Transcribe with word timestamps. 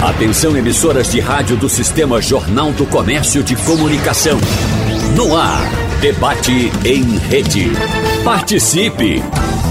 Atenção 0.00 0.56
emissoras 0.56 1.10
de 1.10 1.18
rádio 1.18 1.56
do 1.56 1.68
Sistema 1.68 2.22
Jornal 2.22 2.72
do 2.72 2.86
Comércio 2.86 3.42
de 3.42 3.56
Comunicação. 3.56 4.38
No 5.16 5.36
ar, 5.36 5.60
debate 6.00 6.70
em 6.84 7.18
rede. 7.18 7.72
Participe! 8.22 9.20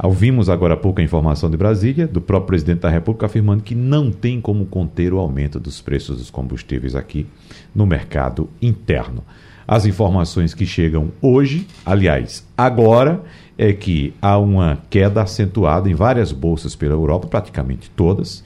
Ouvimos 0.03 0.49
agora 0.49 0.73
há 0.73 0.77
pouco 0.77 0.99
a 0.99 1.03
informação 1.03 1.49
de 1.49 1.55
Brasília, 1.55 2.05
do 2.05 2.19
próprio 2.19 2.47
presidente 2.47 2.81
da 2.81 2.89
República, 2.89 3.27
afirmando 3.27 3.63
que 3.63 3.73
não 3.73 4.11
tem 4.11 4.41
como 4.41 4.65
conter 4.65 5.13
o 5.13 5.19
aumento 5.19 5.57
dos 5.57 5.79
preços 5.79 6.17
dos 6.17 6.29
combustíveis 6.29 6.95
aqui 6.95 7.25
no 7.73 7.85
mercado 7.85 8.49
interno. 8.61 9.23
As 9.65 9.85
informações 9.85 10.53
que 10.53 10.65
chegam 10.65 11.11
hoje, 11.21 11.65
aliás, 11.85 12.45
agora, 12.57 13.23
é 13.57 13.71
que 13.71 14.13
há 14.21 14.37
uma 14.37 14.79
queda 14.89 15.21
acentuada 15.21 15.89
em 15.89 15.95
várias 15.95 16.33
bolsas 16.33 16.75
pela 16.75 16.93
Europa, 16.93 17.27
praticamente 17.27 17.89
todas. 17.89 18.43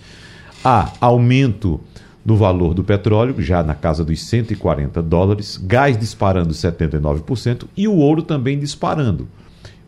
Há 0.64 0.94
aumento 1.02 1.81
do 2.23 2.36
valor 2.36 2.75
do 2.75 2.83
petróleo, 2.83 3.42
já 3.42 3.64
na 3.64 3.73
casa 3.73 4.05
dos 4.05 4.22
140 4.23 5.02
dólares, 5.02 5.58
gás 5.58 5.97
disparando 5.97 6.53
79% 6.53 7.64
e 7.75 7.88
o 7.88 7.95
ouro 7.95 8.22
também 8.22 8.59
disparando 8.59 9.27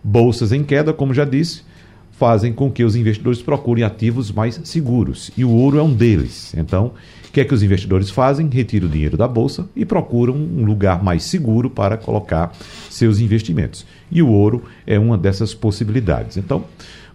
Bolsas 0.03 0.51
em 0.51 0.63
queda, 0.63 0.93
como 0.93 1.13
já 1.13 1.25
disse, 1.25 1.63
fazem 2.11 2.53
com 2.53 2.69
que 2.69 2.83
os 2.83 2.95
investidores 2.95 3.41
procurem 3.41 3.83
ativos 3.83 4.31
mais 4.31 4.59
seguros 4.63 5.31
e 5.35 5.43
o 5.43 5.49
ouro 5.49 5.79
é 5.79 5.81
um 5.81 5.91
deles. 5.93 6.53
Então, 6.55 6.93
o 7.27 7.31
que 7.31 7.41
é 7.41 7.43
que 7.43 7.53
os 7.53 7.63
investidores 7.63 8.09
fazem? 8.09 8.47
Retiram 8.47 8.87
o 8.87 8.91
dinheiro 8.91 9.17
da 9.17 9.27
bolsa 9.27 9.67
e 9.75 9.85
procuram 9.85 10.35
um 10.35 10.63
lugar 10.65 11.03
mais 11.03 11.23
seguro 11.23 11.69
para 11.69 11.97
colocar 11.97 12.51
seus 12.89 13.19
investimentos. 13.19 13.85
E 14.11 14.21
o 14.21 14.29
ouro 14.29 14.63
é 14.85 14.99
uma 14.99 15.17
dessas 15.17 15.53
possibilidades. 15.53 16.37
Então, 16.37 16.65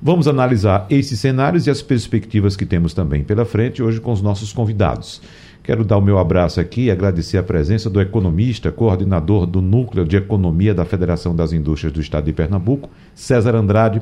vamos 0.02 0.26
analisar 0.26 0.86
esses 0.90 1.20
cenários 1.20 1.66
e 1.66 1.70
as 1.70 1.82
perspectivas 1.82 2.56
que 2.56 2.66
temos 2.66 2.94
também 2.94 3.22
pela 3.22 3.44
frente 3.44 3.82
hoje 3.82 4.00
com 4.00 4.10
os 4.10 4.22
nossos 4.22 4.52
convidados. 4.52 5.20
Quero 5.66 5.84
dar 5.84 5.96
o 5.96 6.00
meu 6.00 6.16
abraço 6.16 6.60
aqui 6.60 6.82
e 6.82 6.90
agradecer 6.92 7.38
a 7.38 7.42
presença 7.42 7.90
do 7.90 8.00
economista, 8.00 8.70
coordenador 8.70 9.46
do 9.46 9.60
Núcleo 9.60 10.04
de 10.04 10.16
Economia 10.16 10.72
da 10.72 10.84
Federação 10.84 11.34
das 11.34 11.52
Indústrias 11.52 11.92
do 11.92 12.00
Estado 12.00 12.26
de 12.26 12.32
Pernambuco, 12.32 12.88
César 13.16 13.56
Andrade. 13.56 14.00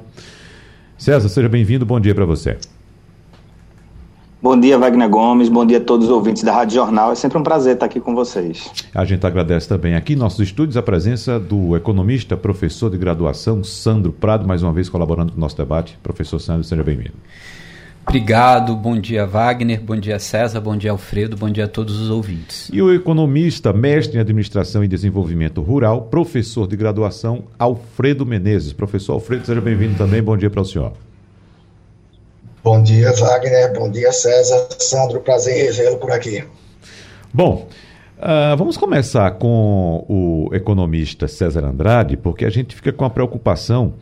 César, 0.98 1.26
seja 1.26 1.48
bem-vindo, 1.48 1.86
bom 1.86 1.98
dia 1.98 2.14
para 2.14 2.26
você. 2.26 2.58
Bom 4.42 4.60
dia, 4.60 4.76
Wagner 4.76 5.08
Gomes. 5.08 5.48
Bom 5.48 5.64
dia 5.64 5.78
a 5.78 5.80
todos 5.80 6.08
os 6.08 6.12
ouvintes 6.12 6.42
da 6.42 6.52
Rádio 6.52 6.74
Jornal. 6.74 7.12
É 7.12 7.14
sempre 7.14 7.38
um 7.38 7.42
prazer 7.42 7.72
estar 7.72 7.86
aqui 7.86 7.98
com 7.98 8.14
vocês. 8.14 8.70
A 8.94 9.06
gente 9.06 9.26
agradece 9.26 9.66
também 9.66 9.94
aqui 9.94 10.12
em 10.12 10.16
nossos 10.16 10.40
estúdios 10.40 10.76
a 10.76 10.82
presença 10.82 11.40
do 11.40 11.74
economista, 11.74 12.36
professor 12.36 12.90
de 12.90 12.98
graduação, 12.98 13.64
Sandro 13.64 14.12
Prado, 14.12 14.46
mais 14.46 14.62
uma 14.62 14.70
vez 14.70 14.90
colaborando 14.90 15.32
com 15.32 15.38
o 15.38 15.40
nosso 15.40 15.56
debate. 15.56 15.98
Professor 16.02 16.38
Sandro, 16.38 16.62
seja 16.62 16.82
bem-vindo. 16.82 17.14
Obrigado, 18.06 18.76
bom 18.76 18.98
dia 18.98 19.26
Wagner, 19.26 19.80
bom 19.80 19.96
dia 19.96 20.18
César, 20.18 20.60
bom 20.60 20.76
dia 20.76 20.90
Alfredo, 20.90 21.36
bom 21.36 21.50
dia 21.50 21.64
a 21.64 21.68
todos 21.68 21.98
os 21.98 22.10
ouvintes. 22.10 22.70
E 22.72 22.80
o 22.80 22.94
economista, 22.94 23.72
mestre 23.72 24.18
em 24.18 24.20
Administração 24.20 24.84
e 24.84 24.88
Desenvolvimento 24.88 25.62
Rural, 25.62 26.02
professor 26.02 26.68
de 26.68 26.76
graduação, 26.76 27.44
Alfredo 27.58 28.24
Menezes. 28.24 28.72
Professor 28.72 29.14
Alfredo, 29.14 29.46
seja 29.46 29.60
bem-vindo 29.60 29.96
também, 29.96 30.22
bom 30.22 30.36
dia 30.36 30.50
para 30.50 30.60
o 30.60 30.64
senhor. 30.64 30.92
Bom 32.62 32.82
dia 32.82 33.10
Wagner, 33.12 33.72
bom 33.72 33.90
dia 33.90 34.12
César, 34.12 34.68
Sandro, 34.78 35.20
prazer 35.20 35.56
em 35.56 35.64
revê-lo 35.64 35.96
por 35.96 36.12
aqui. 36.12 36.44
Bom, 37.32 37.66
Uh, 38.16 38.56
vamos 38.56 38.76
começar 38.76 39.28
com 39.32 40.06
o 40.08 40.54
economista 40.54 41.26
César 41.26 41.64
Andrade, 41.64 42.16
porque 42.16 42.44
a 42.44 42.48
gente 42.48 42.74
fica 42.74 42.92
com 42.92 43.04
a 43.04 43.10
preocupação 43.10 43.94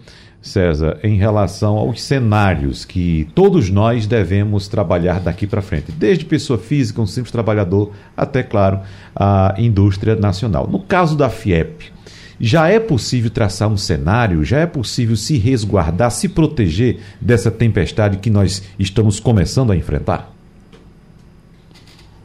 César, 0.42 0.98
em 1.04 1.16
relação 1.16 1.76
aos 1.76 2.02
cenários 2.02 2.84
que 2.84 3.28
todos 3.32 3.70
nós 3.70 4.06
devemos 4.06 4.66
trabalhar 4.66 5.20
daqui 5.20 5.46
para 5.46 5.62
frente, 5.62 5.92
desde 5.92 6.24
pessoa 6.24 6.58
física, 6.58 7.00
um 7.00 7.06
simples 7.06 7.30
trabalhador, 7.30 7.92
até, 8.16 8.42
claro, 8.42 8.80
a 9.14 9.54
indústria 9.56 10.16
nacional. 10.16 10.68
No 10.68 10.80
caso 10.80 11.16
da 11.16 11.30
FIEP, 11.30 11.92
já 12.40 12.68
é 12.68 12.80
possível 12.80 13.30
traçar 13.30 13.68
um 13.68 13.76
cenário, 13.76 14.44
já 14.44 14.58
é 14.58 14.66
possível 14.66 15.14
se 15.14 15.38
resguardar, 15.38 16.10
se 16.10 16.28
proteger 16.28 16.98
dessa 17.20 17.52
tempestade 17.52 18.16
que 18.16 18.28
nós 18.28 18.64
estamos 18.76 19.20
começando 19.20 19.70
a 19.70 19.76
enfrentar? 19.76 20.31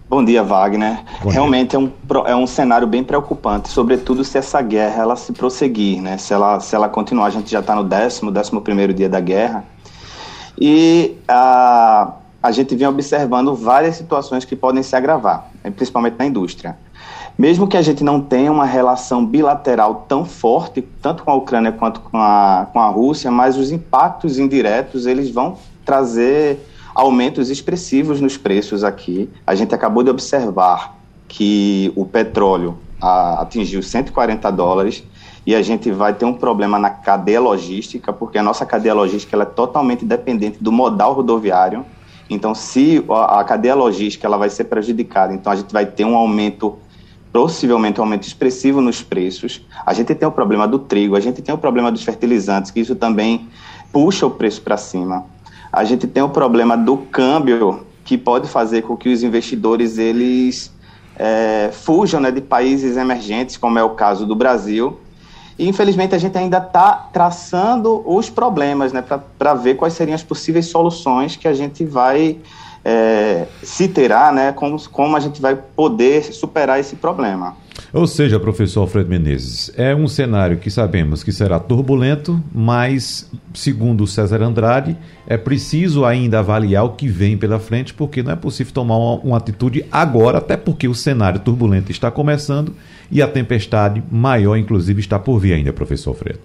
Bom 0.10 0.24
dia, 0.24 0.42
Wagner. 0.42 1.04
Bom 1.22 1.30
Realmente 1.30 1.72
dia. 1.72 1.80
É, 1.80 1.82
um, 1.82 2.28
é 2.28 2.36
um 2.36 2.48
cenário 2.48 2.88
bem 2.88 3.04
preocupante, 3.04 3.68
sobretudo 3.68 4.24
se 4.24 4.38
essa 4.38 4.62
guerra 4.62 5.02
ela 5.02 5.16
se 5.18 5.34
prosseguir, 5.34 6.02
né? 6.02 6.18
Se 6.18 6.34
ela, 6.34 6.62
se 6.62 6.74
ela 6.74 6.88
continuar, 6.88 7.26
a 7.26 7.30
gente 7.30 7.52
já 7.52 7.60
está 7.60 7.76
no 7.76 7.84
décimo, 7.84 8.32
décimo 8.32 8.62
primeiro 8.62 8.94
dia 8.94 9.10
da 9.10 9.20
guerra. 9.20 9.66
E 10.58 11.18
a, 11.28 12.14
a 12.42 12.52
gente 12.52 12.74
vem 12.74 12.88
observando 12.88 13.54
várias 13.54 13.98
situações 13.98 14.46
que 14.46 14.56
podem 14.56 14.82
se 14.82 14.96
agravar, 14.96 15.50
né? 15.62 15.72
principalmente 15.72 16.16
na 16.18 16.26
indústria. 16.26 16.78
Mesmo 17.38 17.68
que 17.68 17.76
a 17.76 17.82
gente 17.82 18.02
não 18.02 18.22
tenha 18.22 18.50
uma 18.50 18.66
relação 18.66 19.26
bilateral 19.26 20.06
tão 20.08 20.24
forte, 20.24 20.82
tanto 21.02 21.24
com 21.24 21.32
a 21.32 21.36
Ucrânia 21.36 21.74
quanto 21.74 22.00
com 22.00 22.18
a, 22.18 22.66
com 22.72 22.80
a 22.80 22.88
Rússia, 22.88 23.30
mas 23.30 23.58
os 23.58 23.72
impactos 23.72 24.40
indiretos 24.40 25.06
eles 25.06 25.30
vão 25.30 25.58
trazer 25.86 26.66
aumentos 26.98 27.52
expressivos 27.52 28.20
nos 28.20 28.38
preços 28.38 28.84
aqui. 28.84 29.30
A 29.46 29.54
gente 29.54 29.76
acabou 29.76 30.02
de 30.02 30.10
observar 30.10 30.98
que 31.28 31.94
o 31.96 32.04
petróleo 32.04 32.76
a, 33.00 33.44
atingiu 33.44 33.84
140 33.84 34.52
dólares 34.52 35.04
e 35.46 35.54
a 35.54 35.62
gente 35.62 35.92
vai 35.92 36.16
ter 36.16 36.26
um 36.26 36.34
problema 36.34 36.80
na 36.80 36.90
cadeia 36.90 37.40
logística, 37.40 38.12
porque 38.12 38.40
a 38.40 38.44
nossa 38.44 38.66
cadeia 38.66 38.96
logística 38.96 39.36
ela 39.36 39.44
é 39.44 39.46
totalmente 39.46 40.04
dependente 40.04 40.58
do 40.60 40.72
modal 40.72 41.14
rodoviário. 41.14 41.86
Então, 42.28 42.56
se 42.56 43.06
a, 43.08 43.42
a 43.42 43.44
cadeia 43.44 43.76
logística 43.76 44.26
ela 44.26 44.38
vai 44.38 44.50
ser 44.50 44.64
prejudicada, 44.64 45.32
então 45.32 45.54
a 45.54 45.56
gente 45.56 45.72
vai 45.72 45.86
ter 45.86 46.04
um 46.04 46.16
aumento 46.16 46.80
possivelmente 47.32 48.00
um 48.00 48.04
aumento 48.04 48.26
expressivo 48.26 48.82
nos 48.82 49.04
preços. 49.04 49.64
A 49.86 49.94
gente 49.94 50.16
tem 50.16 50.28
o 50.28 50.32
problema 50.32 50.68
do 50.68 50.80
trigo, 50.80 51.16
a 51.16 51.20
gente 51.20 51.44
tem 51.44 51.54
o 51.54 51.58
problema 51.60 51.92
dos 51.92 52.04
fertilizantes, 52.04 52.72
que 52.72 52.80
isso 52.80 52.96
também 52.96 53.48
puxa 53.92 54.26
o 54.26 54.32
preço 54.32 54.64
para 54.64 54.78
cima 54.78 55.37
a 55.72 55.84
gente 55.84 56.08
tem 56.08 56.24
o 56.24 56.30
problema 56.30 56.78
do 56.78 56.98
câmbio, 56.98 57.86
que 58.04 58.18
pode 58.18 58.48
fazer 58.48 58.84
com 58.84 58.96
que 58.96 59.10
os 59.10 59.22
investidores 59.22 59.98
eles 59.98 60.72
é, 61.18 61.70
fujam 61.74 62.22
né, 62.22 62.32
de 62.32 62.42
países 62.42 62.96
emergentes, 62.96 63.58
como 63.58 63.78
é 63.78 63.84
o 63.84 63.92
caso 63.92 64.26
do 64.26 64.36
Brasil. 64.36 64.98
E, 65.60 65.68
infelizmente, 65.68 66.14
a 66.14 66.18
gente 66.18 66.38
ainda 66.38 66.60
está 66.60 67.10
traçando 67.12 68.04
os 68.06 68.30
problemas 68.30 68.94
né, 68.94 69.04
para 69.38 69.54
ver 69.56 69.76
quais 69.76 69.94
seriam 69.94 70.16
as 70.16 70.24
possíveis 70.24 70.68
soluções 70.68 71.36
que 71.36 71.48
a 71.48 71.54
gente 71.54 71.84
vai 71.84 72.38
é, 72.86 73.48
se 73.64 73.88
terá, 73.88 74.32
né, 74.32 74.52
como, 74.54 74.78
como 74.90 75.18
a 75.18 75.20
gente 75.20 75.42
vai 75.42 75.56
poder 75.56 76.24
superar 76.32 76.80
esse 76.80 76.96
problema. 76.96 77.58
Ou 77.94 78.06
seja, 78.06 78.40
professor 78.40 78.82
Alfredo 78.82 79.10
Menezes, 79.10 79.72
é 79.78 79.96
um 79.96 80.08
cenário 80.08 80.58
que 80.58 80.70
sabemos 80.70 81.24
que 81.24 81.32
será 81.32 81.60
turbulento, 81.60 82.42
mas, 82.54 83.30
segundo 83.54 84.04
o 84.04 84.08
César 84.08 84.42
Andrade, 84.42 84.98
é 85.26 85.38
preciso 85.38 86.04
ainda 86.04 86.40
avaliar 86.40 86.86
o 86.86 86.92
que 86.92 87.08
vem 87.08 87.38
pela 87.38 87.60
frente, 87.60 87.94
porque 87.94 88.22
não 88.22 88.32
é 88.32 88.36
possível 88.36 88.74
tomar 88.74 88.98
uma, 88.98 89.16
uma 89.22 89.38
atitude 89.38 89.86
agora, 89.92 90.40
até 90.40 90.58
porque 90.58 90.88
o 90.88 90.96
cenário 90.96 91.40
turbulento 91.40 91.92
está 91.92 92.12
começando 92.12 92.76
e 93.10 93.22
a 93.22 93.28
tempestade 93.28 94.04
maior, 94.12 94.58
inclusive, 94.58 95.00
está 95.00 95.18
por 95.18 95.40
vir 95.40 95.54
ainda, 95.54 95.72
professor 95.72 96.12
Alfredo. 96.12 96.40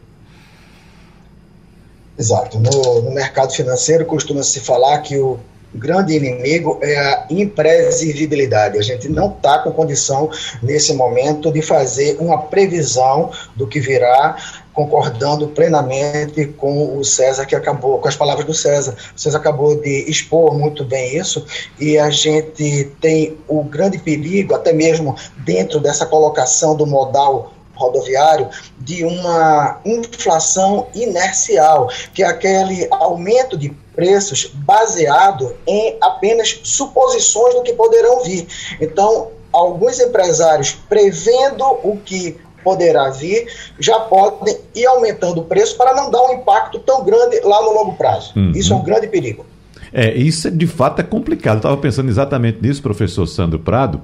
Exato. 2.18 2.58
No, 2.60 3.02
no 3.02 3.10
mercado 3.10 3.52
financeiro 3.52 4.04
costuma-se 4.04 4.60
falar 4.60 4.98
que 4.98 5.18
o 5.18 5.38
grande 5.74 6.14
inimigo 6.14 6.78
é 6.82 6.98
a 6.98 7.26
imprevisibilidade. 7.30 8.78
A 8.78 8.82
gente 8.82 9.08
não 9.08 9.30
está 9.30 9.58
com 9.58 9.72
condição, 9.72 10.30
nesse 10.62 10.92
momento, 10.94 11.52
de 11.52 11.62
fazer 11.62 12.16
uma 12.20 12.42
previsão 12.42 13.30
do 13.56 13.66
que 13.66 13.80
virá 13.80 14.36
concordando 14.72 15.48
plenamente 15.48 16.46
com 16.46 16.96
o 16.96 17.04
César, 17.04 17.44
que 17.44 17.54
acabou, 17.54 17.98
com 17.98 18.08
as 18.08 18.16
palavras 18.16 18.46
do 18.46 18.54
César. 18.54 18.96
O 19.14 19.20
César 19.20 19.38
acabou 19.38 19.76
de 19.76 20.10
expor 20.10 20.54
muito 20.54 20.84
bem 20.84 21.16
isso, 21.16 21.44
e 21.78 21.98
a 21.98 22.08
gente 22.10 22.90
tem 23.00 23.36
o 23.46 23.62
grande 23.62 23.98
perigo, 23.98 24.54
até 24.54 24.72
mesmo 24.72 25.14
dentro 25.44 25.78
dessa 25.78 26.06
colocação 26.06 26.74
do 26.74 26.86
modal 26.86 27.52
rodoviário 27.74 28.48
de 28.78 29.04
uma 29.04 29.80
inflação 29.84 30.86
inercial, 30.94 31.88
que 32.14 32.22
é 32.22 32.26
aquele 32.26 32.86
aumento 32.90 33.56
de 33.56 33.70
preços 33.94 34.50
baseado 34.54 35.54
em 35.66 35.96
apenas 36.00 36.60
suposições 36.62 37.54
do 37.54 37.62
que 37.62 37.72
poderão 37.72 38.22
vir. 38.22 38.46
Então, 38.80 39.28
alguns 39.52 40.00
empresários 40.00 40.72
prevendo 40.88 41.64
o 41.82 41.98
que 42.04 42.36
poderá 42.64 43.10
vir, 43.10 43.46
já 43.78 43.98
podem 44.00 44.56
ir 44.74 44.86
aumentando 44.86 45.40
o 45.40 45.44
preço 45.44 45.76
para 45.76 45.94
não 45.94 46.10
dar 46.10 46.22
um 46.22 46.34
impacto 46.34 46.78
tão 46.78 47.04
grande 47.04 47.40
lá 47.40 47.60
no 47.62 47.72
longo 47.72 47.96
prazo. 47.96 48.32
Uhum. 48.36 48.52
Isso 48.54 48.72
é 48.72 48.76
um 48.76 48.82
grande 48.82 49.08
perigo. 49.08 49.44
É, 49.92 50.14
isso 50.14 50.50
de 50.50 50.66
fato 50.66 51.00
é 51.00 51.02
complicado. 51.02 51.56
Eu 51.56 51.58
estava 51.58 51.76
pensando 51.76 52.08
exatamente 52.08 52.58
nisso, 52.62 52.80
professor 52.80 53.26
Sandro 53.26 53.58
Prado, 53.58 54.00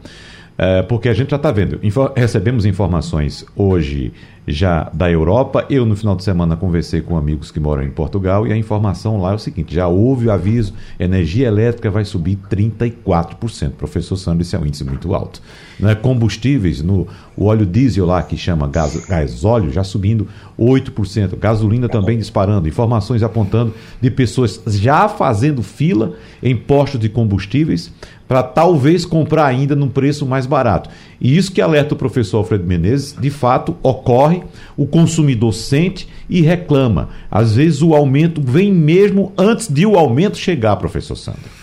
é, 0.58 0.82
porque 0.82 1.08
a 1.08 1.14
gente 1.14 1.30
já 1.30 1.36
está 1.36 1.50
vendo. 1.50 1.80
Recebemos 2.14 2.66
informações 2.66 3.46
hoje 3.56 4.12
já 4.48 4.90
da 4.92 5.10
Europa. 5.10 5.66
Eu, 5.68 5.84
no 5.84 5.94
final 5.94 6.16
de 6.16 6.24
semana, 6.24 6.56
conversei 6.56 7.00
com 7.00 7.16
amigos 7.16 7.50
que 7.50 7.60
moram 7.60 7.82
em 7.82 7.90
Portugal 7.90 8.46
e 8.46 8.52
a 8.52 8.56
informação 8.56 9.20
lá 9.20 9.32
é 9.32 9.34
o 9.34 9.38
seguinte: 9.38 9.74
já 9.74 9.86
houve 9.86 10.26
o 10.26 10.32
aviso, 10.32 10.74
energia 10.98 11.46
elétrica 11.46 11.90
vai 11.90 12.04
subir 12.04 12.38
34%. 12.50 13.72
Professor 13.72 14.16
Sandro, 14.16 14.42
isso 14.42 14.56
é 14.56 14.58
um 14.58 14.66
índice 14.66 14.84
muito 14.84 15.14
alto. 15.14 15.42
Não 15.78 15.88
é? 15.88 15.94
Combustíveis, 15.94 16.82
no, 16.82 17.06
o 17.36 17.44
óleo 17.46 17.64
diesel 17.64 18.06
lá, 18.06 18.22
que 18.22 18.36
chama 18.36 18.66
gás, 18.66 18.96
gás 19.06 19.44
óleo, 19.44 19.70
já 19.70 19.84
subindo 19.84 20.26
8%. 20.58 21.38
Gasolina 21.38 21.88
também 21.88 22.18
disparando. 22.18 22.66
Informações 22.66 23.22
apontando 23.22 23.74
de 24.00 24.10
pessoas 24.10 24.60
já 24.66 25.08
fazendo 25.08 25.62
fila 25.62 26.14
em 26.42 26.56
postos 26.56 26.98
de 26.98 27.08
combustíveis 27.08 27.92
para 28.28 28.42
talvez 28.42 29.06
comprar 29.06 29.46
ainda 29.46 29.74
num 29.74 29.88
preço 29.88 30.26
mais 30.26 30.44
barato. 30.44 30.90
E 31.18 31.36
isso 31.36 31.50
que 31.50 31.62
alerta 31.62 31.94
o 31.94 31.96
professor 31.96 32.38
Alfredo 32.38 32.64
Menezes, 32.64 33.16
de 33.18 33.30
fato 33.30 33.74
ocorre, 33.82 34.37
o 34.76 34.86
consumidor 34.86 35.52
sente 35.52 36.08
e 36.28 36.40
reclama. 36.40 37.10
Às 37.30 37.54
vezes 37.54 37.82
o 37.82 37.94
aumento 37.94 38.40
vem 38.40 38.72
mesmo 38.72 39.32
antes 39.36 39.68
de 39.68 39.86
o 39.86 39.96
aumento 39.96 40.36
chegar, 40.36 40.76
professor 40.76 41.16
Sandro. 41.16 41.58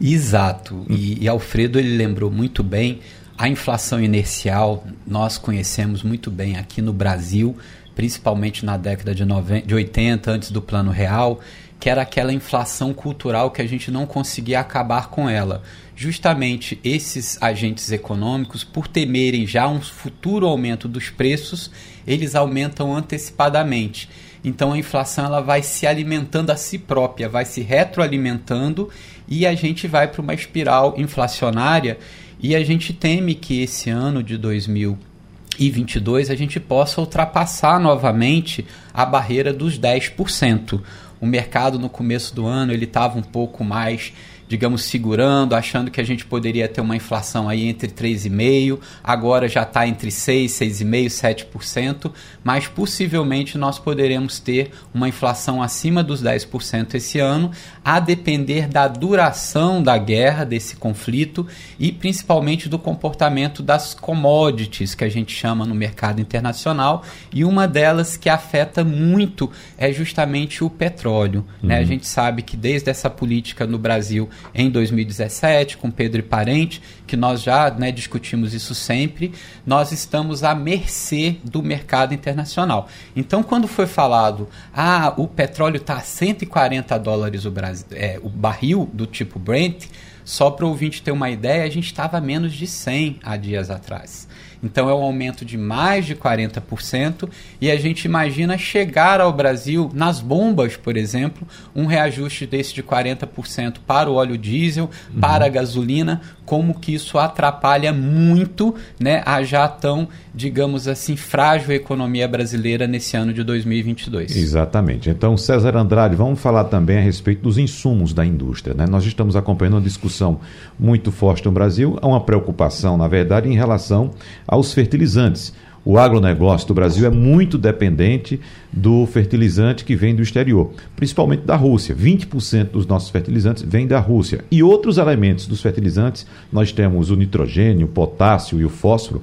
Exato. 0.00 0.84
E, 0.88 1.24
e 1.24 1.28
Alfredo 1.28 1.78
ele 1.78 1.96
lembrou 1.96 2.30
muito 2.30 2.62
bem 2.62 3.00
a 3.36 3.48
inflação 3.48 4.00
inercial, 4.00 4.84
nós 5.06 5.38
conhecemos 5.38 6.02
muito 6.02 6.30
bem 6.30 6.56
aqui 6.56 6.80
no 6.80 6.92
Brasil, 6.92 7.56
principalmente 7.94 8.64
na 8.64 8.76
década 8.76 9.14
de, 9.14 9.24
90, 9.24 9.66
de 9.66 9.74
80, 9.74 10.30
antes 10.30 10.50
do 10.50 10.62
Plano 10.62 10.90
Real, 10.90 11.40
que 11.78 11.90
era 11.90 12.02
aquela 12.02 12.32
inflação 12.32 12.94
cultural 12.94 13.50
que 13.50 13.60
a 13.60 13.66
gente 13.66 13.90
não 13.90 14.06
conseguia 14.06 14.60
acabar 14.60 15.08
com 15.08 15.28
ela 15.28 15.62
justamente 15.96 16.78
esses 16.82 17.40
agentes 17.40 17.92
econômicos, 17.92 18.64
por 18.64 18.88
temerem 18.88 19.46
já 19.46 19.68
um 19.68 19.80
futuro 19.80 20.46
aumento 20.46 20.88
dos 20.88 21.08
preços, 21.10 21.70
eles 22.06 22.34
aumentam 22.34 22.94
antecipadamente. 22.94 24.08
Então 24.42 24.72
a 24.72 24.78
inflação 24.78 25.24
ela 25.24 25.40
vai 25.40 25.62
se 25.62 25.86
alimentando 25.86 26.50
a 26.50 26.56
si 26.56 26.78
própria, 26.78 27.28
vai 27.28 27.44
se 27.44 27.62
retroalimentando 27.62 28.90
e 29.26 29.46
a 29.46 29.54
gente 29.54 29.86
vai 29.86 30.08
para 30.08 30.20
uma 30.20 30.34
espiral 30.34 30.94
inflacionária 30.98 31.98
e 32.40 32.54
a 32.54 32.62
gente 32.62 32.92
teme 32.92 33.34
que 33.34 33.62
esse 33.62 33.88
ano 33.88 34.22
de 34.22 34.36
2022 34.36 36.28
a 36.28 36.34
gente 36.34 36.60
possa 36.60 37.00
ultrapassar 37.00 37.80
novamente 37.80 38.66
a 38.92 39.06
barreira 39.06 39.50
dos 39.52 39.78
10%. 39.78 40.82
O 41.24 41.26
mercado 41.26 41.78
no 41.78 41.88
começo 41.88 42.34
do 42.34 42.44
ano 42.44 42.70
ele 42.70 42.84
estava 42.84 43.18
um 43.18 43.22
pouco 43.22 43.64
mais 43.64 44.12
digamos, 44.54 44.84
segurando, 44.84 45.56
achando 45.56 45.90
que 45.90 46.00
a 46.00 46.04
gente 46.04 46.24
poderia 46.24 46.68
ter 46.68 46.80
uma 46.80 46.94
inflação 46.94 47.48
aí 47.48 47.66
entre 47.66 47.88
3,5%, 47.88 48.78
agora 49.02 49.48
já 49.48 49.64
está 49.64 49.84
entre 49.84 50.10
6%, 50.10 50.46
6,5%, 50.46 51.48
7%, 51.50 52.12
mas 52.44 52.68
possivelmente 52.68 53.58
nós 53.58 53.80
poderemos 53.80 54.38
ter 54.38 54.70
uma 54.94 55.08
inflação 55.08 55.60
acima 55.60 56.04
dos 56.04 56.22
10% 56.22 56.94
esse 56.94 57.18
ano, 57.18 57.50
a 57.84 57.98
depender 57.98 58.68
da 58.68 58.86
duração 58.86 59.82
da 59.82 59.98
guerra, 59.98 60.44
desse 60.44 60.76
conflito 60.76 61.44
e 61.76 61.90
principalmente 61.90 62.68
do 62.68 62.78
comportamento 62.78 63.60
das 63.60 63.92
commodities 63.92 64.94
que 64.94 65.02
a 65.02 65.08
gente 65.08 65.34
chama 65.34 65.66
no 65.66 65.74
mercado 65.74 66.20
internacional, 66.20 67.02
e 67.32 67.44
uma 67.44 67.66
delas 67.66 68.16
que 68.16 68.28
afeta 68.28 68.84
muito 68.84 69.50
é 69.76 69.92
justamente 69.92 70.62
o 70.62 70.70
petróleo. 70.70 71.44
Uhum. 71.60 71.70
Né? 71.70 71.78
A 71.78 71.80
uhum. 71.80 71.86
gente 71.86 72.06
sabe 72.06 72.42
que 72.42 72.56
desde 72.56 72.88
essa 72.88 73.10
política 73.10 73.66
no 73.66 73.78
Brasil 73.78 74.30
em 74.54 74.70
2017, 74.70 75.76
com 75.76 75.90
Pedro 75.90 76.20
e 76.20 76.22
Parente, 76.22 76.82
que 77.06 77.16
nós 77.16 77.42
já 77.42 77.70
né, 77.70 77.92
discutimos 77.92 78.54
isso 78.54 78.74
sempre, 78.74 79.32
nós 79.66 79.92
estamos 79.92 80.42
à 80.42 80.54
mercê 80.54 81.36
do 81.44 81.62
mercado 81.62 82.14
internacional. 82.14 82.88
Então, 83.14 83.42
quando 83.42 83.68
foi 83.68 83.86
falado, 83.86 84.48
ah, 84.74 85.14
o 85.16 85.26
petróleo 85.26 85.76
está 85.76 85.94
a 85.94 86.00
140 86.00 86.98
dólares 86.98 87.44
o, 87.44 87.50
Brasil, 87.50 87.86
é, 87.92 88.18
o 88.22 88.28
barril 88.28 88.88
do 88.92 89.06
tipo 89.06 89.38
Brent, 89.38 89.86
só 90.24 90.50
para 90.50 90.64
o 90.64 90.68
ouvinte 90.68 91.02
ter 91.02 91.12
uma 91.12 91.30
ideia, 91.30 91.64
a 91.64 91.70
gente 91.70 91.86
estava 91.86 92.16
a 92.16 92.20
menos 92.20 92.54
de 92.54 92.66
100 92.66 93.20
há 93.22 93.36
dias 93.36 93.70
atrás. 93.70 94.26
Então 94.64 94.88
é 94.88 94.94
um 94.94 95.02
aumento 95.02 95.44
de 95.44 95.58
mais 95.58 96.06
de 96.06 96.16
40% 96.16 97.28
e 97.60 97.70
a 97.70 97.76
gente 97.76 98.06
imagina 98.06 98.56
chegar 98.56 99.20
ao 99.20 99.30
Brasil 99.30 99.90
nas 99.92 100.20
bombas, 100.20 100.74
por 100.74 100.96
exemplo, 100.96 101.46
um 101.76 101.84
reajuste 101.84 102.46
desse 102.46 102.72
de 102.72 102.82
40% 102.82 103.76
para 103.86 104.10
o 104.10 104.14
óleo 104.14 104.38
diesel, 104.38 104.88
uhum. 105.12 105.20
para 105.20 105.44
a 105.44 105.48
gasolina, 105.50 106.22
como 106.44 106.78
que 106.78 106.94
isso 106.94 107.18
atrapalha 107.18 107.92
muito 107.92 108.74
né, 108.98 109.22
a 109.24 109.42
já 109.42 109.66
tão, 109.66 110.08
digamos 110.34 110.86
assim, 110.86 111.16
frágil 111.16 111.72
economia 111.74 112.28
brasileira 112.28 112.86
nesse 112.86 113.16
ano 113.16 113.32
de 113.32 113.42
2022. 113.42 114.36
Exatamente. 114.36 115.10
Então, 115.10 115.36
César 115.36 115.76
Andrade, 115.76 116.16
vamos 116.16 116.40
falar 116.40 116.64
também 116.64 116.98
a 116.98 117.00
respeito 117.00 117.42
dos 117.42 117.58
insumos 117.58 118.12
da 118.12 118.24
indústria. 118.24 118.74
Né? 118.74 118.86
Nós 118.86 119.04
estamos 119.04 119.36
acompanhando 119.36 119.74
uma 119.74 119.80
discussão 119.80 120.40
muito 120.78 121.10
forte 121.10 121.44
no 121.44 121.52
Brasil, 121.52 121.98
há 122.00 122.06
uma 122.06 122.20
preocupação, 122.20 122.96
na 122.96 123.08
verdade, 123.08 123.48
em 123.48 123.54
relação 123.54 124.10
aos 124.46 124.72
fertilizantes. 124.72 125.52
O 125.84 125.98
agronegócio 125.98 126.66
do 126.66 126.74
Brasil 126.74 127.06
é 127.06 127.10
muito 127.10 127.58
dependente 127.58 128.40
do 128.72 129.04
fertilizante 129.06 129.84
que 129.84 129.94
vem 129.94 130.14
do 130.14 130.22
exterior, 130.22 130.72
principalmente 130.96 131.42
da 131.42 131.56
Rússia. 131.56 131.94
20% 131.94 132.70
dos 132.70 132.86
nossos 132.86 133.10
fertilizantes 133.10 133.62
vêm 133.62 133.86
da 133.86 133.98
Rússia. 133.98 134.44
E 134.50 134.62
outros 134.62 134.96
elementos 134.96 135.46
dos 135.46 135.60
fertilizantes, 135.60 136.26
nós 136.50 136.72
temos 136.72 137.10
o 137.10 137.16
nitrogênio, 137.16 137.86
o 137.86 137.90
potássio 137.90 138.58
e 138.58 138.64
o 138.64 138.70
fósforo. 138.70 139.22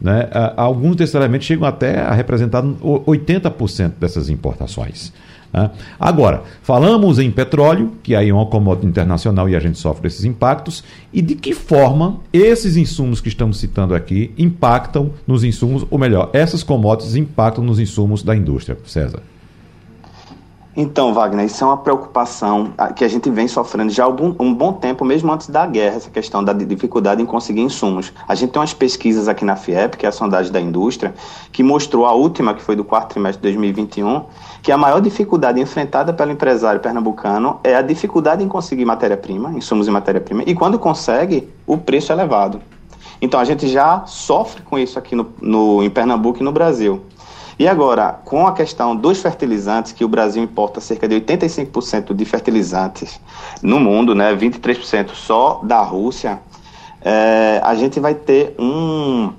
Né? 0.00 0.28
Alguns 0.56 0.96
desses 0.96 1.14
elementos 1.14 1.46
chegam 1.46 1.68
até 1.68 2.00
a 2.00 2.12
representar 2.12 2.62
80% 2.62 3.92
dessas 4.00 4.28
importações. 4.28 5.12
Né? 5.52 5.70
Agora, 5.98 6.42
falamos 6.62 7.18
em 7.18 7.30
petróleo, 7.30 7.92
que 8.02 8.14
aí 8.14 8.28
é 8.28 8.34
uma 8.34 8.46
commodity 8.46 8.86
internacional 8.86 9.48
e 9.48 9.56
a 9.56 9.60
gente 9.60 9.78
sofre 9.78 10.06
esses 10.06 10.24
impactos, 10.24 10.84
e 11.12 11.20
de 11.20 11.34
que 11.34 11.52
forma 11.52 12.20
esses 12.32 12.76
insumos 12.76 13.20
que 13.20 13.28
estamos 13.28 13.58
citando 13.58 13.94
aqui 13.94 14.32
impactam 14.38 15.10
nos 15.26 15.42
insumos, 15.42 15.84
ou 15.90 15.98
melhor, 15.98 16.30
essas 16.32 16.62
commodities 16.62 17.16
impactam 17.16 17.64
nos 17.64 17.78
insumos 17.78 18.22
da 18.22 18.34
indústria, 18.36 18.78
César? 18.86 19.22
Então, 20.76 21.12
Wagner, 21.12 21.46
isso 21.46 21.64
é 21.64 21.66
uma 21.66 21.76
preocupação 21.78 22.72
ah, 22.78 22.92
que 22.92 23.04
a 23.04 23.08
gente 23.08 23.28
vem 23.28 23.48
sofrendo 23.48 23.92
já 23.92 24.04
há 24.04 24.08
um 24.08 24.54
bom 24.54 24.72
tempo, 24.72 25.04
mesmo 25.04 25.32
antes 25.32 25.48
da 25.48 25.66
guerra, 25.66 25.96
essa 25.96 26.10
questão 26.10 26.44
da 26.44 26.52
dificuldade 26.52 27.20
em 27.20 27.26
conseguir 27.26 27.60
insumos. 27.60 28.12
A 28.26 28.36
gente 28.36 28.50
tem 28.50 28.60
umas 28.60 28.72
pesquisas 28.72 29.26
aqui 29.26 29.44
na 29.44 29.56
FIEP, 29.56 29.96
que 29.96 30.06
é 30.06 30.08
a 30.08 30.12
sondagem 30.12 30.52
da 30.52 30.60
indústria, 30.60 31.12
que 31.50 31.64
mostrou 31.64 32.06
a 32.06 32.14
última, 32.14 32.54
que 32.54 32.62
foi 32.62 32.76
do 32.76 32.84
quarto 32.84 33.10
trimestre 33.10 33.38
de 33.38 33.58
2021, 33.58 34.24
que 34.62 34.70
a 34.70 34.76
maior 34.76 35.00
dificuldade 35.00 35.60
enfrentada 35.60 36.12
pelo 36.12 36.32
empresário 36.32 36.80
pernambucano 36.80 37.60
é 37.64 37.74
a 37.74 37.82
dificuldade 37.82 38.44
em 38.44 38.48
conseguir 38.48 38.84
matéria-prima, 38.84 39.52
insumos 39.52 39.88
e 39.88 39.90
matéria-prima, 39.90 40.42
e 40.46 40.54
quando 40.54 40.78
consegue, 40.78 41.48
o 41.66 41.78
preço 41.78 42.12
é 42.12 42.14
elevado. 42.14 42.60
Então, 43.22 43.38
a 43.38 43.44
gente 43.44 43.68
já 43.68 44.04
sofre 44.06 44.62
com 44.62 44.78
isso 44.78 44.98
aqui 44.98 45.14
no, 45.14 45.30
no 45.40 45.82
em 45.82 45.90
Pernambuco 45.90 46.40
e 46.40 46.42
no 46.42 46.52
Brasil. 46.52 47.02
E 47.58 47.68
agora, 47.68 48.18
com 48.24 48.46
a 48.46 48.52
questão 48.52 48.96
dos 48.96 49.20
fertilizantes, 49.20 49.92
que 49.92 50.02
o 50.02 50.08
Brasil 50.08 50.42
importa 50.42 50.80
cerca 50.80 51.06
de 51.06 51.16
85% 51.16 52.14
de 52.14 52.24
fertilizantes 52.24 53.20
no 53.62 53.78
mundo, 53.78 54.14
né, 54.14 54.34
23% 54.34 55.10
só 55.10 55.60
da 55.62 55.82
Rússia, 55.82 56.40
é, 57.02 57.60
a 57.62 57.74
gente 57.74 58.00
vai 58.00 58.14
ter 58.14 58.54
um 58.58 59.32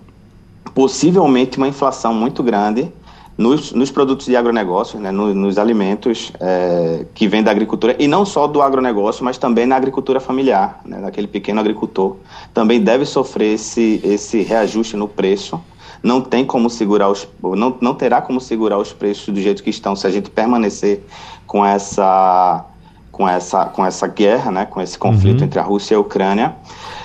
possivelmente 0.76 1.58
uma 1.58 1.68
inflação 1.68 2.14
muito 2.14 2.44
grande 2.44 2.94
nos, 3.42 3.72
nos 3.72 3.90
produtos 3.90 4.28
de 4.28 4.36
agronegócio, 4.36 5.00
né, 5.00 5.12
no, 5.12 5.34
nos 5.34 5.58
alimentos 5.58 6.32
é, 6.40 7.06
que 7.14 7.28
vêm 7.28 7.42
da 7.42 7.50
agricultura, 7.50 7.96
e 7.98 8.08
não 8.08 8.24
só 8.24 8.46
do 8.46 8.62
agronegócio, 8.62 9.26
mas 9.26 9.38
também 9.38 9.66
na 9.66 9.76
agricultura 9.76 10.20
familiar, 10.20 10.80
né, 10.86 11.02
daquele 11.02 11.28
pequeno 11.28 11.60
agricultor, 11.60 12.18
também 12.54 12.80
deve 12.80 13.06
sofrer 13.06 13.56
esse, 13.56 14.00
esse 14.04 14.42
reajuste 14.44 14.96
no 14.96 15.08
preço 15.08 15.60
não 16.04 16.20
tem 16.20 16.44
como 16.44 16.68
segurar 16.68 17.10
os 17.10 17.28
não, 17.44 17.78
não 17.80 17.94
terá 17.94 18.22
como 18.22 18.42
segurar 18.42 18.80
os 18.80 18.92
preços 18.92 19.32
do 19.32 19.40
jeito 19.40 19.62
que 19.62 19.70
estão 19.70 19.96
se 19.96 20.08
a 20.08 20.10
gente 20.10 20.32
permanecer 20.32 21.04
com 21.46 21.64
essa 21.64 22.66
com 23.12 23.30
essa 23.30 23.66
com 23.66 23.86
essa 23.86 24.08
guerra, 24.08 24.52
né, 24.52 24.66
com 24.66 24.82
esse 24.82 24.98
conflito 24.98 25.42
uhum. 25.42 25.46
entre 25.46 25.60
a 25.60 25.64
Rússia 25.64 25.94
e 25.94 25.98
a 25.98 26.00
Ucrânia. 26.00 26.56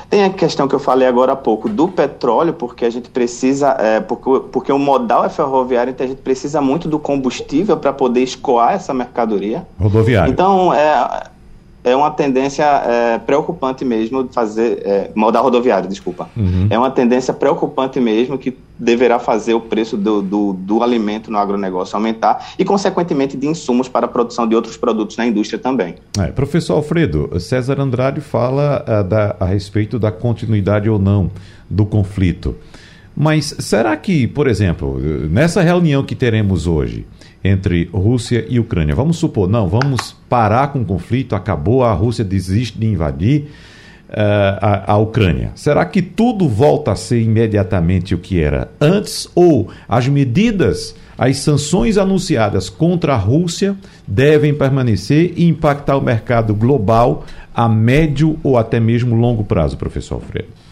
Tem 0.08 0.24
a 0.24 0.30
questão 0.30 0.68
que 0.68 0.74
eu 0.74 0.78
falei 0.78 1.06
agora 1.06 1.32
há 1.32 1.36
pouco 1.36 1.68
do 1.68 1.88
petróleo, 1.88 2.52
porque 2.52 2.84
a 2.84 2.90
gente 2.90 3.10
precisa, 3.10 3.76
é, 3.78 4.00
porque, 4.00 4.48
porque 4.52 4.72
o 4.72 4.78
modal 4.78 5.24
é 5.24 5.28
ferroviário, 5.28 5.90
então 5.90 6.04
a 6.04 6.08
gente 6.08 6.22
precisa 6.22 6.60
muito 6.60 6.88
do 6.88 6.98
combustível 6.98 7.76
para 7.76 7.92
poder 7.92 8.22
escoar 8.22 8.74
essa 8.74 8.94
mercadoria. 8.94 9.66
Rodoviário. 9.80 10.32
Então, 10.32 10.72
é, 10.72 11.24
é 11.86 11.94
uma 11.94 12.10
tendência 12.10 12.64
é, 12.64 13.18
preocupante 13.18 13.84
mesmo 13.84 14.24
de 14.24 14.34
fazer. 14.34 14.82
É, 14.84 15.10
modal 15.14 15.44
rodoviário, 15.44 15.88
desculpa. 15.88 16.28
Uhum. 16.36 16.66
É 16.68 16.76
uma 16.76 16.90
tendência 16.90 17.32
preocupante 17.32 18.00
mesmo 18.00 18.36
que 18.36 18.58
deverá 18.76 19.20
fazer 19.20 19.54
o 19.54 19.60
preço 19.60 19.96
do, 19.96 20.20
do, 20.20 20.52
do, 20.52 20.82
alimento 20.82 21.30
no 21.30 21.38
agronegócio 21.38 21.94
aumentar 21.94 22.48
e, 22.58 22.64
consequentemente, 22.64 23.36
de 23.36 23.46
insumos 23.46 23.88
para 23.88 24.06
a 24.06 24.08
produção 24.08 24.48
de 24.48 24.56
outros 24.56 24.76
produtos 24.76 25.16
na 25.16 25.26
indústria 25.26 25.60
também. 25.60 25.94
É, 26.18 26.26
professor 26.32 26.74
Alfredo, 26.74 27.38
César 27.38 27.80
Andrade 27.80 28.20
fala 28.20 28.84
uh, 28.84 29.04
da, 29.04 29.36
a 29.38 29.44
respeito 29.44 29.96
da 29.96 30.10
continuidade 30.10 30.90
ou 30.90 30.98
não 30.98 31.30
do 31.70 31.86
conflito. 31.86 32.56
Mas 33.16 33.54
será 33.60 33.96
que, 33.96 34.26
por 34.26 34.48
exemplo, 34.48 34.98
nessa 35.30 35.62
reunião 35.62 36.02
que 36.02 36.16
teremos 36.16 36.66
hoje, 36.66 37.06
entre 37.46 37.88
Rússia 37.92 38.44
e 38.48 38.58
Ucrânia. 38.58 38.94
Vamos 38.94 39.16
supor, 39.16 39.48
não, 39.48 39.68
vamos 39.68 40.16
parar 40.28 40.68
com 40.68 40.80
o 40.80 40.84
conflito, 40.84 41.34
acabou, 41.34 41.84
a 41.84 41.92
Rússia 41.92 42.24
desiste 42.24 42.78
de 42.78 42.86
invadir 42.86 43.48
uh, 44.08 44.58
a, 44.60 44.92
a 44.92 44.96
Ucrânia. 44.98 45.52
Será 45.54 45.84
que 45.84 46.02
tudo 46.02 46.48
volta 46.48 46.92
a 46.92 46.96
ser 46.96 47.20
imediatamente 47.20 48.14
o 48.14 48.18
que 48.18 48.40
era 48.40 48.70
antes? 48.80 49.28
Ou 49.34 49.68
as 49.88 50.08
medidas, 50.08 50.94
as 51.16 51.38
sanções 51.38 51.96
anunciadas 51.98 52.68
contra 52.68 53.14
a 53.14 53.18
Rússia 53.18 53.76
devem 54.06 54.54
permanecer 54.54 55.32
e 55.36 55.46
impactar 55.46 55.96
o 55.96 56.02
mercado 56.02 56.54
global 56.54 57.24
a 57.54 57.68
médio 57.68 58.38
ou 58.42 58.58
até 58.58 58.78
mesmo 58.78 59.16
longo 59.16 59.44
prazo, 59.44 59.76
professor 59.76 60.16
Alfredo? 60.16 60.65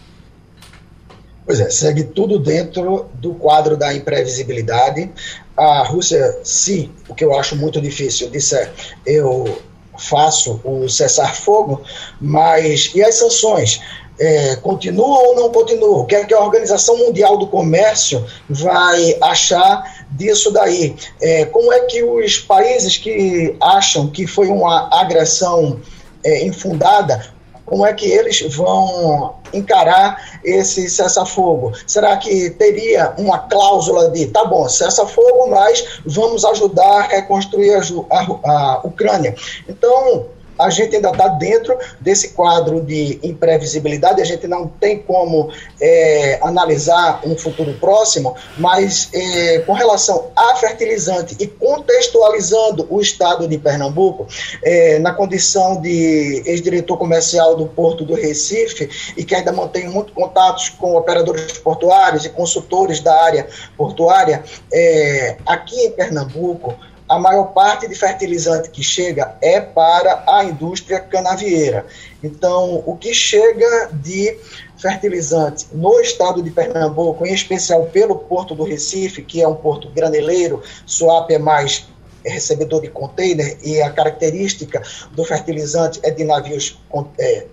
Pois 1.46 1.60
é, 1.60 1.68
segue 1.68 2.04
tudo 2.04 2.38
dentro 2.38 3.06
do 3.14 3.34
quadro 3.34 3.76
da 3.76 3.92
imprevisibilidade. 3.92 5.10
A 5.56 5.82
Rússia, 5.82 6.40
se, 6.42 6.90
o 7.08 7.14
que 7.14 7.24
eu 7.24 7.38
acho 7.38 7.54
muito 7.54 7.80
difícil, 7.80 8.30
disser 8.30 8.72
eu 9.04 9.58
faço 9.98 10.60
o 10.64 10.88
cessar-fogo, 10.88 11.82
mas 12.20 12.90
e 12.94 13.02
as 13.02 13.16
sanções? 13.16 13.80
É, 14.18 14.56
continuam 14.56 15.10
ou 15.10 15.36
não 15.36 15.50
continuam? 15.50 16.00
O 16.00 16.06
que 16.06 16.14
é 16.14 16.24
que 16.24 16.32
a 16.32 16.40
Organização 16.40 16.96
Mundial 16.96 17.36
do 17.36 17.48
Comércio 17.48 18.24
vai 18.48 19.16
achar 19.20 20.06
disso 20.12 20.52
daí? 20.52 20.94
É, 21.20 21.44
como 21.46 21.72
é 21.72 21.80
que 21.80 22.02
os 22.02 22.38
países 22.38 22.96
que 22.96 23.56
acham 23.60 24.08
que 24.08 24.26
foi 24.26 24.48
uma 24.48 24.88
agressão 24.92 25.80
é, 26.22 26.44
infundada 26.46 27.33
como 27.66 27.86
é 27.86 27.92
que 27.92 28.06
eles 28.06 28.40
vão 28.54 29.36
encarar 29.52 30.38
esse 30.44 30.88
cessar-fogo? 30.88 31.72
Será 31.86 32.16
que 32.16 32.50
teria 32.50 33.14
uma 33.16 33.38
cláusula 33.38 34.10
de, 34.10 34.26
tá 34.26 34.44
bom, 34.44 34.68
cessar-fogo, 34.68 35.48
mas 35.50 36.00
vamos 36.04 36.44
ajudar 36.44 37.00
a 37.00 37.02
reconstruir 37.02 37.74
a, 37.74 37.80
a, 38.12 38.50
a 38.50 38.80
Ucrânia? 38.84 39.34
Então, 39.68 40.26
a 40.58 40.70
gente 40.70 40.96
ainda 40.96 41.10
está 41.10 41.28
dentro 41.28 41.76
desse 42.00 42.30
quadro 42.30 42.80
de 42.80 43.18
imprevisibilidade, 43.22 44.20
a 44.20 44.24
gente 44.24 44.46
não 44.46 44.68
tem 44.68 44.98
como 44.98 45.50
é, 45.80 46.38
analisar 46.42 47.20
um 47.24 47.36
futuro 47.36 47.74
próximo, 47.74 48.34
mas 48.58 49.08
é, 49.12 49.60
com 49.60 49.72
relação 49.72 50.30
a 50.36 50.56
fertilizante 50.56 51.36
e 51.40 51.46
contextualizando 51.46 52.86
o 52.90 53.00
estado 53.00 53.46
de 53.48 53.58
Pernambuco, 53.58 54.26
é, 54.62 54.98
na 54.98 55.12
condição 55.12 55.80
de 55.80 56.42
ex-diretor 56.46 56.96
comercial 56.96 57.56
do 57.56 57.66
Porto 57.66 58.04
do 58.04 58.14
Recife 58.14 59.14
e 59.16 59.24
que 59.24 59.34
ainda 59.34 59.52
mantém 59.52 59.88
muito 59.88 60.12
contatos 60.12 60.68
com 60.68 60.96
operadores 60.96 61.58
portuários 61.58 62.24
e 62.24 62.28
consultores 62.28 63.00
da 63.00 63.14
área 63.22 63.46
portuária, 63.76 64.42
é, 64.72 65.36
aqui 65.46 65.76
em 65.86 65.90
Pernambuco, 65.90 66.74
a 67.14 67.18
maior 67.18 67.52
parte 67.52 67.88
de 67.88 67.94
fertilizante 67.94 68.70
que 68.70 68.82
chega 68.82 69.36
é 69.40 69.60
para 69.60 70.24
a 70.26 70.44
indústria 70.44 70.98
canavieira. 70.98 71.86
Então, 72.22 72.82
o 72.84 72.96
que 72.96 73.14
chega 73.14 73.90
de 73.92 74.36
fertilizante 74.76 75.66
no 75.72 76.00
estado 76.00 76.42
de 76.42 76.50
Pernambuco, 76.50 77.24
em 77.24 77.32
especial 77.32 77.84
pelo 77.86 78.16
Porto 78.16 78.54
do 78.54 78.64
Recife, 78.64 79.22
que 79.22 79.40
é 79.40 79.46
um 79.46 79.54
porto 79.54 79.88
graneleiro, 79.90 80.62
Suape 80.84 81.34
é 81.34 81.38
mais 81.38 81.86
recebedor 82.24 82.80
de 82.82 82.88
container 82.88 83.58
e 83.62 83.80
a 83.80 83.90
característica 83.90 84.82
do 85.12 85.24
fertilizante 85.24 86.00
é 86.02 86.10
de 86.10 86.24
navios 86.24 86.80
é, 87.18 87.46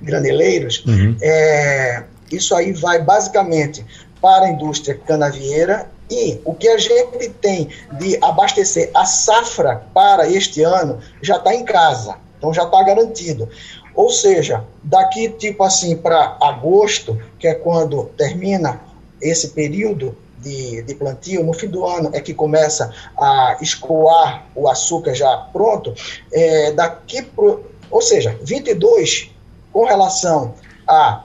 graneleiros, 0.00 0.84
uhum. 0.86 1.16
é, 1.20 2.02
isso 2.32 2.54
aí 2.54 2.72
vai 2.72 3.02
basicamente 3.02 3.84
para 4.20 4.46
a 4.46 4.48
indústria 4.48 4.98
canavieira 5.06 5.88
e 6.10 6.40
o 6.44 6.54
que 6.54 6.68
a 6.68 6.76
gente 6.76 7.28
tem 7.40 7.68
de 7.92 8.18
abastecer 8.20 8.90
a 8.94 9.04
safra 9.04 9.86
para 9.94 10.28
este 10.28 10.62
ano 10.62 10.98
já 11.22 11.36
está 11.36 11.54
em 11.54 11.64
casa, 11.64 12.16
então 12.36 12.52
já 12.52 12.64
está 12.64 12.82
garantido. 12.82 13.48
Ou 13.94 14.10
seja, 14.10 14.64
daqui 14.82 15.28
tipo 15.28 15.62
assim 15.62 15.96
para 15.96 16.36
agosto, 16.40 17.20
que 17.38 17.46
é 17.46 17.54
quando 17.54 18.06
termina 18.16 18.80
esse 19.20 19.48
período 19.48 20.16
de, 20.38 20.82
de, 20.82 20.94
plantio, 20.94 21.44
no 21.44 21.52
fim 21.52 21.68
do 21.68 21.86
ano 21.86 22.10
é 22.12 22.20
que 22.20 22.32
começa 22.32 22.92
a 23.16 23.58
escoar 23.60 24.46
o 24.54 24.68
açúcar 24.68 25.14
já 25.14 25.36
pronto, 25.52 25.94
é, 26.32 26.72
daqui 26.72 27.22
pro, 27.22 27.62
ou 27.90 28.00
seja, 28.00 28.38
22 28.42 29.30
com 29.72 29.84
relação 29.84 30.54
a 30.88 31.24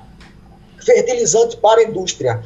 fertilizante 0.84 1.58
para 1.58 1.82
a 1.82 1.84
indústria 1.84 2.44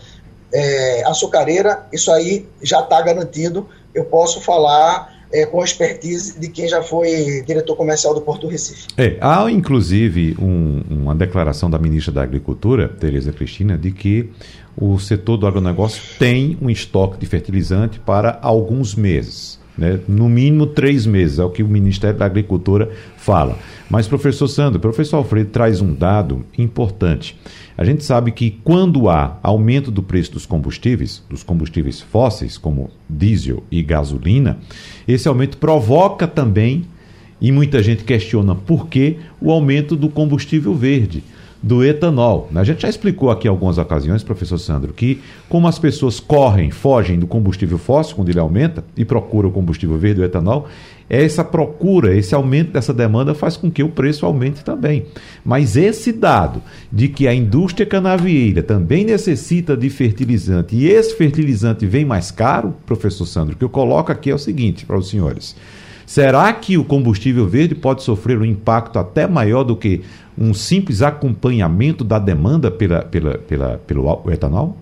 é, 0.54 1.04
açucareira, 1.06 1.86
isso 1.92 2.12
aí 2.12 2.48
já 2.62 2.82
está 2.82 3.02
garantido. 3.02 3.68
Eu 3.94 4.06
posso 4.06 4.42
falar 4.42 5.20
é, 5.32 5.46
com 5.46 5.64
expertise 5.64 6.40
de 6.40 6.48
quem 6.50 6.68
já 6.68 6.82
foi 6.82 7.44
diretor 7.46 7.76
comercial 7.76 8.14
do 8.14 8.22
Porto 8.22 8.48
Recife. 8.48 8.88
É, 8.98 9.18
há 9.22 9.50
inclusive 9.52 10.36
um, 10.40 10.82
uma 10.90 11.16
declaração 11.16 11.70
da 11.70 11.78
ministra 11.78 12.12
da 12.12 12.24
Agricultura, 12.24 12.88
Tereza 12.88 13.32
Cristina, 13.32 13.78
de 13.78 13.92
que 13.92 14.30
o 14.76 14.98
setor 15.00 15.38
do 15.38 15.46
agronegócio 15.46 16.02
tem 16.18 16.58
um 16.62 16.70
estoque 16.70 17.18
de 17.18 17.26
fertilizante 17.26 18.00
para 18.00 18.40
alguns 18.42 18.96
meses. 18.96 19.59
Né? 19.80 19.98
No 20.10 20.28
mínimo 20.28 20.66
três 20.66 21.06
meses, 21.06 21.40
é 21.40 21.44
o 21.44 21.50
que 21.50 21.64
o 21.64 21.68
Ministério 21.68 22.20
da 22.20 22.26
Agricultura 22.26 22.92
fala. 23.16 23.58
Mas, 23.90 24.10
professor 24.10 24.50
Sandro, 24.50 24.78
professor 24.78 25.16
Alfredo 25.16 25.52
traz 25.52 25.80
um 25.80 25.94
dado 25.94 26.46
importante. 26.58 27.40
A 27.78 27.86
gente 27.86 28.04
sabe 28.04 28.34
que 28.34 28.60
quando 28.62 29.08
há 29.08 29.40
aumento 29.42 29.90
do 29.90 30.04
preço 30.04 30.34
dos 30.34 30.46
combustíveis, 30.46 31.24
dos 31.30 31.44
combustíveis 31.44 32.02
fósseis, 32.02 32.58
como 32.58 32.90
diesel 33.10 33.64
e 33.72 33.82
gasolina, 33.82 34.60
esse 35.08 35.30
aumento 35.30 35.58
provoca 35.58 36.28
também, 36.28 36.84
e 37.40 37.50
muita 37.50 37.82
gente 37.82 38.04
questiona 38.04 38.54
por 38.54 38.88
que, 38.88 39.16
o 39.40 39.50
aumento 39.50 39.96
do 39.96 40.10
combustível 40.10 40.76
verde 40.76 41.24
do 41.62 41.84
etanol. 41.84 42.50
A 42.56 42.64
gente 42.64 42.82
já 42.82 42.90
explicou 42.90 43.30
aqui 43.30 43.48
algumas 43.48 43.78
ocasiões, 43.78 44.24
professor 44.24 44.58
Sandro, 44.58 44.94
que 44.94 45.22
como 45.50 45.68
as 45.68 45.78
pessoas 45.78 46.20
correm, 46.20 46.72
fogem 46.72 47.20
do 47.20 47.28
combustível 47.28 47.78
fóssil 47.78 48.16
quando 48.16 48.30
ele 48.30 48.40
aumenta 48.40 48.84
e 48.96 49.04
procuram 49.04 49.50
o 49.50 49.52
combustível 49.52 49.98
verde, 49.98 50.22
o 50.22 50.24
etanol, 50.24 50.68
essa 51.10 51.44
procura, 51.44 52.16
esse 52.16 52.36
aumento 52.36 52.72
dessa 52.72 52.94
demanda 52.94 53.34
faz 53.34 53.58
com 53.58 53.70
que 53.72 53.82
o 53.82 53.90
preço 53.90 54.26
aumente 54.26 54.64
também. 54.64 55.08
Mas 55.44 55.76
esse 55.76 56.14
dado 56.14 56.62
de 56.92 57.08
que 57.08 57.28
a 57.28 57.34
indústria 57.34 57.86
canavieira 57.86 58.62
também 58.62 59.04
necessita 59.04 59.76
de 59.76 59.90
fertilizante 59.90 60.76
e 60.76 60.88
esse 60.88 61.16
fertilizante 61.16 61.86
vem 61.86 62.06
mais 62.06 62.30
caro, 62.30 62.76
professor 62.86 63.26
Sandro, 63.26 63.56
que 63.56 63.64
eu 63.64 63.70
coloco 63.70 64.12
aqui 64.12 64.30
é 64.30 64.36
o 64.36 64.40
seguinte 64.40 64.86
para 64.86 64.98
os 64.98 65.10
senhores. 65.10 65.56
Será 66.10 66.52
que 66.54 66.76
o 66.76 66.84
combustível 66.84 67.48
verde 67.48 67.76
pode 67.76 68.02
sofrer 68.02 68.40
um 68.40 68.44
impacto 68.44 68.98
até 68.98 69.28
maior 69.28 69.64
do 69.64 69.78
que 69.78 70.02
um 70.36 70.56
simples 70.56 71.04
acompanhamento 71.04 72.04
da 72.04 72.18
demanda 72.18 72.72
pela, 72.72 73.04
pela, 73.04 73.38
pela, 73.38 73.78
pelo 73.78 74.24
etanol? 74.32 74.76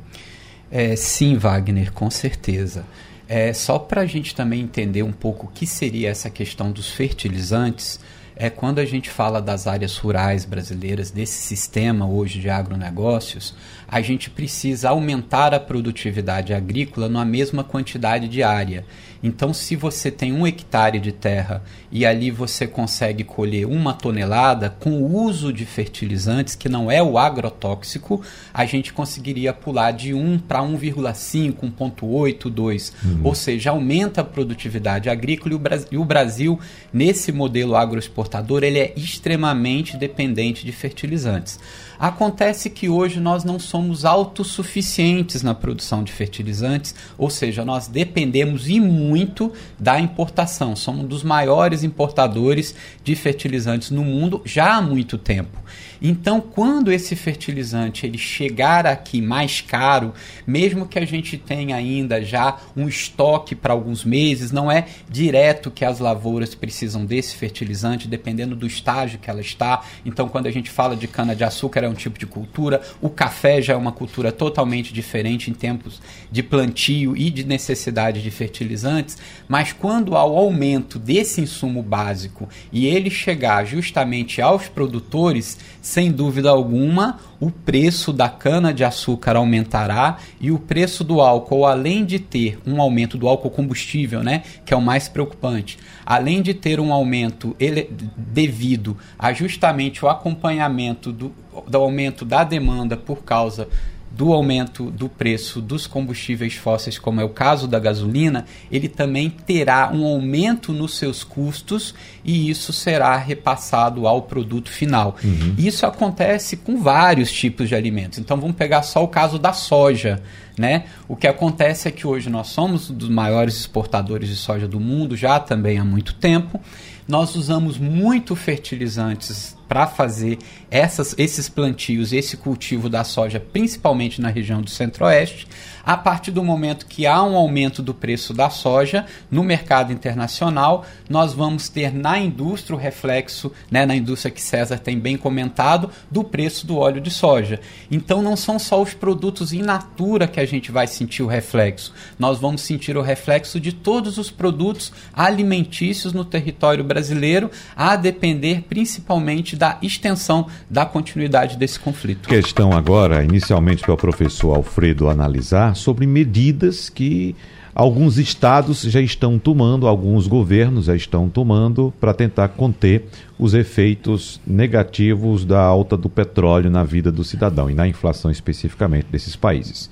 É, 0.72 0.96
sim, 0.96 1.36
Wagner, 1.36 1.91
com 1.91 2.10
certeza. 2.10 2.86
É, 3.27 3.51
só 3.51 3.77
para 3.77 4.03
a 4.03 4.05
gente 4.05 4.34
também 4.34 4.62
entender 4.62 5.03
um 5.03 5.12
pouco 5.12 5.48
o 5.48 5.50
que 5.50 5.67
seria 5.67 6.12
essa 6.12 6.29
questão 6.29 6.72
dos 6.72 6.89
fertilizantes, 6.91 8.00
é 8.39 8.50
quando 8.50 8.79
a 8.79 8.86
gente 8.86 9.10
fala 9.10 9.41
das 9.41 9.67
áreas 9.67 9.98
rurais 9.98 10.46
brasileiras, 10.46 11.10
desse 11.12 11.41
sistema 11.41 12.07
hoje 12.07 12.39
de 12.39 12.50
agronegócios, 12.50 13.53
a 13.88 14.00
gente 14.00 14.29
precisa 14.29 14.89
aumentar 14.89 15.53
a 15.53 15.60
produtividade 15.60 16.53
agrícola 16.53 17.10
na 17.10 17.25
mesma 17.25 17.63
quantidade 17.63 18.29
de 18.29 18.43
área. 18.43 18.86
Então, 19.27 19.53
se 19.53 19.75
você 19.75 20.10
tem 20.10 20.31
um 20.31 20.48
hectare 20.48 21.00
de 21.00 21.12
terra 21.12 21.62
e 21.91 22.06
ali 22.06 22.29
você 22.29 22.67
consegue 22.67 23.24
colher 23.24 23.65
uma 23.65 23.94
tonelada 23.94 24.70
com 24.70 25.01
o 25.01 25.24
uso 25.24 25.53
de 25.53 25.65
fertilizantes, 25.65 26.56
que 26.56 26.67
não 26.67 26.91
é 26.91 27.01
o 27.01 27.17
agrotóxico, 27.17 28.22
a 28.53 28.65
gente 28.65 28.91
conseguiria 28.91 29.53
pular 29.53 29.91
de 29.91 30.13
1 30.13 30.39
para 30.39 30.60
1,5, 30.60 31.72
1,8, 31.77 32.50
2. 32.50 32.94
Uhum. 33.03 33.22
Ou 33.24 33.36
seja, 33.36 33.70
aumenta 33.70 34.22
a 34.22 34.24
produtividade 34.24 35.10
agrícola 35.10 35.53
e 35.53 35.56
o, 35.56 35.60
Brasil, 35.60 35.88
e 35.91 35.98
o 35.98 36.06
Brasil, 36.06 36.60
nesse 36.91 37.32
modelo 37.32 37.75
agroexportador, 37.75 38.63
ele 38.63 38.79
é 38.79 38.94
extremamente 38.96 39.98
dependente 39.98 40.65
de 40.65 40.72
fertilizantes. 40.72 41.60
Acontece 42.00 42.70
que 42.70 42.88
hoje 42.88 43.20
nós 43.20 43.44
não 43.44 43.58
somos 43.58 44.06
autossuficientes 44.06 45.41
na 45.41 45.56
produção 45.56 46.03
de 46.03 46.12
fertilizantes, 46.12 46.94
ou 47.17 47.29
seja, 47.29 47.65
nós 47.65 47.88
dependemos 47.88 48.70
e 48.70 48.79
muito 48.79 49.51
da 49.79 50.00
importação. 50.00 50.75
Somos 50.75 51.06
um 51.06 51.08
dos 51.08 51.24
maiores 51.24 51.76
importadores 51.84 52.75
de 53.03 53.15
fertilizantes 53.15 53.91
no 53.91 54.03
mundo 54.03 54.41
já 54.46 54.75
há 54.75 54.81
muito 54.81 55.17
tempo. 55.17 55.57
Então, 56.01 56.39
quando 56.39 56.92
esse 56.92 57.16
fertilizante 57.16 58.06
ele 58.06 58.18
chegar 58.18 58.86
aqui 58.86 59.22
mais 59.22 59.62
caro, 59.62 60.13
mesmo 60.46 60.88
que 60.88 61.00
a 61.00 61.06
gente 61.06 61.38
tenha 61.38 61.75
ainda 61.75 62.22
já 62.24 62.58
um 62.75 62.88
estoque 62.88 63.56
para 63.56 63.74
alguns 63.74 64.04
meses, 64.04 64.51
não 64.51 64.72
é 64.72 64.86
direto 65.10 65.72
que 65.72 65.86
as 65.86 66.00
lavouras 66.00 66.54
precisam 66.56 67.06
desse 67.06 67.36
fertilizante, 67.36 68.08
dependendo 68.08 68.56
do 68.56 68.68
estágio 68.68 69.20
que 69.20 69.30
ela 69.30 69.42
está. 69.42 69.84
Então, 70.06 70.27
quando 70.27 70.48
a 70.48 70.51
gente 70.51 70.70
fala 70.70 70.96
de 70.96 71.08
cana 71.08 71.36
de 71.36 71.44
açúcar 71.44 71.84
é 71.84 71.89
um 71.89 71.94
tipo 71.94 72.20
de 72.20 72.25
cultura, 72.25 72.82
o 73.01 73.10
café 73.10 73.62
já 73.62 73.74
é 73.74 73.77
uma 73.77 73.92
cultura 73.92 74.32
totalmente 74.32 74.94
diferente 74.94 75.50
em 75.50 75.54
tempos 75.54 76.01
de 76.32 76.44
plantio 76.44 77.16
e 77.16 77.30
de 77.30 77.44
necessidade 77.44 78.22
de 78.22 78.32
fertilizantes, 78.32 79.18
mas 79.48 79.74
quando 79.74 80.16
há 80.16 80.25
o 80.25 80.38
aumento 80.38 81.00
desse 81.00 81.42
insumo 81.42 81.82
básico 81.82 82.48
e 82.72 82.86
ele 82.86 83.10
chegar 83.10 83.66
justamente 83.66 84.42
aos 84.42 84.68
produtores, 84.68 85.58
sem 85.88 86.12
dúvida 86.12 86.50
alguma, 86.50 87.17
o 87.39 87.50
preço 87.50 88.12
da 88.12 88.27
cana-de-açúcar 88.27 89.38
aumentará 89.38 90.17
e 90.39 90.51
o 90.51 90.60
preço 90.60 91.01
do 91.01 91.22
álcool, 91.22 91.65
além 91.65 92.03
de 92.03 92.20
ter 92.20 92.60
um 92.67 92.82
aumento 92.82 93.17
do 93.17 93.25
álcool 93.25 93.50
combustível, 93.50 94.22
né, 94.22 94.44
que 94.65 94.74
é 94.74 94.77
o 94.77 94.82
mais 94.82 95.08
preocupante, 95.08 95.77
além 96.06 96.41
de 96.41 96.53
ter 96.53 96.82
um 96.82 96.91
aumento 96.91 97.56
ele, 97.58 97.89
devido 98.17 98.98
a 99.17 99.32
justamente 99.32 100.03
o 100.03 100.10
acompanhamento 100.10 101.13
do, 101.13 101.34
do 101.65 101.77
aumento 101.77 102.25
da 102.25 102.44
demanda 102.44 102.98
por 102.98 103.24
causa 103.24 103.70
do 104.17 104.33
aumento 104.33 104.89
do 104.89 105.07
preço 105.07 105.62
dos 105.62 105.86
combustíveis 105.86 106.55
fósseis, 106.55 106.97
como 106.97 107.21
é 107.21 107.24
o 107.24 107.29
caso 107.29 107.67
da 107.67 107.77
gasolina, 107.77 108.45
ele 108.71 108.89
também 108.89 109.29
terá 109.29 109.91
um 109.93 110.03
aumento 110.03 110.74
nos 110.74 110.97
seus 110.97 111.24
custos 111.24 111.93
e 112.25 112.50
isso 112.50 112.74
será 112.74 113.15
repassado 113.15 114.07
ao 114.07 114.24
produto 114.24 114.71
final. 114.71 115.15
Uhum. 115.24 115.53
Isso 115.55 115.86
acontece 115.86 116.57
com 116.57 116.81
vários 116.81 117.31
tipos 117.31 117.69
de 117.69 117.75
alimentos. 117.75 118.17
Então 118.17 118.41
vamos 118.41 118.55
pegar 118.55 118.81
só 118.81 119.03
o 119.03 119.07
caso 119.07 119.38
da 119.38 119.53
soja. 119.53 120.19
Né? 120.57 120.86
O 121.07 121.15
que 121.15 121.27
acontece 121.27 121.88
é 121.88 121.91
que 121.91 122.07
hoje 122.07 122.31
nós 122.31 122.47
somos 122.47 122.89
um 122.89 122.95
dos 122.95 123.09
maiores 123.09 123.55
exportadores 123.55 124.27
de 124.27 124.36
soja 124.36 124.67
do 124.67 124.79
mundo, 124.79 125.15
já 125.15 125.39
também 125.39 125.77
há 125.77 125.86
muito 125.86 126.15
tempo. 126.15 126.59
Nós 127.07 127.36
usamos 127.36 127.77
muito 127.77 128.36
fertilizantes 128.36 129.55
para 129.67 129.86
fazer 129.86 130.39
essas, 130.69 131.15
esses 131.17 131.50
plantios, 131.50 132.13
esse 132.13 132.38
cultivo 132.38 132.89
da 132.89 133.03
soja, 133.03 133.39
principalmente 133.39 134.21
na 134.21 134.29
região 134.29 134.62
do 134.62 134.69
Centro-Oeste 134.69 135.47
a 135.88 135.95
partir 135.95 136.31
do 136.31 136.43
momento 136.43 136.86
que 136.86 137.07
há 137.07 137.24
um 137.24 137.38
aumento 137.38 137.81
do 137.81 137.93
preço 137.93 138.33
da 138.33 138.50
soja 138.50 139.05
no 139.31 139.41
mercado 139.41 139.93
internacional, 139.93 140.86
nós 141.09 141.31
vamos 141.31 141.69
ter 141.69 141.93
na 141.93 142.19
indústria 142.19 142.75
o 142.75 142.79
reflexo, 142.79 143.53
né, 143.71 143.86
na 143.86 143.95
indústria 143.95 144.29
que 144.29 144.41
César 144.41 144.79
tem 144.79 145.00
bem 145.00 145.15
comentado, 145.15 145.89
do 146.12 146.25
preço 146.25 146.67
do 146.67 146.75
óleo 146.75 147.00
de 147.00 147.09
soja. 147.09 147.62
Então 147.89 148.21
não 148.21 148.36
são 148.36 148.59
só 148.59 148.81
os 148.81 148.93
produtos 148.93 149.53
in 149.53 149.62
natura 149.62 150.27
que 150.27 150.41
a 150.41 150.45
gente 150.45 150.74
vai 150.74 150.88
sentir 150.88 151.24
o 151.24 151.27
reflexo, 151.27 151.93
nós 152.19 152.38
vamos 152.38 152.63
sentir 152.63 152.97
o 152.97 153.01
reflexo 153.01 153.57
de 153.57 153.71
todos 153.71 154.17
os 154.17 154.29
produtos 154.29 154.91
alimentícios 155.13 156.12
no 156.12 156.25
território 156.25 156.83
brasileiro, 156.83 157.50
a 157.74 157.95
depender 157.95 158.65
principalmente 158.67 159.55
da 159.55 159.77
extensão 159.81 160.47
da 160.69 160.85
continuidade 160.85 161.57
desse 161.57 161.79
conflito. 161.79 162.27
Questão 162.27 162.71
agora, 162.73 163.23
inicialmente 163.23 163.81
para 163.83 163.93
o 163.93 163.97
professor 163.97 164.55
Alfredo 164.55 165.09
analisar, 165.09 165.75
sobre 165.75 166.05
medidas 166.05 166.89
que 166.89 167.35
alguns 167.74 168.17
estados 168.17 168.81
já 168.81 169.00
estão 169.00 169.37
tomando, 169.37 169.87
alguns 169.87 170.25
governos 170.27 170.85
já 170.85 170.96
estão 170.96 171.29
tomando 171.29 171.93
para 172.00 172.13
tentar 172.13 172.48
conter 172.50 173.05
os 173.37 173.53
efeitos 173.53 174.41
negativos 174.48 175.46
da 175.46 175.61
alta 175.61 175.96
do 175.96 176.09
petróleo 176.09 176.70
na 176.70 176.83
vida 176.83 177.11
do 177.11 177.24
cidadão 177.24 177.70
e 177.70 177.75
na 177.75 177.87
inflação 177.87 178.31
especificamente 178.31 179.05
desses 179.11 179.35
países. 179.35 179.89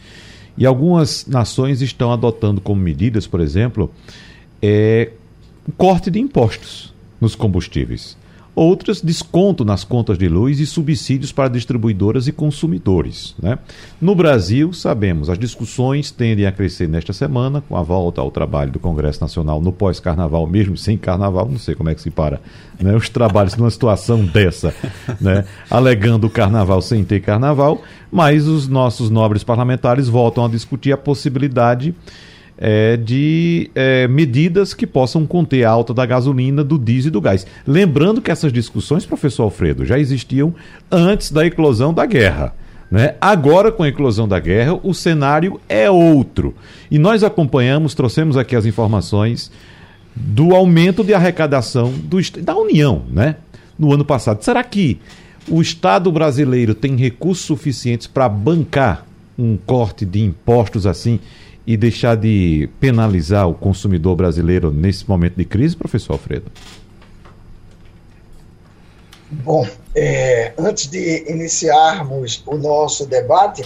E 0.57 0.65
algumas 0.65 1.27
nações 1.27 1.81
estão 1.81 2.11
adotando 2.11 2.59
como 2.59 2.81
medidas, 2.81 3.27
por 3.27 3.39
exemplo, 3.39 3.91
é, 4.61 5.11
corte 5.77 6.09
de 6.09 6.19
impostos 6.19 6.93
nos 7.21 7.35
combustíveis 7.35 8.17
outras 8.55 9.01
desconto 9.01 9.65
nas 9.65 9.83
contas 9.83 10.17
de 10.17 10.29
luz 10.29 10.59
e 10.59 10.65
subsídios 10.65 11.31
para 11.31 11.49
distribuidoras 11.49 12.27
e 12.27 12.31
consumidores. 12.31 13.35
Né? 13.41 13.59
No 13.99 14.15
Brasil, 14.15 14.71
sabemos, 14.71 15.29
as 15.29 15.37
discussões 15.37 16.09
tendem 16.09 16.45
a 16.45 16.51
crescer 16.51 16.87
nesta 16.87 17.11
semana, 17.11 17.61
com 17.67 17.75
a 17.75 17.83
volta 17.83 18.21
ao 18.21 18.31
trabalho 18.31 18.71
do 18.71 18.79
Congresso 18.79 19.19
Nacional 19.19 19.61
no 19.61 19.73
pós-carnaval, 19.73 20.47
mesmo 20.47 20.77
sem 20.77 20.97
carnaval, 20.97 21.49
não 21.49 21.59
sei 21.59 21.75
como 21.75 21.89
é 21.89 21.95
que 21.95 22.01
se 22.01 22.09
para, 22.09 22.39
né? 22.79 22.95
os 22.95 23.09
trabalhos 23.09 23.55
numa 23.55 23.69
situação 23.69 24.25
dessa, 24.25 24.73
né? 25.19 25.43
alegando 25.69 26.27
o 26.27 26.29
carnaval 26.29 26.81
sem 26.81 27.03
ter 27.03 27.19
carnaval, 27.19 27.81
mas 28.09 28.47
os 28.47 28.67
nossos 28.69 29.09
nobres 29.09 29.43
parlamentares 29.43 30.07
voltam 30.07 30.45
a 30.45 30.47
discutir 30.47 30.93
a 30.93 30.97
possibilidade 30.97 31.93
é, 32.57 32.97
de 32.97 33.69
é, 33.75 34.07
medidas 34.07 34.73
que 34.73 34.87
possam 34.87 35.25
conter 35.25 35.63
a 35.63 35.69
alta 35.69 35.93
da 35.93 36.05
gasolina, 36.05 36.63
do 36.63 36.77
diesel 36.77 37.09
e 37.09 37.11
do 37.11 37.21
gás. 37.21 37.45
Lembrando 37.67 38.21
que 38.21 38.31
essas 38.31 38.51
discussões, 38.51 39.05
professor 39.05 39.43
Alfredo, 39.43 39.85
já 39.85 39.99
existiam 39.99 40.53
antes 40.89 41.31
da 41.31 41.45
eclosão 41.45 41.93
da 41.93 42.05
guerra. 42.05 42.53
Né? 42.89 43.15
Agora, 43.19 43.71
com 43.71 43.83
a 43.83 43.87
eclosão 43.87 44.27
da 44.27 44.39
guerra, 44.39 44.79
o 44.81 44.93
cenário 44.93 45.59
é 45.67 45.89
outro. 45.89 46.53
E 46.89 46.97
nós 46.97 47.23
acompanhamos, 47.23 47.93
trouxemos 47.93 48.37
aqui 48.37 48.55
as 48.55 48.65
informações 48.65 49.51
do 50.15 50.55
aumento 50.55 51.03
de 51.03 51.13
arrecadação 51.13 51.91
do, 51.91 52.17
da 52.41 52.55
União 52.55 53.03
né? 53.09 53.35
no 53.77 53.93
ano 53.93 54.05
passado. 54.05 54.43
Será 54.43 54.63
que 54.63 54.99
o 55.49 55.61
Estado 55.61 56.11
brasileiro 56.11 56.73
tem 56.73 56.95
recursos 56.95 57.45
suficientes 57.45 58.07
para 58.07 58.29
bancar 58.29 59.05
um 59.37 59.57
corte 59.57 60.05
de 60.05 60.21
impostos 60.21 60.87
assim 60.87 61.19
e 61.65 61.75
deixar 61.75 62.15
de 62.15 62.69
penalizar 62.79 63.47
o 63.49 63.53
consumidor 63.53 64.15
brasileiro 64.15 64.71
nesse 64.71 65.07
momento 65.07 65.35
de 65.35 65.45
crise, 65.45 65.75
professor 65.75 66.13
Alfredo? 66.13 66.51
Bom, 69.31 69.67
é, 69.95 70.53
antes 70.57 70.87
de 70.87 71.25
iniciarmos 71.27 72.43
o 72.45 72.57
nosso 72.57 73.05
debate, 73.05 73.63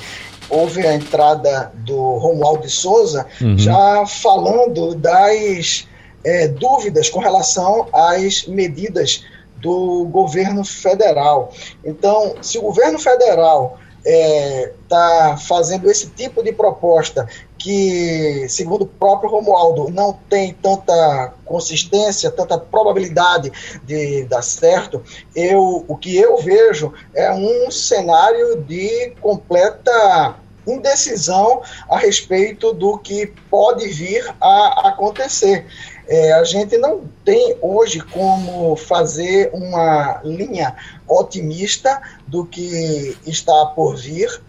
houve 0.49 0.85
a 0.85 0.95
entrada 0.95 1.71
do 1.75 2.17
Romualdo 2.17 2.63
de 2.63 2.69
Souza 2.69 3.25
uhum. 3.41 3.57
já 3.57 4.05
falando 4.05 4.95
das 4.95 5.87
é, 6.23 6.47
dúvidas 6.47 7.09
com 7.09 7.19
relação 7.19 7.87
às 7.93 8.47
medidas 8.47 9.23
do 9.57 10.05
governo 10.05 10.63
federal. 10.63 11.53
Então, 11.83 12.35
se 12.41 12.57
o 12.57 12.61
governo 12.61 12.97
federal 12.97 13.77
está 14.03 14.09
é, 14.09 14.73
tá 14.87 15.37
fazendo 15.37 15.89
esse 15.89 16.07
tipo 16.07 16.43
de 16.43 16.51
proposta 16.51 17.27
que, 17.57 18.47
segundo 18.47 18.83
o 18.83 18.87
próprio 18.87 19.29
Romualdo, 19.29 19.89
não 19.89 20.13
tem 20.29 20.53
tanta 20.53 21.33
consistência, 21.43 22.31
tanta 22.31 22.57
probabilidade 22.57 23.51
de 23.83 24.23
dar 24.25 24.41
certo, 24.41 25.03
eu, 25.35 25.83
o 25.87 25.97
que 25.97 26.15
eu 26.15 26.37
vejo 26.37 26.93
é 27.13 27.31
um 27.33 27.69
cenário 27.69 28.61
de 28.63 29.11
completa 29.19 30.37
indecisão 30.65 31.61
a 31.89 31.97
respeito 31.97 32.73
do 32.73 32.97
que 32.97 33.33
pode 33.49 33.87
vir 33.89 34.23
a 34.39 34.89
acontecer. 34.89 35.65
É, 36.09 36.33
a 36.33 36.43
gente 36.43 36.75
não 36.75 37.03
tem 37.23 37.55
hoje 37.61 37.99
como 37.99 38.75
fazer 38.75 39.51
uma 39.53 40.19
linha 40.23 40.75
otimista 41.07 42.01
do 42.25 42.43
que 42.43 43.15
está 43.27 43.67
por 43.67 43.95
vir. 43.95 44.41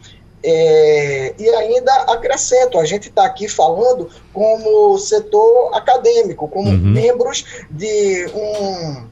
É, 0.42 1.34
e 1.38 1.48
ainda 1.50 1.92
acrescento, 2.04 2.78
a 2.78 2.86
gente 2.86 3.10
está 3.10 3.26
aqui 3.26 3.46
falando 3.46 4.08
como 4.32 4.98
setor 4.98 5.74
acadêmico, 5.74 6.48
como 6.48 6.70
uhum. 6.70 6.78
membros 6.78 7.44
de 7.70 8.26
um 8.34 9.10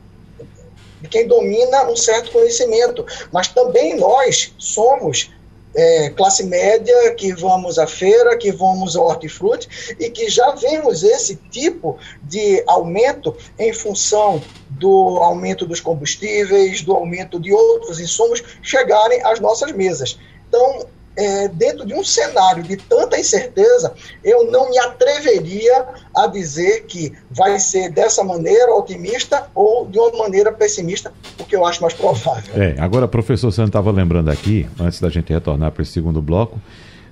de 1.03 1.09
quem 1.09 1.29
domina 1.29 1.89
um 1.89 1.95
certo 1.95 2.33
conhecimento, 2.33 3.07
mas 3.31 3.47
também 3.47 3.97
nós 3.97 4.53
somos 4.59 5.31
é, 5.74 6.11
classe 6.11 6.44
média, 6.44 7.14
que 7.14 7.33
vamos 7.33 7.78
à 7.78 7.87
feira, 7.87 8.37
que 8.37 8.50
vamos 8.50 8.96
ao 8.96 9.07
hortifruti 9.07 9.96
e 9.98 10.11
que 10.11 10.28
já 10.28 10.50
vemos 10.52 11.02
esse 11.02 11.37
tipo 11.50 11.98
de 12.22 12.62
aumento 12.66 13.37
em 13.59 13.72
função 13.72 14.42
do 14.70 15.18
aumento 15.18 15.66
dos 15.66 15.81
combustíveis, 15.81 16.83
do 16.83 16.92
aumento 16.94 17.38
de 17.38 17.52
outros 17.52 18.00
insumos 18.00 18.42
chegarem 18.62 19.22
às 19.24 19.40
nossas 19.40 19.72
mesas. 19.72 20.18
Então, 20.48 20.88
é, 21.18 21.48
dentro 21.48 21.85
de 21.85 21.92
um 21.94 22.04
cenário 22.04 22.62
de 22.62 22.76
tanta 22.76 23.18
incerteza, 23.18 23.92
eu 24.22 24.48
não 24.52 24.70
me 24.70 24.78
atreveria 24.78 25.85
a 26.16 26.28
dizer 26.28 26.85
que 26.87 27.12
vai 27.28 27.59
ser 27.59 27.90
dessa 27.90 28.22
maneira 28.22 28.72
otimista 28.72 29.48
ou 29.52 29.87
de 29.87 29.98
uma 29.98 30.16
maneira 30.16 30.52
pessimista, 30.52 31.12
porque 31.37 31.57
eu 31.57 31.66
acho 31.66 31.83
mais 31.83 31.92
provável. 31.92 32.54
É, 32.54 32.76
agora, 32.78 33.09
professor 33.09 33.50
Santos 33.50 33.70
estava 33.70 33.90
lembrando 33.90 34.31
aqui, 34.31 34.68
antes 34.78 35.00
da 35.00 35.11
gente 35.11 35.33
retornar 35.33 35.72
para 35.72 35.83
esse 35.83 35.90
segundo 35.90 36.22
bloco, 36.22 36.61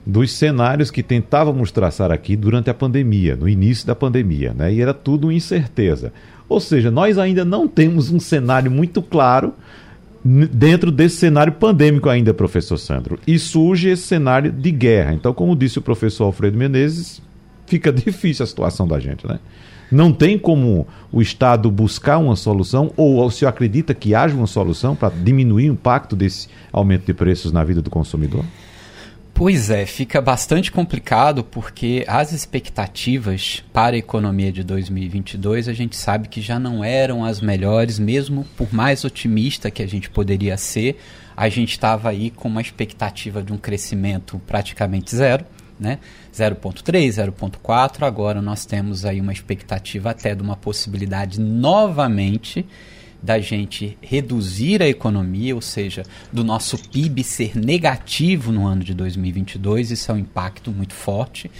dos 0.07 0.33
cenários 0.33 0.89
que 0.89 1.03
tentávamos 1.03 1.73
traçar 1.73 2.13
aqui 2.13 2.37
durante 2.37 2.71
a 2.71 2.75
pandemia, 2.75 3.35
no 3.35 3.49
início 3.49 3.85
da 3.85 3.97
pandemia, 3.97 4.55
né? 4.55 4.73
E 4.73 4.81
era 4.81 4.95
tudo 4.95 5.33
incerteza. 5.33 6.13
Ou 6.49 6.61
seja, 6.61 6.93
nós 6.93 7.19
ainda 7.19 7.45
não 7.45 7.67
temos 7.67 8.13
um 8.13 8.21
cenário 8.21 8.71
muito 8.71 9.03
claro 9.03 9.53
dentro 10.27 10.91
desse 10.91 11.17
cenário 11.17 11.53
pandêmico 11.53 12.09
ainda, 12.09 12.35
professor 12.35 12.77
Sandro. 12.77 13.19
E 13.27 13.39
surge 13.39 13.89
esse 13.89 14.03
cenário 14.03 14.51
de 14.51 14.71
guerra. 14.71 15.15
Então, 15.15 15.33
como 15.33 15.55
disse 15.55 15.79
o 15.79 15.83
professor 15.83 16.25
Alfredo 16.25 16.59
Menezes, 16.59 17.23
fica 17.67 17.93
difícil 17.93 18.43
a 18.43 18.47
situação 18.47 18.87
da 18.89 18.99
gente, 18.99 19.27
né? 19.27 19.39
Não 19.91 20.13
tem 20.13 20.37
como 20.37 20.85
o 21.13 21.23
Estado 21.23 21.71
buscar 21.71 22.19
uma 22.19 22.35
solução, 22.35 22.93
ou 22.97 23.25
o 23.25 23.31
senhor 23.31 23.51
acredita 23.51 23.95
que 23.95 24.17
haja 24.17 24.35
uma 24.35 24.49
solução 24.49 24.97
para 24.97 25.15
diminuir 25.15 25.71
o 25.71 25.75
impacto 25.75 26.17
desse 26.17 26.49
aumento 26.73 27.07
de 27.07 27.15
preços 27.15 27.53
na 27.53 27.63
vida 27.63 27.81
do 27.81 27.89
consumidor? 27.89 28.45
Pois 29.39 29.69
é, 29.69 29.85
fica 29.85 30.19
bastante 30.19 30.73
complicado 30.73 31.45
porque 31.45 32.07
as 32.09 32.33
expectativas 32.33 33.63
para 33.71 33.95
a 33.95 33.99
economia 33.99 34.51
de 34.51 34.65
2022 34.65 35.69
a 35.69 35.75
gente 35.75 35.95
sabe 35.95 36.27
que 36.27 36.41
já 36.41 36.59
não 36.59 36.83
eram 36.83 37.23
as 37.23 37.39
melhores, 37.39 37.99
mesmo 37.99 38.47
por 38.57 38.73
mais 38.73 39.05
otimista 39.05 39.71
que 39.71 39.83
a 39.83 39.87
gente 39.87 40.09
poderia 40.09 40.57
ser, 40.57 40.99
a 41.37 41.51
gente 41.51 41.73
estava 41.73 42.09
aí 42.09 42.31
com 42.31 42.49
uma 42.49 42.63
expectativa 42.63 43.43
de 43.43 43.53
um 43.53 43.59
crescimento 43.59 44.41
praticamente 44.47 45.15
zero, 45.15 45.45
né? 45.79 45.99
0.3, 46.33 47.09
0.4, 47.31 48.07
agora 48.07 48.41
nós 48.41 48.65
temos 48.65 49.05
aí 49.05 49.21
uma 49.21 49.35
expectativa 49.35 50.13
até 50.13 50.35
de 50.35 50.41
uma 50.41 50.57
possibilidade 50.57 51.39
novamente 51.39 52.65
da 53.27 53.41
gente 53.41 53.99
reduzir 54.01 54.81
a 54.81 54.89
economia, 54.89 55.55
ou 55.55 55.61
seja, 55.61 56.05
do 56.33 56.45
nosso 56.45 56.79
PIB 56.79 57.25
ser 57.25 57.57
negativo 57.57 58.53
no 58.53 58.67
ano 58.67 58.85
de 58.85 58.95
2022, 58.95 59.91
isso 59.91 60.13
é 60.13 60.15
um 60.15 60.19
impacto 60.19 60.71
muito 60.71 60.95
forte. 60.95 61.51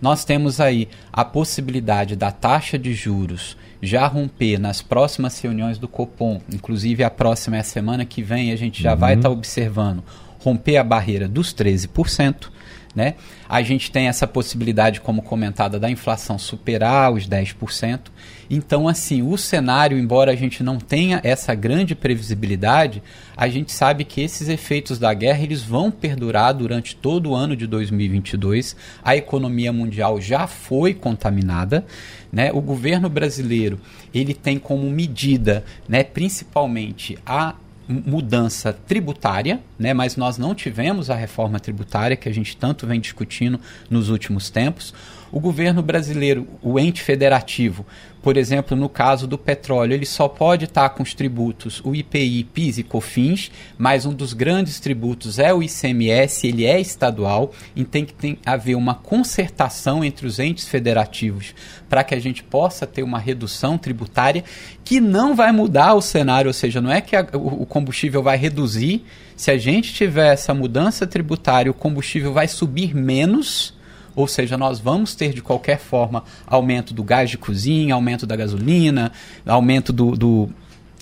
Nós 0.00 0.24
temos 0.24 0.60
aí 0.60 0.86
a 1.10 1.24
possibilidade 1.24 2.14
da 2.14 2.30
taxa 2.30 2.78
de 2.78 2.92
juros 2.92 3.56
já 3.80 4.06
romper 4.06 4.58
nas 4.58 4.82
próximas 4.82 5.40
reuniões 5.40 5.78
do 5.78 5.88
Copom, 5.88 6.40
inclusive 6.52 7.02
a 7.02 7.10
próxima 7.10 7.56
é 7.56 7.60
a 7.60 7.64
semana 7.64 8.04
que 8.04 8.22
vem, 8.22 8.52
a 8.52 8.56
gente 8.56 8.82
já 8.82 8.92
uhum. 8.92 8.98
vai 8.98 9.14
estar 9.14 9.28
tá 9.28 9.34
observando 9.34 10.04
romper 10.44 10.76
a 10.76 10.84
barreira 10.84 11.26
dos 11.26 11.54
13%. 11.54 12.52
Né? 12.94 13.14
A 13.48 13.60
gente 13.62 13.90
tem 13.90 14.06
essa 14.06 14.26
possibilidade, 14.26 15.00
como 15.00 15.20
comentada, 15.20 15.80
da 15.80 15.90
inflação 15.90 16.38
superar 16.38 17.12
os 17.12 17.28
10%. 17.28 18.00
Então, 18.48 18.86
assim, 18.86 19.20
o 19.22 19.36
cenário, 19.36 19.98
embora 19.98 20.30
a 20.30 20.36
gente 20.36 20.62
não 20.62 20.78
tenha 20.78 21.20
essa 21.24 21.54
grande 21.54 21.94
previsibilidade, 21.94 23.02
a 23.36 23.48
gente 23.48 23.72
sabe 23.72 24.04
que 24.04 24.20
esses 24.20 24.48
efeitos 24.48 24.98
da 24.98 25.12
guerra 25.12 25.42
eles 25.42 25.62
vão 25.62 25.90
perdurar 25.90 26.54
durante 26.54 26.94
todo 26.94 27.30
o 27.30 27.34
ano 27.34 27.56
de 27.56 27.66
2022. 27.66 28.76
A 29.02 29.16
economia 29.16 29.72
mundial 29.72 30.20
já 30.20 30.46
foi 30.46 30.94
contaminada. 30.94 31.84
Né? 32.32 32.52
O 32.52 32.60
governo 32.60 33.08
brasileiro 33.08 33.80
ele 34.12 34.34
tem 34.34 34.58
como 34.58 34.88
medida, 34.90 35.64
né, 35.88 36.04
principalmente 36.04 37.18
a 37.24 37.54
mudança 37.88 38.72
tributária, 38.72 39.60
né? 39.78 39.92
mas 39.92 40.16
nós 40.16 40.38
não 40.38 40.54
tivemos 40.54 41.10
a 41.10 41.14
reforma 41.14 41.60
tributária 41.60 42.16
que 42.16 42.28
a 42.28 42.32
gente 42.32 42.56
tanto 42.56 42.86
vem 42.86 43.00
discutindo 43.00 43.60
nos 43.90 44.08
últimos 44.08 44.50
tempos. 44.50 44.94
O 45.34 45.40
governo 45.40 45.82
brasileiro, 45.82 46.46
o 46.62 46.78
ente 46.78 47.02
federativo, 47.02 47.84
por 48.22 48.36
exemplo, 48.36 48.76
no 48.76 48.88
caso 48.88 49.26
do 49.26 49.36
petróleo, 49.36 49.92
ele 49.92 50.06
só 50.06 50.28
pode 50.28 50.66
estar 50.66 50.88
com 50.90 51.02
os 51.02 51.12
tributos 51.12 51.82
o 51.84 51.92
IPI, 51.92 52.44
PIS 52.44 52.78
e 52.78 52.82
COFINS, 52.84 53.50
mas 53.76 54.06
um 54.06 54.12
dos 54.14 54.32
grandes 54.32 54.78
tributos 54.78 55.40
é 55.40 55.52
o 55.52 55.60
ICMS, 55.60 56.46
ele 56.46 56.64
é 56.64 56.80
estadual, 56.80 57.50
e 57.74 57.82
tem 57.82 58.04
que 58.04 58.14
tem 58.14 58.38
haver 58.46 58.76
uma 58.76 58.94
concertação 58.94 60.04
entre 60.04 60.24
os 60.24 60.38
entes 60.38 60.68
federativos 60.68 61.52
para 61.88 62.04
que 62.04 62.14
a 62.14 62.20
gente 62.20 62.44
possa 62.44 62.86
ter 62.86 63.02
uma 63.02 63.18
redução 63.18 63.76
tributária 63.76 64.44
que 64.84 65.00
não 65.00 65.34
vai 65.34 65.50
mudar 65.50 65.94
o 65.94 66.00
cenário, 66.00 66.46
ou 66.46 66.54
seja, 66.54 66.80
não 66.80 66.92
é 66.92 67.00
que 67.00 67.16
a, 67.16 67.26
o 67.32 67.66
combustível 67.66 68.22
vai 68.22 68.36
reduzir, 68.36 69.04
se 69.34 69.50
a 69.50 69.58
gente 69.58 69.92
tiver 69.92 70.32
essa 70.32 70.54
mudança 70.54 71.08
tributária, 71.08 71.72
o 71.72 71.74
combustível 71.74 72.32
vai 72.32 72.46
subir 72.46 72.94
menos 72.94 73.73
ou 74.14 74.26
seja, 74.26 74.56
nós 74.56 74.78
vamos 74.78 75.14
ter 75.14 75.32
de 75.32 75.42
qualquer 75.42 75.78
forma 75.78 76.24
aumento 76.46 76.94
do 76.94 77.02
gás 77.02 77.30
de 77.30 77.38
cozinha, 77.38 77.94
aumento 77.94 78.26
da 78.26 78.36
gasolina, 78.36 79.12
aumento 79.46 79.92
do, 79.92 80.12
do 80.12 80.50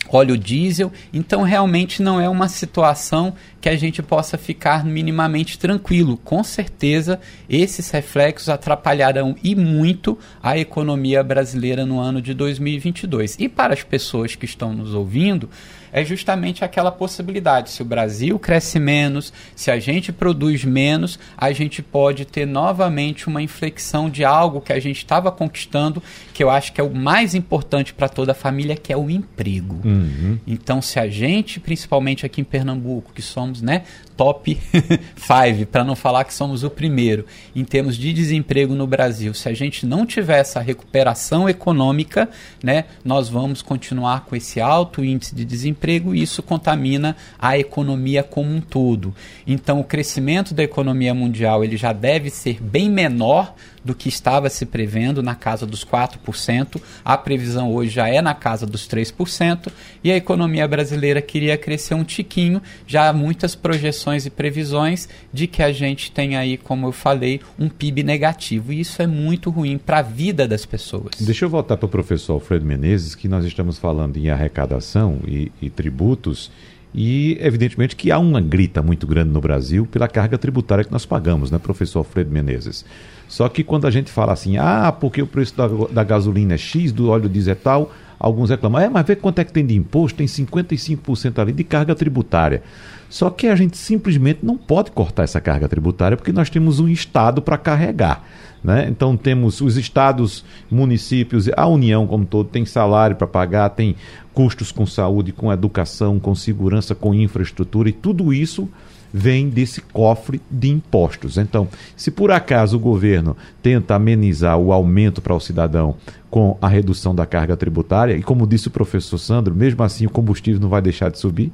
óleo 0.08 0.36
diesel. 0.36 0.92
Então, 1.12 1.42
realmente 1.42 2.02
não 2.02 2.20
é 2.20 2.28
uma 2.28 2.48
situação 2.48 3.34
que 3.60 3.68
a 3.68 3.76
gente 3.76 4.02
possa 4.02 4.36
ficar 4.36 4.84
minimamente 4.84 5.58
tranquilo. 5.58 6.16
Com 6.16 6.42
certeza, 6.42 7.20
esses 7.48 7.90
reflexos 7.90 8.48
atrapalharão 8.48 9.36
e 9.42 9.54
muito 9.54 10.18
a 10.42 10.58
economia 10.58 11.22
brasileira 11.22 11.86
no 11.86 12.00
ano 12.00 12.20
de 12.20 12.34
2022. 12.34 13.36
E 13.38 13.48
para 13.48 13.74
as 13.74 13.82
pessoas 13.82 14.34
que 14.34 14.44
estão 14.44 14.72
nos 14.72 14.94
ouvindo, 14.94 15.48
é 15.92 16.04
justamente 16.04 16.64
aquela 16.64 16.90
possibilidade. 16.90 17.70
Se 17.70 17.82
o 17.82 17.84
Brasil 17.84 18.38
cresce 18.38 18.78
menos, 18.78 19.32
se 19.54 19.70
a 19.70 19.78
gente 19.78 20.12
produz 20.12 20.64
menos, 20.64 21.18
a 21.36 21.52
gente 21.52 21.82
pode 21.82 22.24
ter 22.24 22.46
novamente 22.46 23.28
uma 23.28 23.42
inflexão 23.42 24.08
de 24.08 24.24
algo 24.24 24.60
que 24.60 24.72
a 24.72 24.80
gente 24.80 24.98
estava 24.98 25.30
conquistando, 25.30 26.02
que 26.32 26.42
eu 26.42 26.50
acho 26.50 26.72
que 26.72 26.80
é 26.80 26.84
o 26.84 26.94
mais 26.94 27.34
importante 27.34 27.92
para 27.92 28.08
toda 28.08 28.32
a 28.32 28.34
família, 28.34 28.74
que 28.74 28.92
é 28.92 28.96
o 28.96 29.10
emprego. 29.10 29.80
Uhum. 29.84 30.38
Então, 30.46 30.80
se 30.80 30.98
a 30.98 31.08
gente, 31.08 31.60
principalmente 31.60 32.24
aqui 32.24 32.40
em 32.40 32.44
Pernambuco, 32.44 33.12
que 33.12 33.22
somos 33.22 33.60
né, 33.60 33.82
top 34.22 34.56
5, 35.16 35.66
para 35.66 35.82
não 35.82 35.96
falar 35.96 36.22
que 36.22 36.32
somos 36.32 36.62
o 36.62 36.70
primeiro 36.70 37.26
em 37.56 37.64
termos 37.64 37.96
de 37.96 38.12
desemprego 38.12 38.72
no 38.72 38.86
Brasil, 38.86 39.34
se 39.34 39.48
a 39.48 39.52
gente 39.52 39.84
não 39.84 40.06
tiver 40.06 40.38
essa 40.38 40.60
recuperação 40.60 41.48
econômica, 41.48 42.28
né, 42.62 42.84
nós 43.04 43.28
vamos 43.28 43.62
continuar 43.62 44.24
com 44.24 44.36
esse 44.36 44.60
alto 44.60 45.04
índice 45.04 45.34
de 45.34 45.44
desemprego 45.44 46.14
e 46.14 46.22
isso 46.22 46.40
contamina 46.40 47.16
a 47.36 47.58
economia 47.58 48.22
como 48.22 48.48
um 48.48 48.60
todo. 48.60 49.12
Então, 49.44 49.80
o 49.80 49.84
crescimento 49.84 50.54
da 50.54 50.62
economia 50.62 51.12
mundial 51.12 51.64
ele 51.64 51.76
já 51.76 51.92
deve 51.92 52.30
ser 52.30 52.62
bem 52.62 52.88
menor 52.88 53.52
do 53.84 53.94
que 53.94 54.08
estava 54.08 54.48
se 54.48 54.64
prevendo 54.64 55.22
na 55.22 55.34
casa 55.34 55.66
dos 55.66 55.84
4%. 55.84 56.80
A 57.04 57.16
previsão 57.16 57.72
hoje 57.72 57.90
já 57.90 58.08
é 58.08 58.20
na 58.20 58.34
casa 58.34 58.66
dos 58.66 58.86
3%. 58.88 59.72
E 60.02 60.10
a 60.10 60.16
economia 60.16 60.66
brasileira 60.66 61.20
queria 61.20 61.56
crescer 61.56 61.94
um 61.94 62.04
tiquinho. 62.04 62.62
Já 62.86 63.08
há 63.08 63.12
muitas 63.12 63.54
projeções 63.54 64.26
e 64.26 64.30
previsões 64.30 65.08
de 65.32 65.46
que 65.46 65.62
a 65.62 65.72
gente 65.72 66.10
tem 66.10 66.36
aí, 66.36 66.56
como 66.56 66.86
eu 66.86 66.92
falei, 66.92 67.40
um 67.58 67.68
PIB 67.68 68.02
negativo. 68.02 68.72
E 68.72 68.80
isso 68.80 69.02
é 69.02 69.06
muito 69.06 69.50
ruim 69.50 69.78
para 69.78 69.98
a 69.98 70.02
vida 70.02 70.46
das 70.46 70.64
pessoas. 70.64 71.12
Deixa 71.20 71.44
eu 71.44 71.50
voltar 71.50 71.76
para 71.76 71.86
o 71.86 71.88
professor 71.88 72.34
Alfredo 72.34 72.64
Menezes, 72.64 73.14
que 73.14 73.28
nós 73.28 73.44
estamos 73.44 73.78
falando 73.78 74.16
em 74.16 74.30
arrecadação 74.30 75.20
e, 75.26 75.50
e 75.60 75.68
tributos. 75.68 76.50
E, 76.94 77.38
evidentemente, 77.40 77.96
que 77.96 78.10
há 78.10 78.18
uma 78.18 78.40
grita 78.40 78.82
muito 78.82 79.06
grande 79.06 79.30
no 79.30 79.40
Brasil 79.40 79.86
pela 79.86 80.06
carga 80.06 80.36
tributária 80.36 80.84
que 80.84 80.92
nós 80.92 81.06
pagamos, 81.06 81.50
né, 81.50 81.58
professor 81.58 82.00
Alfredo 82.00 82.30
Menezes? 82.30 82.84
Só 83.32 83.48
que 83.48 83.64
quando 83.64 83.86
a 83.86 83.90
gente 83.90 84.10
fala 84.10 84.34
assim, 84.34 84.58
ah, 84.58 84.92
porque 84.92 85.22
o 85.22 85.26
preço 85.26 85.56
da, 85.56 85.66
da 85.66 86.04
gasolina 86.04 86.52
é 86.52 86.58
X, 86.58 86.92
do 86.92 87.08
óleo 87.08 87.30
diesel 87.30 87.52
é 87.52 87.54
tal, 87.54 87.90
alguns 88.18 88.50
reclamam, 88.50 88.78
é, 88.78 88.90
mas 88.90 89.06
vê 89.06 89.16
quanto 89.16 89.38
é 89.38 89.44
que 89.44 89.50
tem 89.50 89.64
de 89.64 89.74
imposto, 89.74 90.18
tem 90.18 90.26
55% 90.26 91.38
ali 91.38 91.50
de 91.50 91.64
carga 91.64 91.94
tributária. 91.94 92.62
Só 93.08 93.30
que 93.30 93.46
a 93.46 93.56
gente 93.56 93.78
simplesmente 93.78 94.40
não 94.42 94.58
pode 94.58 94.90
cortar 94.90 95.22
essa 95.22 95.40
carga 95.40 95.66
tributária 95.66 96.14
porque 96.14 96.30
nós 96.30 96.50
temos 96.50 96.78
um 96.78 96.86
Estado 96.90 97.40
para 97.40 97.56
carregar. 97.56 98.22
Né? 98.62 98.86
Então 98.90 99.16
temos 99.16 99.62
os 99.62 99.78
estados, 99.78 100.44
municípios, 100.70 101.48
a 101.56 101.66
União 101.66 102.06
como 102.06 102.26
todo 102.26 102.50
tem 102.50 102.66
salário 102.66 103.16
para 103.16 103.26
pagar, 103.26 103.70
tem 103.70 103.96
custos 104.34 104.70
com 104.70 104.84
saúde, 104.84 105.32
com 105.32 105.50
educação, 105.50 106.20
com 106.20 106.34
segurança, 106.34 106.94
com 106.94 107.14
infraestrutura 107.14 107.88
e 107.88 107.92
tudo 107.92 108.30
isso 108.30 108.68
vem 109.12 109.48
desse 109.48 109.80
cofre 109.80 110.40
de 110.50 110.70
impostos. 110.70 111.36
Então, 111.36 111.68
se 111.96 112.10
por 112.10 112.30
acaso 112.30 112.76
o 112.76 112.80
governo 112.80 113.36
tenta 113.62 113.94
amenizar 113.94 114.56
o 114.58 114.72
aumento 114.72 115.20
para 115.20 115.34
o 115.34 115.40
cidadão 115.40 115.96
com 116.30 116.56
a 116.62 116.68
redução 116.68 117.14
da 117.14 117.26
carga 117.26 117.56
tributária, 117.56 118.14
e 118.14 118.22
como 118.22 118.46
disse 118.46 118.68
o 118.68 118.70
professor 118.70 119.18
Sandro, 119.18 119.54
mesmo 119.54 119.82
assim 119.82 120.06
o 120.06 120.10
combustível 120.10 120.60
não 120.60 120.68
vai 120.68 120.80
deixar 120.80 121.10
de 121.10 121.18
subir, 121.18 121.52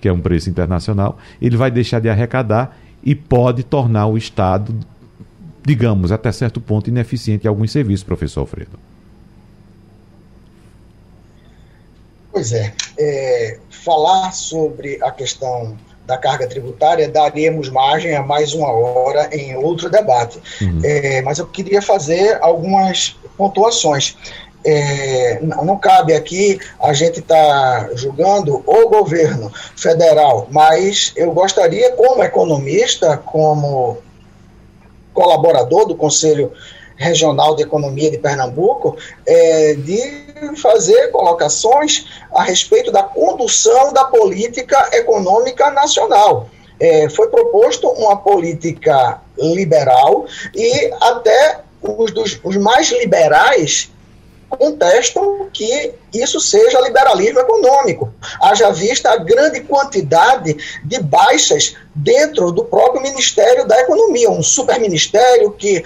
que 0.00 0.08
é 0.08 0.12
um 0.12 0.20
preço 0.20 0.48
internacional, 0.48 1.18
ele 1.42 1.56
vai 1.56 1.70
deixar 1.70 2.00
de 2.00 2.08
arrecadar 2.08 2.78
e 3.02 3.14
pode 3.14 3.64
tornar 3.64 4.06
o 4.06 4.16
Estado, 4.16 4.74
digamos, 5.64 6.12
até 6.12 6.30
certo 6.30 6.60
ponto, 6.60 6.88
ineficiente 6.88 7.46
em 7.46 7.48
alguns 7.48 7.72
serviços, 7.72 8.04
professor 8.04 8.40
Alfredo. 8.40 8.78
Pois 12.32 12.52
é, 12.52 12.72
é, 12.98 13.58
falar 13.68 14.30
sobre 14.32 15.02
a 15.02 15.10
questão 15.10 15.76
da 16.10 16.18
carga 16.18 16.44
tributária 16.48 17.08
daríamos 17.08 17.68
margem 17.68 18.16
a 18.16 18.22
mais 18.22 18.52
uma 18.52 18.68
hora 18.72 19.30
em 19.32 19.56
outro 19.56 19.88
debate. 19.88 20.40
Uhum. 20.60 20.80
É, 20.82 21.22
mas 21.22 21.38
eu 21.38 21.46
queria 21.46 21.80
fazer 21.80 22.36
algumas 22.40 23.16
pontuações. 23.36 24.16
É, 24.64 25.38
não, 25.40 25.78
cabe 25.78 26.12
aqui 26.12 26.58
a 26.82 26.92
gente 26.92 27.20
estar 27.20 27.86
tá 27.86 27.90
julgando 27.94 28.60
o 28.66 28.88
governo 28.88 29.52
federal, 29.76 30.48
mas 30.50 31.12
eu 31.16 31.30
gostaria, 31.32 31.92
como 31.92 32.24
economista, 32.24 33.16
como 33.16 33.98
colaborador 35.14 35.86
do 35.86 35.94
Conselho 35.94 36.52
Regional 36.96 37.54
de 37.54 37.62
Economia 37.62 38.10
de 38.10 38.18
Pernambuco, 38.18 38.96
é, 39.24 39.74
de 39.74 40.29
fazer 40.56 41.08
colocações 41.08 42.06
a 42.32 42.42
respeito 42.42 42.90
da 42.90 43.02
condução 43.02 43.92
da 43.92 44.04
política 44.04 44.90
econômica 44.92 45.70
nacional. 45.70 46.48
É, 46.78 47.08
foi 47.10 47.28
proposto 47.28 47.88
uma 47.88 48.16
política 48.16 49.20
liberal 49.36 50.26
e 50.54 50.90
até 51.00 51.60
os, 51.82 52.10
dos, 52.10 52.40
os 52.42 52.56
mais 52.56 52.90
liberais 52.90 53.90
contestam 54.50 55.48
que 55.52 55.92
isso 56.12 56.40
seja 56.40 56.80
liberalismo 56.80 57.38
econômico. 57.38 58.12
Haja 58.42 58.70
vista 58.70 59.10
a 59.10 59.16
grande 59.16 59.60
quantidade 59.60 60.56
de 60.84 61.00
baixas 61.00 61.76
dentro 61.94 62.50
do 62.50 62.64
próprio 62.64 63.00
Ministério 63.00 63.66
da 63.66 63.80
Economia, 63.80 64.30
um 64.30 64.42
superministério 64.42 65.52
que 65.52 65.84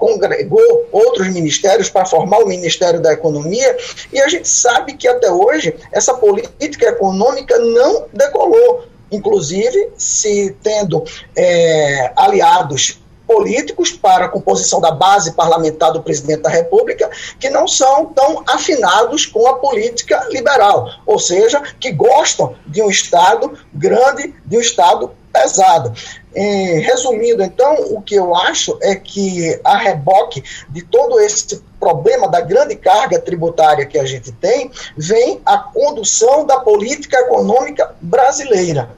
congregou 0.00 0.88
outros 0.90 1.28
ministérios 1.28 1.90
para 1.90 2.06
formar 2.06 2.38
o 2.38 2.48
Ministério 2.48 3.00
da 3.00 3.12
Economia, 3.12 3.76
e 4.10 4.18
a 4.18 4.26
gente 4.28 4.48
sabe 4.48 4.94
que 4.94 5.06
até 5.06 5.30
hoje 5.30 5.76
essa 5.92 6.14
política 6.14 6.86
econômica 6.86 7.58
não 7.58 8.06
decolou, 8.12 8.86
inclusive 9.12 9.90
se 9.98 10.56
tendo 10.62 11.04
é, 11.36 12.12
aliados 12.16 12.98
políticos 13.26 13.92
para 13.92 14.24
a 14.24 14.28
composição 14.28 14.80
da 14.80 14.90
base 14.90 15.34
parlamentar 15.34 15.92
do 15.92 16.02
presidente 16.02 16.40
da 16.40 16.50
República 16.50 17.08
que 17.38 17.48
não 17.48 17.68
são 17.68 18.06
tão 18.06 18.42
afinados 18.48 19.24
com 19.24 19.46
a 19.46 19.54
política 19.54 20.26
liberal, 20.30 20.90
ou 21.06 21.18
seja, 21.18 21.62
que 21.78 21.92
gostam 21.92 22.56
de 22.66 22.82
um 22.82 22.90
Estado 22.90 23.56
grande, 23.72 24.34
de 24.44 24.56
um 24.56 24.60
Estado 24.60 25.12
pesado. 25.32 25.92
E, 26.34 26.80
resumindo, 26.80 27.42
então, 27.42 27.74
o 27.90 28.00
que 28.00 28.14
eu 28.14 28.34
acho 28.34 28.78
é 28.82 28.94
que 28.94 29.58
a 29.64 29.76
reboque 29.76 30.42
de 30.68 30.82
todo 30.82 31.18
esse 31.18 31.60
problema 31.78 32.28
da 32.28 32.40
grande 32.40 32.76
carga 32.76 33.18
tributária 33.18 33.86
que 33.86 33.98
a 33.98 34.04
gente 34.04 34.30
tem, 34.32 34.70
vem 34.96 35.40
a 35.44 35.58
condução 35.58 36.46
da 36.46 36.60
política 36.60 37.18
econômica 37.18 37.94
brasileira. 38.00 38.90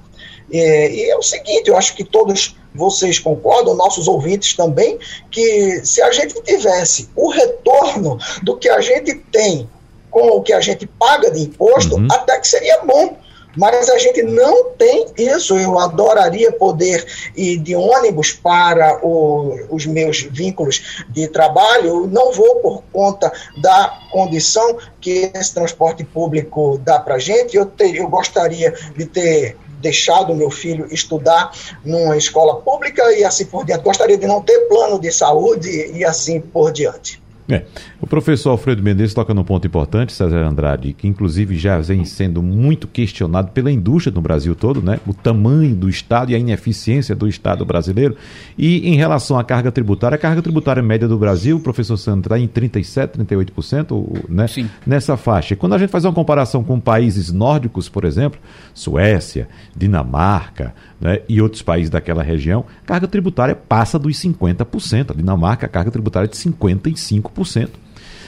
E, 0.51 0.59
e 0.59 1.11
é 1.11 1.16
o 1.16 1.23
seguinte, 1.23 1.68
eu 1.68 1.77
acho 1.77 1.95
que 1.95 2.05
todos 2.05 2.55
vocês 2.75 3.18
concordam, 3.18 3.75
nossos 3.75 4.09
ouvintes 4.09 4.55
também, 4.55 4.99
que 5.31 5.81
se 5.85 6.03
a 6.03 6.11
gente 6.11 6.40
tivesse 6.42 7.09
o 7.14 7.31
retorno 7.31 8.18
do 8.42 8.57
que 8.57 8.68
a 8.68 8.81
gente 8.81 9.14
tem 9.14 9.68
com 10.11 10.29
o 10.29 10.42
que 10.42 10.53
a 10.53 10.61
gente 10.61 10.87
paga 10.87 11.31
de 11.31 11.40
imposto, 11.40 11.97
uhum. 11.97 12.07
até 12.11 12.38
que 12.38 12.47
seria 12.47 12.83
bom. 12.85 13.16
Mas 13.57 13.88
a 13.88 13.99
gente 13.99 14.23
não 14.23 14.71
tem 14.71 15.07
isso. 15.17 15.57
Eu 15.57 15.79
adoraria 15.79 16.53
poder 16.53 17.07
ir 17.37 17.59
de 17.59 17.75
ônibus 17.75 18.33
para 18.33 19.05
o, 19.05 19.59
os 19.71 19.87
meus 19.87 20.23
vínculos 20.23 21.05
de 21.09 21.29
trabalho. 21.29 22.07
Não 22.07 22.33
vou 22.33 22.57
por 22.57 22.83
conta 22.93 23.33
da 23.61 23.99
condição 24.11 24.79
que 25.01 25.31
esse 25.35 25.55
transporte 25.55 26.05
público 26.05 26.81
dá 26.83 26.99
para 26.99 27.17
a 27.17 27.19
gente. 27.19 27.57
Eu, 27.57 27.71
eu 27.95 28.09
gostaria 28.09 28.73
de 28.97 29.07
ter 29.07 29.57
deixado 29.83 30.35
meu 30.35 30.51
filho 30.51 30.87
estudar 30.91 31.53
numa 31.85 32.17
escola 32.17 32.61
pública 32.61 33.12
e 33.12 33.25
assim 33.25 33.45
por 33.45 33.67
diante. 33.67 33.83
Gostaria 33.83 34.17
de 34.17 34.27
não 34.27 34.41
ter 34.41 34.61
plano 34.69 34.99
de 34.99 35.11
saúde 35.11 35.69
e 35.93 36.05
assim 36.05 36.41
por 36.41 36.73
diante. 36.73 37.22
É. 37.49 37.65
O 38.01 38.07
professor 38.07 38.51
Alfredo 38.51 38.83
Mendes 38.83 39.13
toca 39.13 39.35
num 39.35 39.43
ponto 39.43 39.67
importante, 39.67 40.13
César 40.13 40.45
Andrade, 40.45 40.93
que 40.93 41.09
inclusive 41.09 41.57
já 41.57 41.81
vem 41.81 42.05
sendo 42.05 42.43
muito 42.43 42.87
questionado 42.87 43.51
pela 43.51 43.71
indústria 43.71 44.15
no 44.15 44.21
Brasil 44.21 44.55
todo, 44.55 44.81
né? 44.81 45.01
O 45.07 45.13
tamanho 45.13 45.75
do 45.75 45.89
Estado 45.89 46.31
e 46.31 46.35
a 46.35 46.39
ineficiência 46.39 47.17
do 47.17 47.29
Estado 47.29 47.65
brasileiro. 47.65 48.17
E 48.57 48.89
em 48.89 48.95
relação 48.95 49.39
à 49.39 49.45
carga 49.45 49.73
tributária, 49.73 50.15
a 50.15 50.19
carga 50.19 50.41
tributária 50.41 50.83
média 50.83 51.09
do 51.09 51.19
Brasil, 51.19 51.57
o 51.57 51.61
professor 51.61 51.97
Sandra, 51.97 52.39
está 52.39 52.39
em 52.39 52.47
37%, 52.47 53.25
38%, 53.27 54.25
né? 54.29 54.47
Sim. 54.47 54.71
Nessa 54.87 55.17
faixa. 55.17 55.55
E 55.55 55.57
quando 55.57 55.75
a 55.75 55.79
gente 55.79 55.91
faz 55.91 56.05
uma 56.05 56.13
comparação 56.13 56.63
com 56.63 56.79
países 56.79 57.33
nórdicos, 57.33 57.89
por 57.89 58.05
exemplo, 58.05 58.39
Suécia, 58.73 59.49
Dinamarca, 59.77 60.75
né, 61.01 61.21
e 61.29 61.43
outros 61.43 61.63
países 61.63 61.91
daquela 61.91 62.23
região, 62.23 62.65
a 62.85 62.87
carga 62.87 63.09
tributária 63.09 63.57
passa 63.57 63.99
dos 63.99 64.17
50%. 64.17 65.11
A 65.11 65.15
Dinamarca, 65.15 65.67
a 65.67 65.69
carga 65.69 65.91
tributária 65.91 66.27
é 66.27 66.31
de 66.31 66.37
55%. 66.37 67.32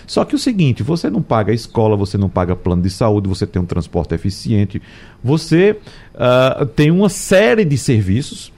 Só 0.07 0.25
que 0.25 0.35
o 0.35 0.39
seguinte, 0.39 0.83
você 0.83 1.09
não 1.09 1.23
paga 1.23 1.53
escola, 1.53 1.97
você 1.97 2.19
não 2.19 2.29
paga 2.29 2.55
plano 2.55 2.83
de 2.83 2.91
saúde, 2.91 3.29
você 3.29 3.47
tem 3.47 3.61
um 3.61 3.67
transporte 3.67 4.15
eficiente, 4.15 4.83
você 5.23 5.79
uh, 6.15 6.67
tem 6.67 6.91
uma 6.91 7.09
série 7.09 7.65
de 7.65 7.79
serviços 7.79 8.53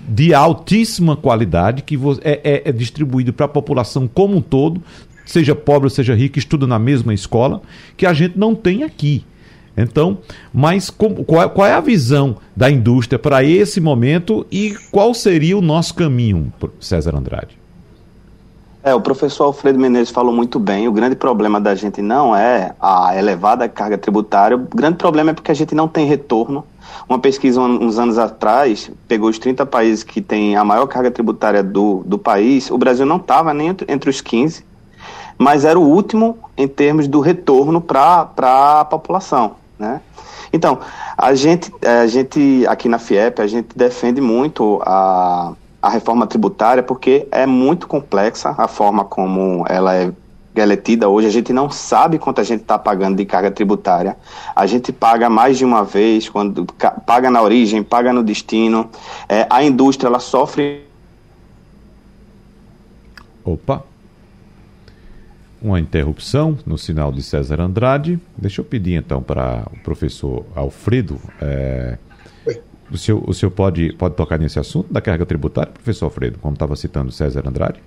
de 0.00 0.34
altíssima 0.34 1.16
qualidade 1.16 1.82
que 1.82 1.96
é, 2.22 2.40
é, 2.44 2.62
é 2.68 2.72
distribuído 2.72 3.32
para 3.32 3.46
a 3.46 3.48
população 3.48 4.08
como 4.08 4.36
um 4.36 4.40
todo, 4.40 4.82
seja 5.24 5.54
pobre 5.54 5.86
ou 5.86 5.90
seja 5.90 6.14
rico, 6.14 6.38
estuda 6.38 6.66
na 6.66 6.78
mesma 6.78 7.14
escola, 7.14 7.62
que 7.96 8.06
a 8.06 8.12
gente 8.12 8.38
não 8.38 8.54
tem 8.54 8.82
aqui. 8.82 9.24
Então, 9.76 10.18
mas 10.52 10.90
com, 10.90 11.24
qual, 11.24 11.48
qual, 11.50 11.66
é 11.66 11.72
a 11.72 11.80
visão 11.80 12.36
da 12.54 12.70
indústria 12.70 13.18
para 13.18 13.42
esse 13.42 13.80
momento 13.80 14.46
e 14.52 14.76
qual 14.90 15.14
seria 15.14 15.56
o 15.56 15.62
nosso 15.62 15.94
caminho, 15.94 16.52
César 16.78 17.16
Andrade? 17.16 17.61
É, 18.84 18.92
o 18.92 19.00
professor 19.00 19.44
Alfredo 19.44 19.78
Menezes 19.78 20.10
falou 20.10 20.34
muito 20.34 20.58
bem. 20.58 20.88
O 20.88 20.92
grande 20.92 21.14
problema 21.14 21.60
da 21.60 21.72
gente 21.74 22.02
não 22.02 22.34
é 22.34 22.74
a 22.80 23.16
elevada 23.16 23.68
carga 23.68 23.96
tributária, 23.96 24.56
o 24.56 24.60
grande 24.60 24.96
problema 24.96 25.30
é 25.30 25.34
porque 25.34 25.52
a 25.52 25.54
gente 25.54 25.74
não 25.74 25.86
tem 25.86 26.06
retorno. 26.06 26.64
Uma 27.08 27.18
pesquisa 27.18 27.60
uns 27.60 27.98
anos 27.98 28.18
atrás 28.18 28.90
pegou 29.06 29.28
os 29.28 29.38
30 29.38 29.64
países 29.66 30.02
que 30.02 30.20
têm 30.20 30.56
a 30.56 30.64
maior 30.64 30.86
carga 30.86 31.10
tributária 31.10 31.62
do, 31.62 32.02
do 32.04 32.18
país. 32.18 32.70
O 32.70 32.78
Brasil 32.78 33.06
não 33.06 33.16
estava 33.16 33.54
nem 33.54 33.68
entre 33.86 34.10
os 34.10 34.20
15, 34.20 34.64
mas 35.38 35.64
era 35.64 35.78
o 35.78 35.82
último 35.82 36.38
em 36.56 36.66
termos 36.66 37.06
do 37.06 37.20
retorno 37.20 37.80
para 37.80 38.28
a 38.80 38.84
população. 38.84 39.52
Né? 39.78 40.00
Então, 40.52 40.80
a 41.16 41.34
gente, 41.34 41.72
é, 41.80 42.00
a 42.00 42.06
gente 42.06 42.64
aqui 42.66 42.88
na 42.88 42.98
FIEP, 42.98 43.40
a 43.40 43.46
gente 43.46 43.68
defende 43.76 44.20
muito 44.20 44.82
a, 44.84 45.52
a 45.82 45.90
reforma 45.90 46.26
tributária 46.26 46.82
porque 46.82 47.26
é 47.30 47.44
muito 47.44 47.88
complexa 47.88 48.54
a 48.56 48.68
forma 48.68 49.04
como 49.04 49.64
ela 49.68 49.94
é 49.94 50.12
ela 50.54 51.08
hoje, 51.08 51.26
a 51.26 51.30
gente 51.30 51.50
não 51.50 51.70
sabe 51.70 52.18
quanto 52.18 52.38
a 52.38 52.44
gente 52.44 52.60
está 52.60 52.78
pagando 52.78 53.16
de 53.16 53.24
carga 53.24 53.50
tributária. 53.50 54.18
A 54.54 54.66
gente 54.66 54.92
paga 54.92 55.30
mais 55.30 55.56
de 55.56 55.64
uma 55.64 55.82
vez, 55.82 56.28
quando 56.28 56.66
paga 57.06 57.30
na 57.30 57.40
origem, 57.40 57.82
paga 57.82 58.12
no 58.12 58.22
destino. 58.22 58.90
É, 59.26 59.46
a 59.48 59.64
indústria 59.64 60.08
ela 60.08 60.20
sofre. 60.20 60.84
Opa! 63.42 63.82
uma 65.62 65.78
interrupção 65.78 66.58
no 66.66 66.76
sinal 66.76 67.12
de 67.12 67.22
César 67.22 67.60
Andrade. 67.60 68.18
Deixa 68.36 68.60
eu 68.60 68.64
pedir 68.64 68.94
então 68.94 69.22
para 69.22 69.64
o 69.72 69.78
professor 69.78 70.44
Alfredo. 70.56 71.20
É, 71.40 71.96
o 72.92 72.98
senhor, 72.98 73.22
o 73.26 73.32
senhor 73.32 73.50
pode, 73.50 73.92
pode 73.94 74.14
tocar 74.14 74.38
nesse 74.38 74.58
assunto 74.58 74.92
da 74.92 75.00
carga 75.00 75.24
tributária, 75.24 75.72
professor 75.72 76.06
Alfredo, 76.06 76.38
como 76.40 76.54
estava 76.54 76.76
citando 76.76 77.10
César 77.10 77.42
Andrade? 77.46 77.80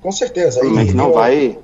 Com 0.00 0.12
certeza. 0.12 0.64
E, 0.64 0.92
não 0.92 1.12
vai. 1.12 1.58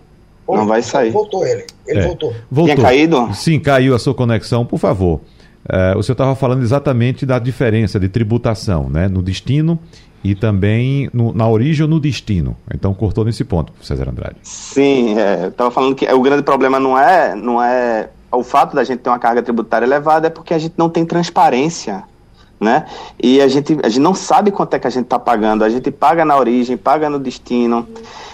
Não 0.47 0.67
vai 0.67 0.83
sair. 0.83 1.11
Voltou 1.11 1.47
ele. 1.47 1.65
Ele 1.87 2.01
é. 2.01 2.07
voltou. 2.07 2.35
voltou. 2.51 2.75
Tinha 2.75 2.87
caído? 2.87 3.35
Sim, 3.35 3.59
caiu 3.59 3.95
a 3.95 3.99
sua 3.99 4.15
conexão, 4.15 4.67
por 4.67 4.79
favor. 4.79 5.21
É, 5.67 5.95
o 5.97 6.03
senhor 6.03 6.15
estava 6.15 6.35
falando 6.35 6.63
exatamente 6.63 7.25
da 7.25 7.39
diferença 7.39 7.99
de 7.99 8.09
tributação 8.09 8.91
né, 8.91 9.09
no 9.09 9.23
destino 9.23 9.79
e 10.23 10.35
também 10.35 11.09
no, 11.13 11.33
na 11.33 11.49
origem 11.49 11.85
ou 11.85 11.89
no 11.89 11.99
destino. 11.99 12.57
Então 12.75 12.93
cortou 12.93 13.25
nesse 13.25 13.45
ponto, 13.45 13.73
César 13.81 14.09
Andrade. 14.11 14.37
Sim, 14.43 15.19
é, 15.19 15.49
estava 15.49 15.71
falando 15.71 15.95
que 15.95 16.07
o 16.07 16.21
grande 16.21 16.43
problema 16.43 16.79
não 16.79 16.99
é, 16.99 17.35
não 17.35 17.63
é 17.63 18.11
o 18.35 18.43
fato 18.43 18.75
da 18.75 18.85
gente 18.85 19.01
ter 19.01 19.11
uma 19.11 19.19
carga 19.19 19.43
tributária 19.43 19.87
elevada, 19.87 20.27
é 20.27 20.31
porque 20.31 20.55
a 20.55 20.59
gente 20.59 20.75
não 20.77 20.89
tem 20.89 21.05
transparência. 21.05 22.05
Né? 22.61 22.87
E 23.23 23.43
a 23.43 23.49
gente, 23.49 23.77
a 23.83 23.89
gente 23.89 24.01
não 24.01 24.15
sabe 24.15 24.51
quanto 24.51 24.75
é 24.75 24.79
que 24.79 24.87
a 24.87 24.91
gente 24.91 25.05
está 25.05 25.19
pagando, 25.19 25.65
a 25.65 25.69
gente 25.69 25.91
paga 25.91 26.25
na 26.25 26.39
origem, 26.39 26.77
paga 26.77 27.11
no 27.11 27.19
destino. 27.19 27.87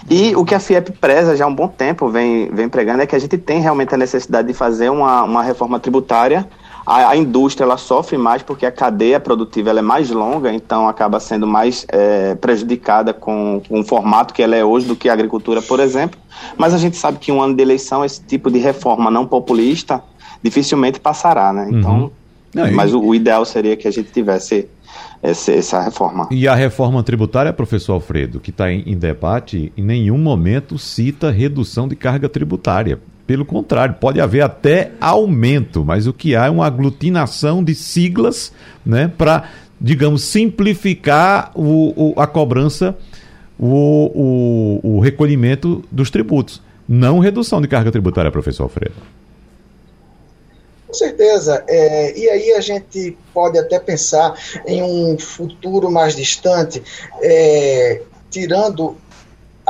E 0.09 0.33
o 0.35 0.45
que 0.45 0.55
a 0.55 0.59
FIEP 0.59 0.91
preza 0.93 1.35
já 1.35 1.43
há 1.43 1.47
um 1.47 1.55
bom 1.55 1.67
tempo, 1.67 2.07
vem, 2.07 2.49
vem 2.53 2.69
pregando, 2.69 3.01
é 3.01 3.05
que 3.05 3.15
a 3.15 3.19
gente 3.19 3.37
tem 3.37 3.59
realmente 3.59 3.93
a 3.93 3.97
necessidade 3.97 4.47
de 4.47 4.53
fazer 4.53 4.89
uma, 4.89 5.23
uma 5.23 5.43
reforma 5.43 5.79
tributária 5.79 6.47
a, 6.91 7.09
a, 7.11 7.15
indústria 7.15 7.63
ela 7.63 7.77
sofre 7.77 8.17
mais 8.17 8.43
porque 8.43 8.65
a 8.65 8.71
cadeia 8.71 9.19
produtiva 9.19 9.69
ela 9.69 9.79
é 9.79 9.81
mais 9.81 10.09
longa, 10.09 10.53
então 10.53 10.89
acaba 10.89 11.19
sendo 11.21 11.47
mais 11.47 11.85
é, 11.87 12.35
prejudicada 12.35 13.13
com, 13.13 13.61
com 13.67 13.79
o 13.79 13.83
formato 13.83 14.33
que 14.33 14.43
ela 14.43 14.55
é 14.55 14.65
hoje 14.65 14.87
do 14.87 14.95
que 14.95 15.07
a 15.07 15.13
agricultura, 15.13 15.61
por 15.61 15.79
exemplo. 15.79 16.19
Mas 16.57 16.73
a 16.73 16.77
gente 16.77 16.97
sabe 16.97 17.17
que 17.17 17.31
um 17.31 17.41
ano 17.41 17.55
de 17.55 17.61
eleição, 17.61 18.03
esse 18.03 18.21
tipo 18.21 18.51
de 18.51 18.59
reforma 18.59 19.09
não 19.09 19.25
populista, 19.25 20.03
dificilmente 20.43 20.99
passará, 20.99 21.53
né? 21.53 21.69
Então, 21.71 21.99
uhum. 22.01 22.11
Não, 22.53 22.69
mas 22.73 22.91
e... 22.91 22.95
o, 22.95 23.01
o, 23.01 23.15
ideal 23.15 23.45
seria 23.45 23.77
que 23.77 23.87
a 23.87 23.91
gente 23.91 24.11
tivesse 24.11 24.67
essa, 25.23 25.53
essa, 25.53 25.81
reforma. 25.81 26.27
E 26.29 26.45
a 26.47 26.55
reforma 26.55 27.01
tributária, 27.03 27.53
professor 27.53 27.93
Alfredo, 27.93 28.41
que 28.41 28.49
está 28.49 28.69
em, 28.69 28.83
em 28.85 28.97
debate, 28.97 29.71
em 29.77 29.83
nenhum 29.83 30.17
momento 30.17 30.77
cita 30.77 31.31
redução 31.31 31.87
de 31.87 31.95
carga 31.95 32.27
tributária. 32.27 32.99
Pelo 33.31 33.45
contrário, 33.45 33.95
pode 33.97 34.19
haver 34.19 34.41
até 34.41 34.91
aumento, 34.99 35.85
mas 35.85 36.05
o 36.05 36.11
que 36.11 36.35
há 36.35 36.47
é 36.47 36.49
uma 36.49 36.65
aglutinação 36.65 37.63
de 37.63 37.73
siglas 37.73 38.51
né, 38.85 39.09
para, 39.17 39.49
digamos, 39.79 40.25
simplificar 40.25 41.49
o, 41.55 42.11
o, 42.11 42.19
a 42.19 42.27
cobrança, 42.27 42.93
o, 43.57 44.81
o, 44.83 44.95
o 44.95 44.99
recolhimento 44.99 45.81
dos 45.89 46.09
tributos. 46.09 46.61
Não 46.85 47.19
redução 47.19 47.61
de 47.61 47.69
carga 47.69 47.89
tributária, 47.89 48.29
professor 48.29 48.63
Alfredo. 48.63 48.95
Com 50.85 50.93
certeza. 50.93 51.63
É, 51.69 52.19
e 52.19 52.29
aí 52.29 52.51
a 52.51 52.59
gente 52.59 53.17
pode 53.33 53.57
até 53.57 53.79
pensar 53.79 54.37
em 54.67 54.83
um 54.83 55.17
futuro 55.17 55.89
mais 55.89 56.17
distante, 56.17 56.83
é, 57.21 58.01
tirando 58.29 58.97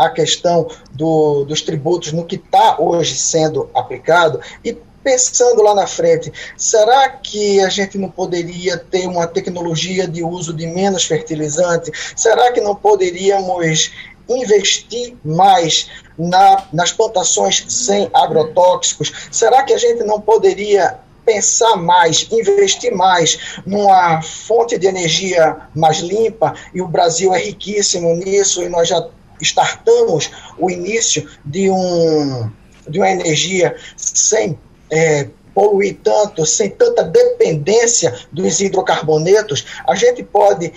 a 0.06 0.10
questão 0.10 0.68
do, 0.92 1.46
dos 1.46 1.62
tributos 1.62 2.12
no 2.12 2.26
que 2.26 2.36
está 2.36 2.80
hoje 2.80 3.16
sendo 3.16 3.70
aplicado 3.74 4.40
e 4.64 4.78
pensando 5.04 5.62
lá 5.62 5.74
na 5.74 5.88
frente, 5.88 6.32
será 6.56 7.10
que 7.10 7.60
a 7.62 7.70
gente 7.70 7.98
não 7.98 8.10
poderia 8.10 8.78
ter 8.78 9.08
uma 9.08 9.28
tecnologia 9.28 10.08
de 10.08 10.24
uso 10.24 10.54
de 10.54 10.68
menos 10.68 11.06
fertilizante? 11.06 11.92
Será 12.16 12.52
que 12.52 12.62
não 12.62 12.76
poderíamos 12.76 13.92
investir 14.30 15.16
mais 15.24 15.90
na, 16.18 16.66
nas 16.72 16.92
plantações 16.92 17.66
sem 17.68 18.10
agrotóxicos? 18.14 19.12
Será 19.32 19.64
que 19.64 19.74
a 19.74 19.78
gente 19.78 20.04
não 20.04 20.22
poderia 20.22 21.00
pensar 21.26 21.76
mais, 21.76 22.28
investir 22.32 22.94
mais 22.96 23.60
numa 23.66 24.22
fonte 24.22 24.78
de 24.78 24.88
energia 24.88 25.58
mais 25.76 26.00
limpa? 26.00 26.54
E 26.74 26.82
o 26.82 26.88
Brasil 26.88 27.34
é 27.34 27.40
riquíssimo 27.40 28.16
nisso 28.16 28.64
e 28.64 28.70
nós 28.70 28.88
já 28.88 29.08
startamos 29.42 30.30
o 30.58 30.70
início 30.70 31.30
de, 31.44 31.70
um, 31.70 32.50
de 32.88 33.00
uma 33.00 33.10
energia 33.10 33.76
sem 33.96 34.58
é, 34.90 35.28
poluir 35.54 36.00
tanto, 36.04 36.46
sem 36.46 36.70
tanta 36.70 37.04
dependência 37.04 38.14
dos 38.32 38.60
hidrocarbonetos, 38.60 39.66
a 39.88 39.96
gente 39.96 40.24
pode 40.24 40.72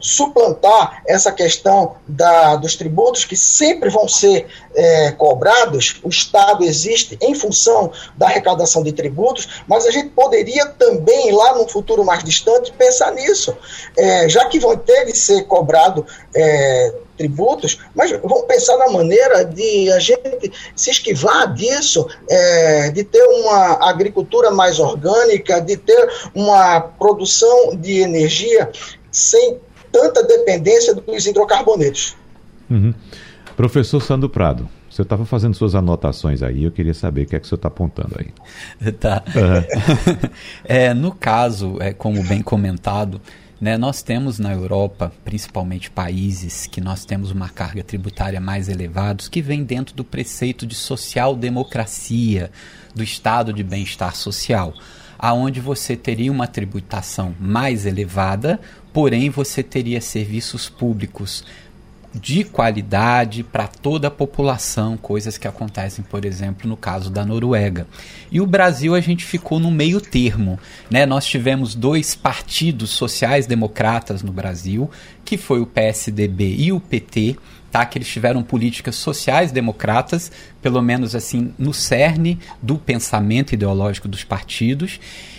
suplantar 0.00 1.02
essa 1.06 1.30
questão 1.30 1.96
da, 2.08 2.56
dos 2.56 2.74
tributos 2.74 3.26
que 3.26 3.36
sempre 3.36 3.90
vão 3.90 4.08
ser 4.08 4.46
é, 4.74 5.12
cobrados. 5.12 6.00
O 6.02 6.08
Estado 6.08 6.64
existe 6.64 7.18
em 7.20 7.34
função 7.34 7.92
da 8.16 8.26
arrecadação 8.26 8.82
de 8.82 8.92
tributos, 8.92 9.62
mas 9.68 9.86
a 9.86 9.90
gente 9.90 10.08
poderia 10.08 10.66
também, 10.66 11.30
lá 11.32 11.54
num 11.54 11.68
futuro 11.68 12.02
mais 12.02 12.24
distante, 12.24 12.72
pensar 12.72 13.12
nisso. 13.12 13.54
É, 13.96 14.28
já 14.28 14.46
que 14.46 14.58
vão 14.58 14.74
ter 14.76 15.04
de 15.04 15.16
ser 15.16 15.42
cobrado 15.42 16.06
é, 16.34 16.94
tributos, 17.20 17.78
mas 17.94 18.10
vamos 18.12 18.46
pensar 18.46 18.78
na 18.78 18.88
maneira 18.88 19.44
de 19.44 19.92
a 19.92 19.98
gente 19.98 20.50
se 20.74 20.90
esquivar 20.90 21.52
disso, 21.52 22.08
é, 22.30 22.90
de 22.90 23.04
ter 23.04 23.22
uma 23.22 23.90
agricultura 23.90 24.50
mais 24.50 24.78
orgânica, 24.78 25.60
de 25.60 25.76
ter 25.76 26.08
uma 26.34 26.80
produção 26.80 27.76
de 27.76 28.00
energia 28.00 28.70
sem 29.12 29.58
tanta 29.92 30.22
dependência 30.22 30.94
dos 30.94 31.26
hidrocarbonetos. 31.26 32.16
Uhum. 32.70 32.94
Professor 33.54 34.00
Sandro 34.00 34.30
Prado, 34.30 34.66
você 34.88 35.02
estava 35.02 35.26
fazendo 35.26 35.54
suas 35.54 35.74
anotações 35.74 36.42
aí, 36.42 36.64
eu 36.64 36.72
queria 36.72 36.94
saber 36.94 37.24
o 37.24 37.26
que 37.26 37.36
é 37.36 37.40
que 37.40 37.46
você 37.46 37.54
está 37.54 37.68
apontando 37.68 38.16
aí. 38.18 38.92
Tá. 38.98 39.22
Uhum. 39.36 40.30
é, 40.64 40.94
no 40.94 41.12
caso, 41.12 41.76
é, 41.80 41.92
como 41.92 42.22
bem 42.24 42.40
comentado, 42.40 43.20
né, 43.60 43.76
nós 43.76 44.02
temos 44.02 44.38
na 44.38 44.52
Europa, 44.52 45.12
principalmente 45.24 45.90
países 45.90 46.66
que 46.66 46.80
nós 46.80 47.04
temos 47.04 47.30
uma 47.30 47.48
carga 47.48 47.84
tributária 47.84 48.40
mais 48.40 48.68
elevada, 48.68 49.24
que 49.30 49.42
vem 49.42 49.62
dentro 49.62 49.94
do 49.94 50.02
preceito 50.02 50.66
de 50.66 50.74
social-democracia, 50.74 52.50
do 52.94 53.02
estado 53.02 53.52
de 53.52 53.62
bem-estar 53.62 54.16
social 54.16 54.72
aonde 55.22 55.60
você 55.60 55.94
teria 55.94 56.32
uma 56.32 56.46
tributação 56.46 57.34
mais 57.38 57.84
elevada, 57.84 58.58
porém 58.90 59.28
você 59.28 59.62
teria 59.62 60.00
serviços 60.00 60.70
públicos 60.70 61.44
de 62.12 62.42
qualidade 62.42 63.42
para 63.44 63.68
toda 63.68 64.08
a 64.08 64.10
população, 64.10 64.96
coisas 64.96 65.38
que 65.38 65.46
acontecem, 65.46 66.04
por 66.04 66.24
exemplo, 66.24 66.68
no 66.68 66.76
caso 66.76 67.08
da 67.08 67.24
Noruega. 67.24 67.86
E 68.30 68.40
o 68.40 68.46
Brasil 68.46 68.94
a 68.94 69.00
gente 69.00 69.24
ficou 69.24 69.60
no 69.60 69.70
meio 69.70 70.00
termo, 70.00 70.58
né? 70.90 71.06
Nós 71.06 71.24
tivemos 71.24 71.74
dois 71.74 72.14
partidos 72.14 72.90
sociais 72.90 73.46
democratas 73.46 74.22
no 74.22 74.32
Brasil, 74.32 74.90
que 75.24 75.36
foi 75.36 75.60
o 75.60 75.66
PSDB 75.66 76.56
e 76.58 76.72
o 76.72 76.80
PT, 76.80 77.36
tá? 77.70 77.86
Que 77.86 77.98
eles 77.98 78.08
tiveram 78.08 78.42
políticas 78.42 78.96
sociais 78.96 79.52
democratas, 79.52 80.32
pelo 80.60 80.82
menos 80.82 81.14
assim 81.14 81.54
no 81.56 81.72
cerne 81.72 82.38
do 82.60 82.76
pensamento 82.76 83.54
ideológico 83.54 84.08
dos 84.08 84.24
partidos. 84.24 84.98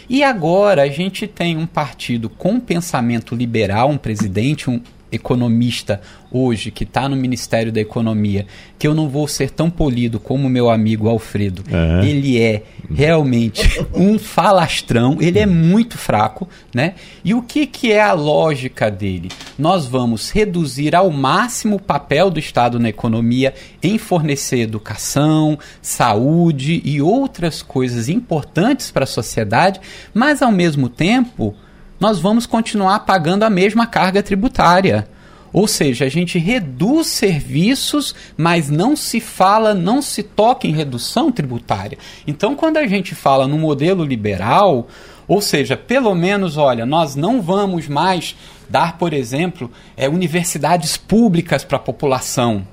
E 0.09 0.23
agora 0.23 0.83
a 0.83 0.89
gente 0.89 1.27
tem 1.27 1.57
um 1.57 1.65
partido 1.65 2.29
com 2.29 2.59
pensamento 2.59 3.35
liberal, 3.35 3.89
um 3.89 3.97
presidente, 3.97 4.69
um 4.69 4.81
economista 5.11 6.01
hoje 6.31 6.71
que 6.71 6.83
está 6.83 7.09
no 7.09 7.15
Ministério 7.15 7.71
da 7.71 7.81
Economia, 7.81 8.45
que 8.79 8.87
eu 8.87 8.95
não 8.95 9.09
vou 9.09 9.27
ser 9.27 9.51
tão 9.51 9.69
polido 9.69 10.19
como 10.19 10.49
meu 10.49 10.69
amigo 10.69 11.09
Alfredo. 11.09 11.63
Uhum. 11.69 12.03
Ele 12.03 12.41
é 12.41 12.63
realmente 12.89 13.85
um 13.93 14.17
falastrão, 14.17 15.17
ele 15.19 15.39
é 15.39 15.45
muito 15.45 15.97
fraco, 15.97 16.47
né? 16.73 16.95
E 17.23 17.33
o 17.33 17.41
que, 17.41 17.67
que 17.67 17.91
é 17.91 18.01
a 18.01 18.13
lógica 18.13 18.89
dele? 18.89 19.29
Nós 19.59 19.85
vamos 19.85 20.29
reduzir 20.29 20.95
ao 20.95 21.11
máximo 21.11 21.75
o 21.75 21.81
papel 21.81 22.29
do 22.29 22.39
Estado 22.39 22.79
na 22.79 22.89
economia 22.89 23.53
em 23.83 23.97
fornecer 23.97 24.59
educação, 24.59 25.59
saúde 25.81 26.81
e 26.85 27.01
outras 27.01 27.61
coisas 27.61 28.07
importantes 28.07 28.89
para 28.89 29.03
a 29.03 29.07
sociedade, 29.07 29.81
mas 30.13 30.41
ao 30.41 30.51
mesmo 30.51 30.87
tempo 30.87 31.55
nós 32.01 32.19
vamos 32.19 32.47
continuar 32.47 33.01
pagando 33.01 33.43
a 33.43 33.49
mesma 33.49 33.85
carga 33.85 34.23
tributária. 34.23 35.07
Ou 35.53 35.67
seja, 35.67 36.05
a 36.05 36.09
gente 36.09 36.39
reduz 36.39 37.05
serviços, 37.07 38.15
mas 38.35 38.71
não 38.71 38.95
se 38.95 39.19
fala, 39.19 39.75
não 39.75 40.01
se 40.01 40.23
toca 40.23 40.65
em 40.65 40.71
redução 40.71 41.31
tributária. 41.31 41.99
Então, 42.25 42.55
quando 42.55 42.77
a 42.77 42.87
gente 42.87 43.13
fala 43.13 43.47
no 43.47 43.59
modelo 43.59 44.03
liberal, 44.03 44.87
ou 45.27 45.41
seja, 45.41 45.77
pelo 45.77 46.15
menos, 46.15 46.57
olha, 46.57 46.87
nós 46.87 47.15
não 47.15 47.39
vamos 47.39 47.87
mais 47.87 48.35
dar, 48.67 48.97
por 48.97 49.13
exemplo, 49.13 49.69
é, 49.95 50.09
universidades 50.09 50.97
públicas 50.97 51.63
para 51.63 51.77
a 51.77 51.81
população 51.81 52.65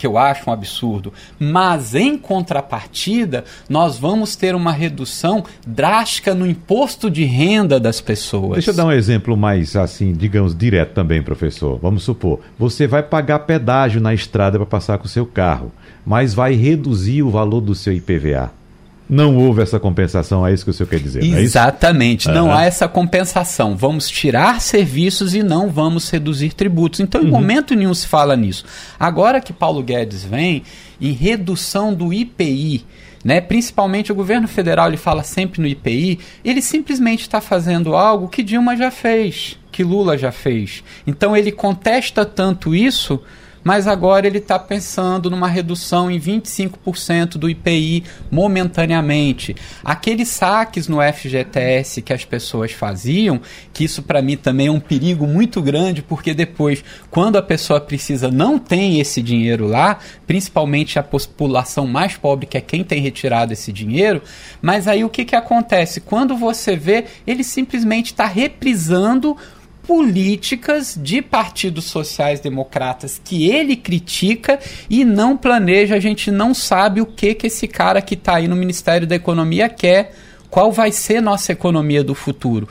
que 0.00 0.06
eu 0.06 0.16
acho 0.16 0.48
um 0.48 0.52
absurdo, 0.52 1.12
mas 1.38 1.94
em 1.94 2.16
contrapartida, 2.16 3.44
nós 3.68 3.98
vamos 3.98 4.34
ter 4.34 4.54
uma 4.54 4.72
redução 4.72 5.44
drástica 5.66 6.34
no 6.34 6.46
imposto 6.46 7.10
de 7.10 7.24
renda 7.24 7.78
das 7.78 8.00
pessoas. 8.00 8.54
Deixa 8.54 8.70
eu 8.70 8.74
dar 8.74 8.86
um 8.86 8.92
exemplo 8.92 9.36
mais 9.36 9.76
assim, 9.76 10.14
digamos, 10.14 10.56
direto 10.56 10.94
também, 10.94 11.22
professor. 11.22 11.78
Vamos 11.82 12.02
supor, 12.02 12.40
você 12.58 12.86
vai 12.86 13.02
pagar 13.02 13.40
pedágio 13.40 14.00
na 14.00 14.14
estrada 14.14 14.56
para 14.56 14.66
passar 14.66 14.96
com 14.96 15.04
o 15.04 15.08
seu 15.08 15.26
carro, 15.26 15.70
mas 16.04 16.32
vai 16.32 16.54
reduzir 16.54 17.22
o 17.22 17.28
valor 17.28 17.60
do 17.60 17.74
seu 17.74 17.92
IPVA 17.92 18.59
não 19.10 19.36
houve 19.36 19.60
essa 19.60 19.80
compensação, 19.80 20.46
é 20.46 20.54
isso 20.54 20.64
que 20.64 20.70
o 20.70 20.74
senhor 20.74 20.88
quer 20.88 21.00
dizer, 21.00 21.24
não 21.24 21.36
é 21.36 21.42
Exatamente, 21.42 22.28
não, 22.28 22.46
não 22.46 22.52
há 22.54 22.64
essa 22.64 22.86
compensação. 22.86 23.76
Vamos 23.76 24.08
tirar 24.08 24.60
serviços 24.60 25.34
e 25.34 25.42
não 25.42 25.68
vamos 25.68 26.08
reduzir 26.08 26.52
tributos. 26.52 27.00
Então, 27.00 27.20
em 27.20 27.24
uhum. 27.24 27.30
momento 27.30 27.74
nenhum 27.74 27.92
se 27.92 28.06
fala 28.06 28.36
nisso. 28.36 28.64
Agora 28.98 29.40
que 29.40 29.52
Paulo 29.52 29.82
Guedes 29.82 30.24
vem 30.24 30.62
em 31.00 31.12
redução 31.12 31.92
do 31.92 32.12
IPI, 32.12 32.84
né? 33.24 33.40
Principalmente 33.40 34.12
o 34.12 34.14
governo 34.14 34.46
federal, 34.46 34.88
ele 34.88 34.96
fala 34.96 35.22
sempre 35.22 35.60
no 35.60 35.66
IPI, 35.66 36.18
ele 36.44 36.62
simplesmente 36.62 37.22
está 37.22 37.40
fazendo 37.40 37.94
algo 37.94 38.28
que 38.28 38.42
Dilma 38.42 38.76
já 38.76 38.90
fez, 38.90 39.58
que 39.72 39.82
Lula 39.82 40.16
já 40.16 40.30
fez. 40.30 40.84
Então 41.06 41.36
ele 41.36 41.52
contesta 41.52 42.24
tanto 42.24 42.74
isso 42.74 43.20
mas 43.62 43.86
agora 43.86 44.26
ele 44.26 44.38
está 44.38 44.58
pensando 44.58 45.30
numa 45.30 45.48
redução 45.48 46.10
em 46.10 46.18
25% 46.18 47.32
do 47.32 47.48
IPI 47.48 48.04
momentaneamente. 48.30 49.54
Aqueles 49.84 50.28
saques 50.28 50.88
no 50.88 50.98
FGTS 51.00 52.02
que 52.02 52.12
as 52.12 52.24
pessoas 52.24 52.72
faziam, 52.72 53.40
que 53.72 53.84
isso 53.84 54.02
para 54.02 54.22
mim 54.22 54.36
também 54.36 54.68
é 54.68 54.70
um 54.70 54.80
perigo 54.80 55.26
muito 55.26 55.60
grande, 55.60 56.02
porque 56.02 56.32
depois, 56.32 56.82
quando 57.10 57.36
a 57.36 57.42
pessoa 57.42 57.80
precisa, 57.80 58.30
não 58.30 58.58
tem 58.58 59.00
esse 59.00 59.22
dinheiro 59.22 59.66
lá, 59.66 59.98
principalmente 60.26 60.98
a 60.98 61.02
população 61.02 61.86
mais 61.86 62.16
pobre, 62.16 62.46
que 62.46 62.56
é 62.56 62.60
quem 62.60 62.82
tem 62.82 63.00
retirado 63.00 63.52
esse 63.52 63.72
dinheiro. 63.72 64.22
Mas 64.62 64.88
aí 64.88 65.04
o 65.04 65.08
que, 65.08 65.24
que 65.24 65.36
acontece? 65.36 66.00
Quando 66.00 66.36
você 66.36 66.76
vê, 66.76 67.04
ele 67.26 67.44
simplesmente 67.44 68.06
está 68.06 68.26
reprisando 68.26 69.36
políticas 69.86 70.98
de 71.00 71.20
partidos 71.20 71.84
sociais 71.84 72.40
democratas 72.40 73.20
que 73.22 73.50
ele 73.50 73.76
critica 73.76 74.58
e 74.88 75.04
não 75.04 75.36
planeja, 75.36 75.96
a 75.96 76.00
gente 76.00 76.30
não 76.30 76.54
sabe 76.54 77.00
o 77.00 77.06
que 77.06 77.34
que 77.34 77.46
esse 77.46 77.66
cara 77.66 78.00
que 78.00 78.14
está 78.14 78.36
aí 78.36 78.48
no 78.48 78.56
Ministério 78.56 79.06
da 79.06 79.16
Economia 79.16 79.68
quer, 79.68 80.14
qual 80.50 80.72
vai 80.72 80.92
ser 80.92 81.20
nossa 81.20 81.52
economia 81.52 82.02
do 82.02 82.14
futuro. 82.14 82.68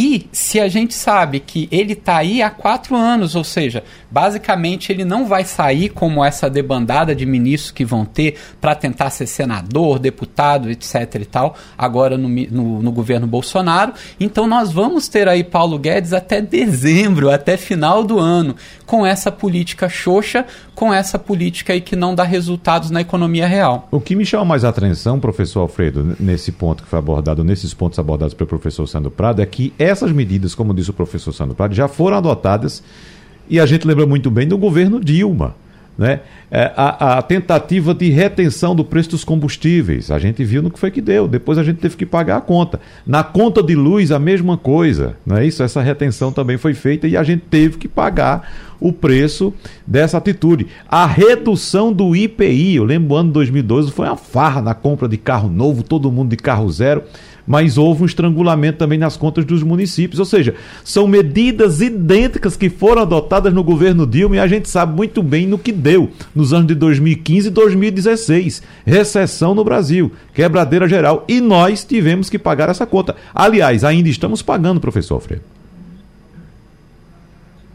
E 0.00 0.28
se 0.30 0.60
a 0.60 0.68
gente 0.68 0.94
sabe 0.94 1.40
que 1.40 1.68
ele 1.72 1.94
está 1.94 2.18
aí 2.18 2.40
há 2.40 2.48
quatro 2.48 2.94
anos, 2.94 3.34
ou 3.34 3.42
seja, 3.42 3.82
basicamente 4.08 4.92
ele 4.92 5.04
não 5.04 5.26
vai 5.26 5.44
sair 5.44 5.88
como 5.88 6.24
essa 6.24 6.48
debandada 6.48 7.16
de 7.16 7.26
ministros 7.26 7.72
que 7.72 7.84
vão 7.84 8.04
ter 8.04 8.38
para 8.60 8.76
tentar 8.76 9.10
ser 9.10 9.26
senador, 9.26 9.98
deputado, 9.98 10.70
etc 10.70 11.16
e 11.16 11.24
tal, 11.24 11.56
agora 11.76 12.16
no, 12.16 12.28
no, 12.28 12.80
no, 12.80 12.92
governo 12.92 13.26
Bolsonaro. 13.26 13.92
Então 14.20 14.46
nós 14.46 14.70
vamos 14.70 15.08
ter 15.08 15.26
aí 15.26 15.42
Paulo 15.42 15.76
Guedes 15.76 16.12
até 16.12 16.40
dezembro, 16.40 17.28
até 17.28 17.56
final 17.56 18.04
do 18.04 18.20
ano, 18.20 18.54
com 18.86 19.04
essa 19.04 19.32
política 19.32 19.88
xoxa, 19.88 20.46
com 20.78 20.94
essa 20.94 21.18
política 21.18 21.72
aí 21.72 21.80
que 21.80 21.96
não 21.96 22.14
dá 22.14 22.22
resultados 22.22 22.88
na 22.88 23.00
economia 23.00 23.48
real. 23.48 23.88
O 23.90 24.00
que 24.00 24.14
me 24.14 24.24
chama 24.24 24.44
mais 24.44 24.64
atenção, 24.64 25.18
professor 25.18 25.62
Alfredo, 25.62 26.16
nesse 26.20 26.52
ponto 26.52 26.84
que 26.84 26.88
foi 26.88 27.00
abordado, 27.00 27.42
nesses 27.42 27.74
pontos 27.74 27.98
abordados 27.98 28.32
pelo 28.32 28.48
professor 28.48 28.86
Sandro 28.86 29.10
Prado, 29.10 29.42
é 29.42 29.46
que 29.46 29.74
essas 29.76 30.12
medidas, 30.12 30.54
como 30.54 30.72
disse 30.72 30.90
o 30.90 30.92
professor 30.92 31.32
Sandro 31.32 31.56
Prado, 31.56 31.74
já 31.74 31.88
foram 31.88 32.18
adotadas 32.18 32.80
e 33.48 33.58
a 33.58 33.66
gente 33.66 33.88
lembra 33.88 34.06
muito 34.06 34.30
bem 34.30 34.46
do 34.46 34.56
governo 34.56 35.00
Dilma. 35.00 35.56
Né? 35.98 36.20
É, 36.48 36.72
a, 36.76 37.18
a, 37.18 37.22
tentativa 37.22 37.92
de 37.92 38.08
retenção 38.08 38.72
do 38.72 38.84
preço 38.84 39.10
dos 39.10 39.24
combustíveis. 39.24 40.12
A 40.12 40.18
gente 40.20 40.44
viu 40.44 40.62
no 40.62 40.70
que 40.70 40.78
foi 40.78 40.92
que 40.92 41.00
deu. 41.00 41.26
Depois 41.26 41.58
a 41.58 41.64
gente 41.64 41.78
teve 41.78 41.96
que 41.96 42.06
pagar 42.06 42.36
a 42.36 42.40
conta. 42.40 42.80
Na 43.04 43.24
conta 43.24 43.60
de 43.60 43.74
luz, 43.74 44.12
a 44.12 44.18
mesma 44.18 44.56
coisa. 44.56 45.16
Não 45.26 45.36
é 45.36 45.44
isso? 45.44 45.60
Essa 45.60 45.82
retenção 45.82 46.30
também 46.30 46.56
foi 46.56 46.72
feita 46.72 47.08
e 47.08 47.16
a 47.16 47.24
gente 47.24 47.42
teve 47.50 47.78
que 47.78 47.88
pagar 47.88 48.48
o 48.80 48.92
preço 48.92 49.52
dessa 49.84 50.18
atitude. 50.18 50.68
A 50.88 51.04
redução 51.04 51.92
do 51.92 52.14
IPI, 52.14 52.76
eu 52.76 52.84
lembro 52.84 53.14
o 53.14 53.16
ano 53.16 53.30
de 53.30 53.34
2012 53.34 53.90
foi 53.90 54.06
uma 54.06 54.16
farra 54.16 54.62
na 54.62 54.74
compra 54.74 55.08
de 55.08 55.16
carro 55.16 55.48
novo, 55.48 55.82
todo 55.82 56.12
mundo 56.12 56.30
de 56.30 56.36
carro 56.36 56.70
zero 56.70 57.02
mas 57.48 57.78
houve 57.78 58.02
um 58.02 58.06
estrangulamento 58.06 58.76
também 58.76 58.98
nas 58.98 59.16
contas 59.16 59.46
dos 59.46 59.62
municípios. 59.62 60.20
Ou 60.20 60.26
seja, 60.26 60.54
são 60.84 61.08
medidas 61.08 61.80
idênticas 61.80 62.56
que 62.56 62.68
foram 62.68 63.00
adotadas 63.00 63.54
no 63.54 63.64
governo 63.64 64.06
Dilma 64.06 64.36
e 64.36 64.38
a 64.38 64.46
gente 64.46 64.68
sabe 64.68 64.94
muito 64.94 65.22
bem 65.22 65.46
no 65.46 65.58
que 65.58 65.72
deu 65.72 66.10
nos 66.34 66.52
anos 66.52 66.66
de 66.66 66.74
2015 66.74 67.48
e 67.48 67.50
2016. 67.50 68.62
Recessão 68.84 69.54
no 69.54 69.64
Brasil, 69.64 70.12
quebradeira 70.34 70.86
geral. 70.86 71.24
E 71.26 71.40
nós 71.40 71.84
tivemos 71.84 72.28
que 72.28 72.38
pagar 72.38 72.68
essa 72.68 72.84
conta. 72.84 73.16
Aliás, 73.34 73.82
ainda 73.82 74.10
estamos 74.10 74.42
pagando, 74.42 74.78
professor 74.78 75.14
Alfredo. 75.14 75.42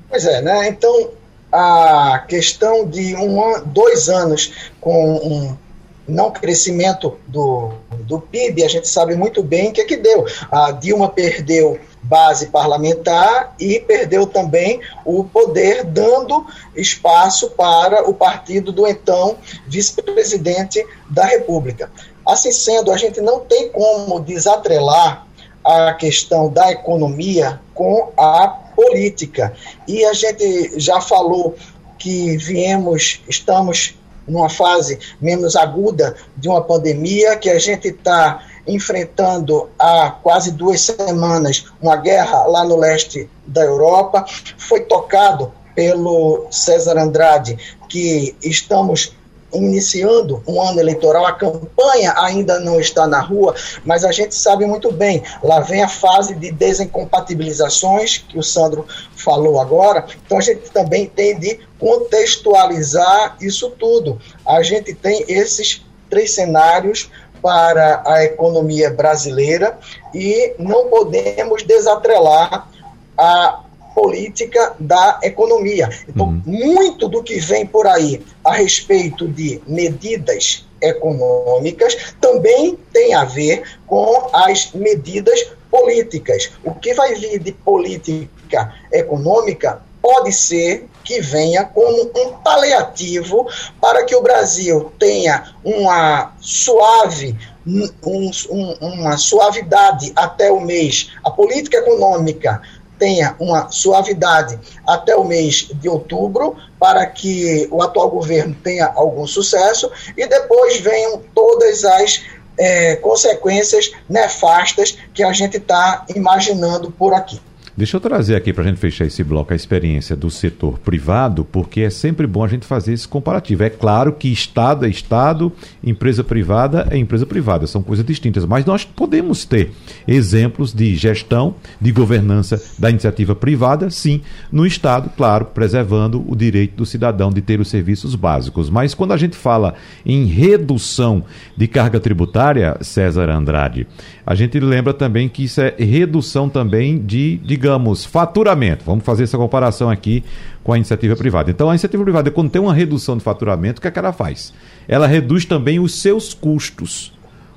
Pois 0.07 0.23
é, 0.25 0.43
né? 0.43 0.67
Então, 0.69 1.09
a 1.51 2.23
questão 2.27 2.87
de 2.87 3.15
um, 3.15 3.63
dois 3.65 4.07
anos 4.07 4.53
com 4.79 5.15
um 5.15 5.62
não 6.07 6.31
crescimento 6.31 7.17
do, 7.27 7.71
do 8.01 8.19
PIB, 8.19 8.63
a 8.63 8.67
gente 8.67 8.87
sabe 8.87 9.15
muito 9.15 9.41
bem 9.41 9.69
o 9.69 9.73
que, 9.73 9.81
é 9.81 9.85
que 9.85 9.97
deu. 9.97 10.25
A 10.51 10.71
Dilma 10.71 11.09
perdeu 11.09 11.79
base 12.01 12.47
parlamentar 12.47 13.55
e 13.59 13.79
perdeu 13.79 14.27
também 14.27 14.81
o 15.05 15.23
poder, 15.23 15.85
dando 15.85 16.45
espaço 16.75 17.51
para 17.51 18.07
o 18.09 18.13
partido 18.13 18.71
do 18.71 18.85
então 18.85 19.37
vice-presidente 19.67 20.85
da 21.09 21.23
República. 21.25 21.89
Assim 22.25 22.51
sendo, 22.51 22.91
a 22.91 22.97
gente 22.97 23.21
não 23.21 23.39
tem 23.39 23.69
como 23.69 24.19
desatrelar 24.19 25.25
a 25.63 25.93
questão 25.93 26.49
da 26.49 26.71
economia 26.71 27.61
com 27.73 28.11
a 28.17 28.47
política. 28.47 29.53
E 29.87 30.03
a 30.03 30.13
gente 30.13 30.77
já 30.79 30.99
falou 30.99 31.55
que 31.97 32.35
viemos, 32.37 33.21
estamos 33.29 33.95
numa 34.27 34.49
fase 34.49 34.99
menos 35.21 35.55
aguda 35.55 36.15
de 36.37 36.47
uma 36.47 36.61
pandemia, 36.61 37.35
que 37.37 37.49
a 37.49 37.59
gente 37.59 37.89
está 37.89 38.43
enfrentando 38.67 39.69
há 39.77 40.11
quase 40.11 40.51
duas 40.51 40.81
semanas 40.81 41.65
uma 41.81 41.97
guerra 41.97 42.45
lá 42.45 42.63
no 42.63 42.77
leste 42.77 43.29
da 43.45 43.61
Europa. 43.61 44.25
Foi 44.57 44.81
tocado 44.81 45.51
pelo 45.75 46.47
César 46.49 46.97
Andrade 46.97 47.57
que 47.89 48.35
estamos 48.41 49.13
iniciando 49.53 50.41
um 50.47 50.61
ano 50.61 50.79
eleitoral, 50.79 51.25
a 51.25 51.33
campanha 51.33 52.13
ainda 52.17 52.59
não 52.59 52.79
está 52.79 53.07
na 53.07 53.21
rua, 53.21 53.55
mas 53.85 54.03
a 54.03 54.11
gente 54.11 54.35
sabe 54.35 54.65
muito 54.65 54.91
bem, 54.91 55.23
lá 55.43 55.59
vem 55.59 55.83
a 55.83 55.87
fase 55.87 56.35
de 56.35 56.51
desincompatibilizações, 56.51 58.17
que 58.17 58.37
o 58.37 58.43
Sandro 58.43 58.85
falou 59.15 59.59
agora, 59.59 60.05
então 60.25 60.37
a 60.37 60.41
gente 60.41 60.69
também 60.71 61.07
tem 61.07 61.39
de 61.39 61.59
contextualizar 61.79 63.37
isso 63.41 63.69
tudo. 63.71 64.19
A 64.45 64.61
gente 64.63 64.93
tem 64.93 65.25
esses 65.27 65.85
três 66.09 66.33
cenários 66.33 67.09
para 67.41 68.01
a 68.05 68.23
economia 68.23 68.89
brasileira 68.89 69.77
e 70.13 70.53
não 70.57 70.87
podemos 70.87 71.63
desatrelar 71.63 72.69
a 73.17 73.62
política 73.93 74.75
da 74.79 75.19
economia. 75.23 75.89
Então, 76.07 76.27
uhum. 76.27 76.41
muito 76.45 77.07
do 77.07 77.23
que 77.23 77.39
vem 77.39 77.65
por 77.65 77.87
aí 77.87 78.21
a 78.43 78.53
respeito 78.53 79.27
de 79.27 79.61
medidas 79.67 80.65
econômicas 80.81 82.13
também 82.19 82.77
tem 82.91 83.13
a 83.13 83.23
ver 83.23 83.63
com 83.87 84.29
as 84.33 84.73
medidas 84.73 85.51
políticas. 85.71 86.51
O 86.63 86.73
que 86.75 86.93
vai 86.93 87.15
vir 87.15 87.39
de 87.39 87.51
política 87.51 88.73
econômica 88.91 89.81
pode 90.01 90.33
ser 90.33 90.87
que 91.03 91.21
venha 91.21 91.63
como 91.63 92.11
um 92.15 92.33
paliativo 92.43 93.47
para 93.79 94.03
que 94.03 94.15
o 94.15 94.21
Brasil 94.21 94.91
tenha 94.99 95.55
uma 95.63 96.33
suave 96.39 97.35
um, 97.65 97.89
um, 98.05 98.73
uma 98.81 99.17
suavidade 99.17 100.11
até 100.15 100.51
o 100.51 100.59
mês. 100.59 101.11
A 101.23 101.31
política 101.31 101.77
econômica 101.77 102.61
tenha 103.03 103.35
uma 103.37 103.69
suavidade 103.69 104.57
até 104.87 105.13
o 105.13 105.25
mês 105.25 105.67
de 105.73 105.89
outubro, 105.89 106.55
para 106.79 107.05
que 107.05 107.67
o 107.69 107.83
atual 107.83 108.09
governo 108.09 108.55
tenha 108.63 108.85
algum 108.95 109.27
sucesso, 109.27 109.91
e 110.15 110.25
depois 110.25 110.79
venham 110.79 111.21
todas 111.35 111.83
as 111.83 112.23
é, 112.57 112.95
consequências 112.95 113.91
nefastas 114.07 114.97
que 115.13 115.21
a 115.21 115.33
gente 115.33 115.57
está 115.57 116.05
imaginando 116.15 116.89
por 116.91 117.13
aqui. 117.13 117.41
Deixa 117.75 117.97
eu 117.97 118.01
trazer 118.01 118.35
aqui 118.35 118.53
para 118.53 118.63
a 118.63 118.67
gente 118.67 118.77
fechar 118.77 119.05
esse 119.05 119.23
bloco 119.23 119.51
a 119.51 119.55
experiência 119.55 120.15
do 120.15 120.29
setor 120.29 120.77
privado, 120.77 121.43
porque 121.43 121.81
é 121.81 121.89
sempre 121.89 122.27
bom 122.27 122.43
a 122.43 122.47
gente 122.47 122.67
fazer 122.67 122.93
esse 122.93 123.07
comparativo. 123.07 123.63
É 123.63 123.69
claro 123.69 124.13
que 124.13 124.31
Estado 124.31 124.85
é 124.85 124.89
Estado, 124.89 125.51
empresa 125.83 126.23
privada 126.23 126.87
é 126.91 126.97
empresa 126.97 127.25
privada, 127.25 127.65
são 127.65 127.81
coisas 127.81 128.05
distintas, 128.05 128.45
mas 128.45 128.63
nós 128.63 128.85
podemos 128.85 129.43
ter 129.43 129.71
exemplos 130.07 130.71
de 130.71 130.95
gestão, 130.95 131.55
de 131.81 131.91
governança 131.91 132.61
da 132.77 132.91
iniciativa 132.91 133.33
privada, 133.33 133.89
sim, 133.89 134.21
no 134.51 134.67
Estado, 134.67 135.09
claro, 135.17 135.45
preservando 135.45 136.23
o 136.27 136.35
direito 136.35 136.75
do 136.75 136.85
cidadão 136.85 137.31
de 137.31 137.41
ter 137.41 137.59
os 137.59 137.69
serviços 137.69 138.13
básicos. 138.13 138.69
Mas 138.69 138.93
quando 138.93 139.13
a 139.13 139.17
gente 139.17 139.35
fala 139.35 139.73
em 140.05 140.25
redução 140.25 141.23
de 141.57 141.67
carga 141.67 141.99
tributária, 141.99 142.77
César 142.81 143.31
Andrade, 143.31 143.87
a 144.25 144.35
gente 144.35 144.59
lembra 144.59 144.93
também 144.93 145.27
que 145.27 145.45
isso 145.45 145.59
é 145.59 145.73
redução 145.77 146.47
também 146.47 147.03
de, 147.03 147.37
digamos, 147.63 148.03
faturamento. 148.03 148.83
Vamos 148.83 149.05
fazer 149.05 149.23
essa 149.23 149.37
comparação 149.37 149.89
aqui 149.89 150.21
com 150.65 150.73
a 150.73 150.75
iniciativa 150.75 151.15
privada. 151.15 151.49
Então, 151.49 151.69
a 151.69 151.73
iniciativa 151.73 152.03
privada, 152.03 152.29
quando 152.29 152.49
tem 152.49 152.61
uma 152.61 152.73
redução 152.73 153.15
de 153.15 153.23
faturamento, 153.23 153.79
o 153.79 153.81
que, 153.81 153.87
é 153.87 153.91
que 153.91 153.97
ela 153.97 154.11
faz? 154.11 154.53
Ela 154.85 155.07
reduz 155.07 155.45
também 155.45 155.79
os 155.79 155.95
seus 155.95 156.33
custos. 156.33 157.13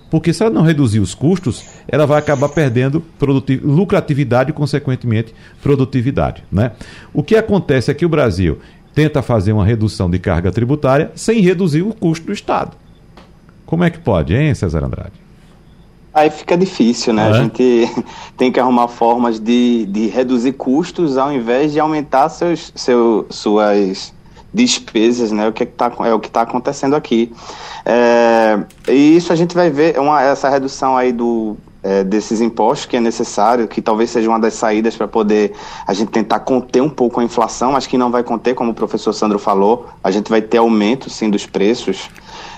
Porque 0.09 0.33
se 0.33 0.45
ela 0.45 0.53
não 0.53 0.63
reduzir 0.63 1.01
os 1.01 1.13
custos, 1.13 1.65
ela 1.89 2.07
vai 2.07 2.21
acabar 2.21 2.49
perdendo 2.49 3.03
lucratividade 3.65 4.51
e, 4.51 4.53
consequentemente, 4.53 5.35
produtividade. 5.61 6.45
Né? 6.53 6.71
O 7.13 7.25
que 7.25 7.35
acontece 7.35 7.91
é 7.91 7.95
que 7.95 8.07
o 8.07 8.09
Brasil 8.09 8.61
tenta 8.95 9.21
fazer 9.23 9.51
uma 9.51 9.65
redução 9.65 10.09
de 10.09 10.21
carga 10.21 10.53
tributária 10.53 11.11
sem 11.17 11.41
reduzir 11.41 11.83
o 11.83 11.93
custo 11.93 12.27
do 12.27 12.33
Estado. 12.33 12.77
Como 13.67 13.83
é 13.83 13.91
que 13.91 13.99
pode, 13.99 14.37
hein, 14.37 14.55
César 14.55 14.85
Andrade? 14.85 15.26
Aí 16.17 16.31
fica 16.31 16.57
difícil, 16.57 17.13
né? 17.13 17.27
É? 17.27 17.29
A 17.29 17.33
gente 17.43 17.93
tem 18.39 18.51
que 18.51 18.59
arrumar 18.59 18.89
formas 18.89 19.39
de, 19.39 19.85
de 19.85 20.07
reduzir 20.07 20.53
custos 20.53 21.19
ao 21.19 21.31
invés 21.31 21.73
de 21.73 21.79
aumentar 21.79 22.31
seus, 22.31 22.73
seu, 22.75 23.27
suas 23.29 24.15
despesas, 24.53 25.31
né? 25.31 25.47
O 25.47 25.53
que 25.53 25.65
é, 25.65 25.67
que 25.67 25.73
tá, 25.73 25.93
é 26.07 26.15
o 26.15 26.19
que 26.19 26.29
está 26.29 26.41
acontecendo 26.41 26.97
aqui. 26.97 27.31
É, 27.85 28.59
e 28.89 29.15
isso 29.15 29.31
a 29.31 29.37
gente 29.37 29.55
vai 29.55 29.69
ver, 29.69 30.01
uma, 30.01 30.23
essa 30.23 30.49
redução 30.49 30.97
aí 30.97 31.13
do, 31.13 31.55
é, 31.87 32.03
desses 32.03 32.41
impostos 32.41 32.85
que 32.87 32.97
é 32.97 33.01
necessário, 33.01 33.69
que 33.69 33.81
talvez 33.81 34.11
seja 34.11 34.29
uma 34.29 34.41
das 34.41 34.55
saídas 34.55 34.97
para 34.97 35.07
poder 35.07 35.53
a 35.87 35.95
gente 35.95 36.11
tentar 36.11 36.41
conter 36.41 36.83
um 36.83 36.91
pouco 36.91 37.21
a 37.21 37.25
inflação, 37.25 37.73
mas 37.73 37.87
que 37.87 37.97
não 37.97 38.11
vai 38.11 38.25
conter, 38.25 38.55
como 38.55 38.73
o 38.73 38.75
professor 38.75 39.13
Sandro 39.13 39.39
falou, 39.39 39.87
a 40.03 40.11
gente 40.11 40.29
vai 40.29 40.43
ter 40.43 40.59
aumento 40.59 41.09
sim 41.09 41.31
dos 41.31 41.47
preços 41.47 42.11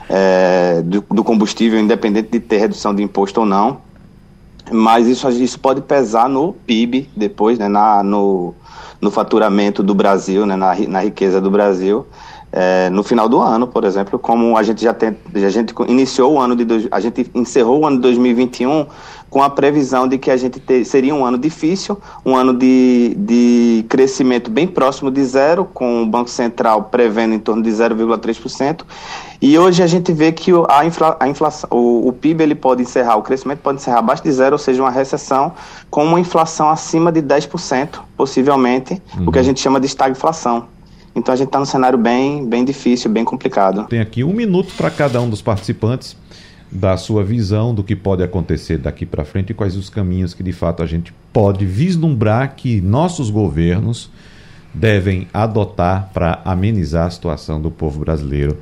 é, 0.09 0.81
do, 0.83 1.05
do, 1.11 1.23
combustível, 1.23 1.79
independente 1.79 2.31
de 2.31 2.41
ter 2.41 2.57
redução 2.57 2.95
de 2.95 3.03
imposto 3.03 3.41
ou 3.41 3.47
não. 3.47 3.83
Mas 4.71 5.07
isso, 5.07 5.29
isso 5.29 5.61
pode 5.61 5.83
pesar 5.83 6.27
no 6.27 6.55
PIB 6.55 7.11
depois, 7.15 7.59
né, 7.59 7.69
na, 7.69 8.03
no, 8.03 8.55
no 8.99 9.11
faturamento 9.11 9.83
do 9.83 9.95
Brasil, 9.95 10.47
né, 10.47 10.57
na, 10.57 10.75
na 10.75 11.01
riqueza 11.01 11.39
do 11.39 11.51
Brasil. 11.51 12.07
É, 12.51 12.89
no 12.89 13.03
final 13.03 13.29
do 13.29 13.39
ano, 13.41 13.67
por 13.67 13.85
exemplo, 13.85 14.19
como 14.19 14.57
a 14.57 14.63
gente 14.63 14.83
já 14.83 14.95
tem, 14.95 15.15
a 15.35 15.51
gente 15.51 15.75
iniciou 15.87 16.35
o 16.35 16.41
ano 16.41 16.57
de, 16.57 16.89
a 16.91 16.99
gente 16.99 17.31
encerrou 17.35 17.81
o 17.81 17.87
ano 17.87 17.97
de 17.97 18.03
2021 18.03 18.87
com 19.29 19.43
a 19.43 19.51
previsão 19.51 20.09
de 20.09 20.17
que 20.17 20.31
a 20.31 20.37
gente 20.37 20.59
ter, 20.59 20.85
seria 20.85 21.15
um 21.15 21.25
ano 21.25 21.37
difícil, 21.37 21.99
um 22.25 22.35
ano 22.35 22.55
de, 22.55 23.15
de 23.19 23.85
crescimento 23.89 24.51
bem 24.51 24.67
próximo 24.67 25.11
de 25.11 25.23
zero, 25.25 25.67
com 25.67 26.03
o 26.03 26.07
Banco 26.07 26.31
Central 26.31 26.85
prevendo 26.85 27.35
em 27.35 27.39
torno 27.39 27.63
de 27.63 27.71
0,3%. 27.71 28.81
E 29.41 29.59
hoje 29.59 29.83
a 29.83 29.87
gente 29.87 30.13
vê 30.13 30.33
que 30.33 30.51
a, 30.69 30.87
infla, 30.87 31.17
a 31.21 31.29
inflação, 31.29 31.69
o, 31.71 32.09
o, 32.09 32.13
PIB 32.13 32.43
ele 32.43 32.55
pode 32.55 32.83
encerrar, 32.83 33.17
o 33.17 33.23
crescimento 33.23 33.59
pode 33.59 33.79
encerrar 33.79 33.99
abaixo 33.99 34.23
de 34.23 34.33
zero, 34.33 34.55
ou 34.55 34.59
seja, 34.59 34.83
uma 34.83 34.91
recessão 34.91 35.53
com 35.91 36.05
uma 36.05 36.19
inflação 36.19 36.71
acima 36.71 37.13
de 37.13 37.23
10%, 37.23 38.01
possivelmente, 38.17 39.01
uhum. 39.17 39.29
o 39.29 39.33
que 39.33 39.39
a 39.39 39.43
uhum. 39.43 39.47
gente 39.47 39.61
chama 39.61 39.79
de 39.79 39.87
estagflação. 39.87 40.78
Então 41.19 41.33
a 41.35 41.37
gente 41.37 41.49
está 41.49 41.59
num 41.59 41.65
cenário 41.65 41.99
bem, 41.99 42.47
bem 42.47 42.65
difícil, 42.65 43.11
bem 43.11 43.25
complicado. 43.25 43.85
Tem 43.89 44.01
aqui 44.01 44.23
um 44.23 44.33
minuto 44.33 44.73
para 44.77 44.91
cada 44.91 45.21
um 45.21 45.29
dos 45.29 45.43
participantes 45.43 46.17
da 46.71 46.97
sua 46.97 47.25
visão 47.25 47.75
do 47.75 47.83
que 47.83 47.97
pode 47.97 48.23
acontecer 48.23 48.79
daqui 48.79 49.05
para 49.05 49.25
frente 49.25 49.51
e 49.51 49.55
quais 49.55 49.75
os 49.77 49.91
caminhos 49.91 50.33
que 50.33 50.43
de 50.43 50.53
fato 50.53 50.83
a 50.83 50.87
gente 50.87 51.13
pode 51.33 51.67
vislumbrar 51.67 52.55
que 52.55 52.81
nossos 52.81 53.31
governos 53.31 54.11
devem 54.73 55.27
adotar 55.33 56.11
para 56.13 56.41
amenizar 56.45 57.07
a 57.07 57.11
situação 57.11 57.61
do 57.61 57.71
povo 57.71 58.01
brasileiro 58.01 58.59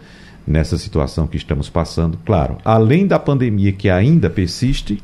nessa 0.47 0.79
situação 0.79 1.27
que 1.27 1.37
estamos 1.37 1.69
passando. 1.69 2.17
Claro, 2.25 2.57
além 2.65 3.07
da 3.07 3.19
pandemia 3.19 3.73
que 3.73 3.91
ainda 3.91 4.31
persiste, 4.31 5.03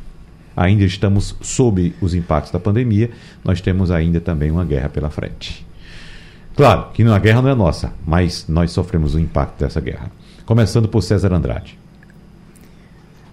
ainda 0.57 0.85
estamos 0.85 1.37
sob 1.43 1.93
os 2.01 2.15
impactos 2.15 2.53
da 2.53 2.61
pandemia, 2.61 3.11
nós 3.45 3.61
temos 3.61 3.91
ainda 3.91 4.21
também 4.21 4.51
uma 4.51 4.65
guerra 4.65 4.89
pela 4.89 5.11
frente. 5.11 5.67
Claro 6.55 6.87
que 6.93 7.03
a 7.03 7.19
guerra 7.19 7.43
não 7.43 7.51
é 7.51 7.55
nossa, 7.55 7.93
mas 8.07 8.47
nós 8.49 8.71
sofremos 8.71 9.15
o 9.15 9.19
impacto 9.19 9.59
dessa 9.59 9.81
guerra. 9.81 10.11
Começando 10.45 10.89
por 10.89 11.03
César 11.03 11.33
Andrade. 11.33 11.79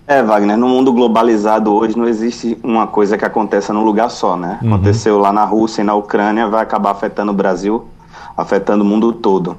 É, 0.08 0.24
Wagner, 0.24 0.58
no 0.58 0.68
mundo 0.68 0.92
globalizado 0.92 1.72
hoje 1.72 1.96
não 1.96 2.08
existe 2.08 2.58
uma 2.64 2.88
coisa 2.88 3.16
que 3.16 3.24
aconteça 3.24 3.72
num 3.72 3.84
lugar 3.84 4.10
só, 4.10 4.36
né? 4.36 4.58
Uhum. 4.62 4.74
Aconteceu 4.74 5.20
lá 5.20 5.32
na 5.32 5.44
Rússia 5.44 5.82
e 5.82 5.86
na 5.86 5.94
Ucrânia, 5.94 6.48
vai 6.48 6.64
acabar 6.64 6.90
afetando 6.90 7.32
o 7.32 7.36
Brasil, 7.36 7.88
afetando 8.36 8.84
o 8.84 8.88
mundo 8.88 9.14
todo. 9.14 9.56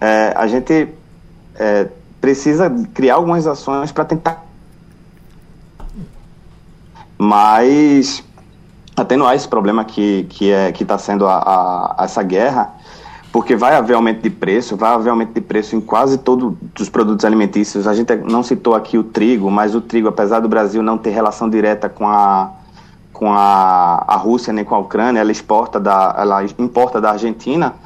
É, 0.00 0.32
a 0.36 0.46
gente 0.46 0.88
é, 1.56 1.88
precisa 2.20 2.70
criar 2.94 3.16
algumas 3.16 3.44
ações 3.44 3.90
para 3.90 4.04
tentar. 4.04 4.44
Mas 7.18 8.22
atenuar 8.96 9.34
esse 9.34 9.48
problema 9.48 9.84
que 9.84 10.26
que 10.30 10.52
é 10.52 10.70
está 10.70 10.96
sendo 10.96 11.26
a, 11.26 11.96
a, 11.98 12.04
essa 12.04 12.22
guerra 12.22 12.77
porque 13.38 13.54
vai 13.54 13.76
haver 13.76 13.94
aumento 13.94 14.20
de 14.20 14.30
preço, 14.30 14.76
vai 14.76 14.92
haver 14.92 15.10
aumento 15.10 15.32
de 15.32 15.40
preço 15.40 15.76
em 15.76 15.80
quase 15.80 16.18
todos 16.18 16.54
os 16.80 16.88
produtos 16.88 17.24
alimentícios. 17.24 17.86
A 17.86 17.94
gente 17.94 18.12
não 18.16 18.42
citou 18.42 18.74
aqui 18.74 18.98
o 18.98 19.04
trigo, 19.04 19.48
mas 19.48 19.76
o 19.76 19.80
trigo, 19.80 20.08
apesar 20.08 20.40
do 20.40 20.48
Brasil 20.48 20.82
não 20.82 20.98
ter 20.98 21.10
relação 21.10 21.48
direta 21.48 21.88
com 21.88 22.08
a 22.08 22.50
com 23.12 23.32
a, 23.32 24.04
a 24.08 24.16
Rússia 24.16 24.52
nem 24.52 24.64
com 24.64 24.74
a 24.74 24.78
Ucrânia, 24.80 25.20
ela 25.20 25.30
exporta 25.30 25.78
da 25.78 26.16
ela 26.18 26.42
importa 26.58 27.00
da 27.00 27.12
Argentina, 27.12 27.76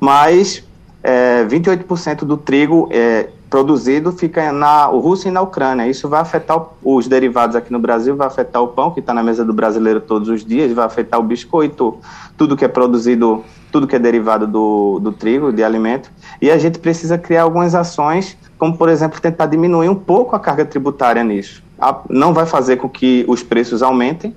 mas 0.00 0.64
é, 1.00 1.44
28% 1.44 2.24
do 2.24 2.36
trigo 2.36 2.88
é, 2.90 3.28
produzido 3.48 4.12
fica 4.12 4.52
na 4.52 4.86
Rússia 4.86 5.28
e 5.28 5.32
na 5.32 5.40
Ucrânia. 5.40 5.88
Isso 5.88 6.08
vai 6.08 6.20
afetar 6.20 6.60
os 6.82 7.08
derivados 7.08 7.56
aqui 7.56 7.72
no 7.72 7.78
Brasil, 7.78 8.16
vai 8.16 8.26
afetar 8.26 8.62
o 8.62 8.68
pão 8.68 8.90
que 8.90 9.00
está 9.00 9.14
na 9.14 9.22
mesa 9.22 9.44
do 9.44 9.52
brasileiro 9.52 10.00
todos 10.00 10.28
os 10.28 10.44
dias, 10.44 10.72
vai 10.72 10.84
afetar 10.84 11.18
o 11.18 11.22
biscoito, 11.22 11.98
tudo 12.36 12.56
que 12.56 12.64
é 12.64 12.68
produzido 12.68 13.44
tudo 13.70 13.86
que 13.86 13.96
é 13.96 13.98
derivado 13.98 14.46
do, 14.46 14.98
do 14.98 15.12
trigo, 15.12 15.52
de 15.52 15.62
alimento, 15.62 16.10
e 16.40 16.50
a 16.50 16.58
gente 16.58 16.78
precisa 16.78 17.18
criar 17.18 17.42
algumas 17.42 17.74
ações, 17.74 18.36
como 18.58 18.76
por 18.76 18.88
exemplo 18.88 19.20
tentar 19.20 19.46
diminuir 19.46 19.88
um 19.88 19.94
pouco 19.94 20.34
a 20.34 20.40
carga 20.40 20.64
tributária 20.64 21.22
nisso. 21.22 21.62
Não 22.08 22.32
vai 22.32 22.46
fazer 22.46 22.76
com 22.76 22.88
que 22.88 23.24
os 23.28 23.42
preços 23.42 23.82
aumentem, 23.82 24.34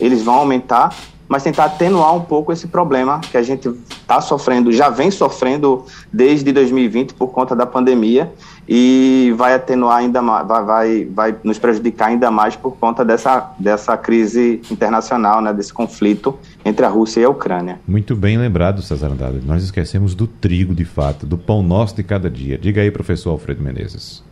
eles 0.00 0.22
vão 0.22 0.34
aumentar, 0.34 0.94
mas 1.28 1.42
tentar 1.42 1.64
atenuar 1.64 2.14
um 2.14 2.20
pouco 2.20 2.52
esse 2.52 2.66
problema 2.66 3.20
que 3.20 3.36
a 3.36 3.42
gente 3.42 3.68
está 3.90 4.20
sofrendo, 4.20 4.72
já 4.72 4.88
vem 4.88 5.10
sofrendo 5.10 5.84
desde 6.12 6.52
2020 6.52 7.14
por 7.14 7.28
conta 7.28 7.56
da 7.56 7.66
pandemia 7.66 8.32
e 8.68 9.32
vai 9.36 9.54
atenuar 9.54 9.98
ainda 9.98 10.22
mais, 10.22 10.46
vai, 10.46 11.04
vai, 11.04 11.36
nos 11.42 11.58
prejudicar 11.58 12.08
ainda 12.08 12.30
mais 12.30 12.56
por 12.56 12.76
conta 12.76 13.04
dessa, 13.04 13.52
dessa 13.58 13.96
crise 13.96 14.62
internacional, 14.70 15.40
né, 15.40 15.52
desse 15.52 15.72
conflito 15.72 16.38
entre 16.64 16.84
a 16.84 16.88
Rússia 16.88 17.20
e 17.20 17.24
a 17.24 17.30
Ucrânia. 17.30 17.80
Muito 17.86 18.16
bem 18.16 18.38
lembrado, 18.38 18.82
César 18.82 19.08
Andrade. 19.08 19.40
Nós 19.44 19.62
esquecemos 19.62 20.14
do 20.14 20.26
trigo, 20.26 20.74
de 20.74 20.84
fato, 20.84 21.26
do 21.26 21.36
pão 21.36 21.62
nosso 21.62 21.94
de 21.96 22.02
cada 22.02 22.30
dia. 22.30 22.56
Diga 22.56 22.80
aí, 22.80 22.90
professor 22.90 23.30
Alfredo 23.30 23.62
Menezes. 23.62 24.22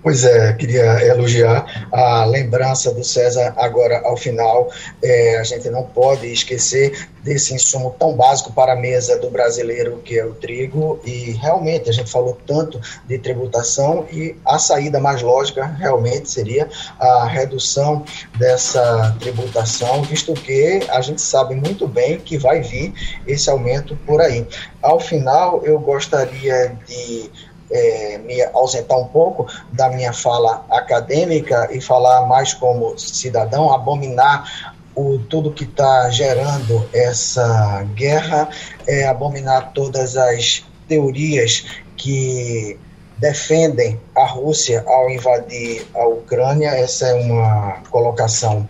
Pois 0.00 0.24
é, 0.24 0.52
queria 0.52 1.04
elogiar 1.04 1.88
a 1.92 2.24
lembrança 2.24 2.94
do 2.94 3.02
César 3.02 3.52
agora 3.56 4.00
ao 4.04 4.16
final. 4.16 4.70
É, 5.02 5.38
a 5.38 5.42
gente 5.42 5.68
não 5.70 5.82
pode 5.82 6.32
esquecer 6.32 7.08
desse 7.22 7.52
insumo 7.52 7.94
tão 7.98 8.14
básico 8.14 8.52
para 8.52 8.74
a 8.74 8.76
mesa 8.76 9.18
do 9.18 9.28
brasileiro 9.28 10.00
que 10.04 10.16
é 10.16 10.24
o 10.24 10.34
trigo. 10.34 11.00
E 11.04 11.32
realmente 11.32 11.90
a 11.90 11.92
gente 11.92 12.10
falou 12.10 12.38
tanto 12.46 12.80
de 13.06 13.18
tributação 13.18 14.06
e 14.12 14.36
a 14.46 14.56
saída 14.58 15.00
mais 15.00 15.20
lógica 15.20 15.66
realmente 15.66 16.30
seria 16.30 16.68
a 16.98 17.26
redução 17.26 18.04
dessa 18.38 19.16
tributação, 19.18 20.02
visto 20.02 20.32
que 20.32 20.80
a 20.90 21.00
gente 21.00 21.20
sabe 21.20 21.56
muito 21.56 21.88
bem 21.88 22.20
que 22.20 22.38
vai 22.38 22.62
vir 22.62 22.94
esse 23.26 23.50
aumento 23.50 23.98
por 24.06 24.20
aí. 24.20 24.46
Ao 24.80 25.00
final, 25.00 25.62
eu 25.64 25.78
gostaria 25.80 26.78
de 26.86 27.30
é, 27.70 28.18
me 28.18 28.42
ausentar 28.52 28.98
um 28.98 29.06
pouco 29.06 29.46
da 29.72 29.88
minha 29.88 30.12
fala 30.12 30.64
acadêmica 30.70 31.68
e 31.70 31.80
falar 31.80 32.26
mais 32.26 32.54
como 32.54 32.98
cidadão, 32.98 33.72
abominar 33.72 34.74
o, 34.94 35.18
tudo 35.18 35.52
que 35.52 35.64
está 35.64 36.10
gerando 36.10 36.88
essa 36.92 37.86
guerra, 37.94 38.48
é, 38.86 39.06
abominar 39.06 39.72
todas 39.72 40.16
as 40.16 40.64
teorias 40.88 41.64
que 41.96 42.78
defendem 43.18 44.00
a 44.16 44.24
Rússia 44.26 44.82
ao 44.86 45.10
invadir 45.10 45.86
a 45.94 46.06
Ucrânia. 46.06 46.70
Essa 46.70 47.08
é 47.08 47.14
uma 47.14 47.82
colocação 47.90 48.68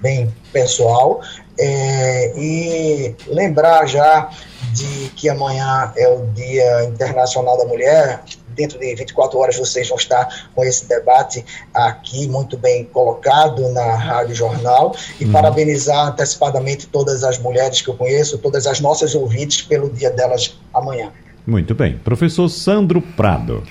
bem 0.00 0.32
pessoal. 0.52 1.20
É, 1.60 2.32
e 2.36 3.16
lembrar 3.26 3.86
já 3.86 4.30
de 4.78 5.10
que 5.16 5.28
amanhã 5.28 5.92
é 5.96 6.08
o 6.08 6.26
Dia 6.34 6.84
Internacional 6.84 7.58
da 7.58 7.64
Mulher. 7.64 8.22
Dentro 8.54 8.78
de 8.78 8.94
24 8.94 9.38
horas 9.38 9.56
vocês 9.56 9.88
vão 9.88 9.96
estar 9.96 10.48
com 10.54 10.64
esse 10.64 10.88
debate 10.88 11.44
aqui 11.72 12.26
muito 12.26 12.56
bem 12.56 12.84
colocado 12.84 13.68
na 13.70 13.94
Rádio 13.94 14.34
Jornal 14.34 14.94
e 15.20 15.24
uhum. 15.24 15.32
parabenizar 15.32 16.08
antecipadamente 16.08 16.86
todas 16.86 17.22
as 17.22 17.38
mulheres 17.38 17.80
que 17.80 17.88
eu 17.88 17.94
conheço, 17.94 18.38
todas 18.38 18.66
as 18.66 18.80
nossas 18.80 19.14
ouvintes 19.14 19.62
pelo 19.62 19.90
dia 19.90 20.10
delas 20.10 20.58
amanhã. 20.74 21.10
Muito 21.46 21.74
bem. 21.74 21.96
Professor 21.98 22.48
Sandro 22.48 23.00
Prado. 23.00 23.62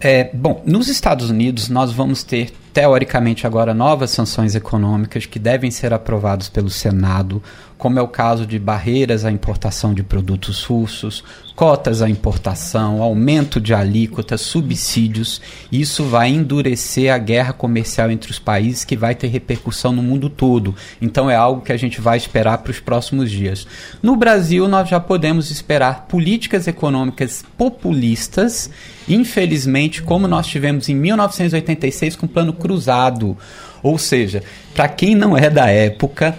É, 0.00 0.30
bom, 0.34 0.62
nos 0.66 0.88
Estados 0.88 1.30
Unidos 1.30 1.68
nós 1.68 1.90
vamos 1.90 2.22
ter 2.22 2.52
teoricamente 2.74 3.46
agora 3.46 3.72
novas 3.72 4.10
sanções 4.10 4.54
econômicas 4.54 5.24
que 5.24 5.38
devem 5.38 5.70
ser 5.70 5.94
aprovadas 5.94 6.48
pelo 6.48 6.68
Senado, 6.68 7.42
como 7.76 7.98
é 7.98 8.02
o 8.02 8.08
caso 8.08 8.46
de 8.46 8.58
barreiras 8.58 9.24
à 9.24 9.30
importação 9.30 9.92
de 9.92 10.02
produtos 10.02 10.64
russos, 10.64 11.24
cotas 11.54 12.02
à 12.02 12.08
importação, 12.08 13.02
aumento 13.02 13.60
de 13.60 13.74
alíquotas, 13.74 14.40
subsídios. 14.40 15.40
Isso 15.70 16.04
vai 16.04 16.30
endurecer 16.30 17.12
a 17.12 17.18
guerra 17.18 17.52
comercial 17.52 18.10
entre 18.10 18.30
os 18.30 18.38
países 18.38 18.84
que 18.84 18.96
vai 18.96 19.14
ter 19.14 19.28
repercussão 19.28 19.92
no 19.92 20.02
mundo 20.02 20.28
todo. 20.28 20.74
Então 21.00 21.30
é 21.30 21.36
algo 21.36 21.62
que 21.62 21.72
a 21.72 21.76
gente 21.76 22.00
vai 22.00 22.16
esperar 22.16 22.58
para 22.58 22.70
os 22.70 22.80
próximos 22.80 23.30
dias. 23.30 23.66
No 24.02 24.16
Brasil, 24.16 24.66
nós 24.68 24.88
já 24.88 24.98
podemos 24.98 25.50
esperar 25.50 26.06
políticas 26.06 26.66
econômicas 26.66 27.44
populistas, 27.56 28.70
infelizmente, 29.08 30.02
como 30.02 30.26
nós 30.26 30.46
tivemos 30.46 30.88
em 30.88 30.94
1986 30.94 32.16
com 32.16 32.26
o 32.26 32.28
Plano 32.28 32.52
Cruzado. 32.52 33.36
Ou 33.82 33.98
seja, 33.98 34.42
para 34.74 34.88
quem 34.88 35.14
não 35.14 35.36
é 35.36 35.50
da 35.50 35.68
época, 35.68 36.36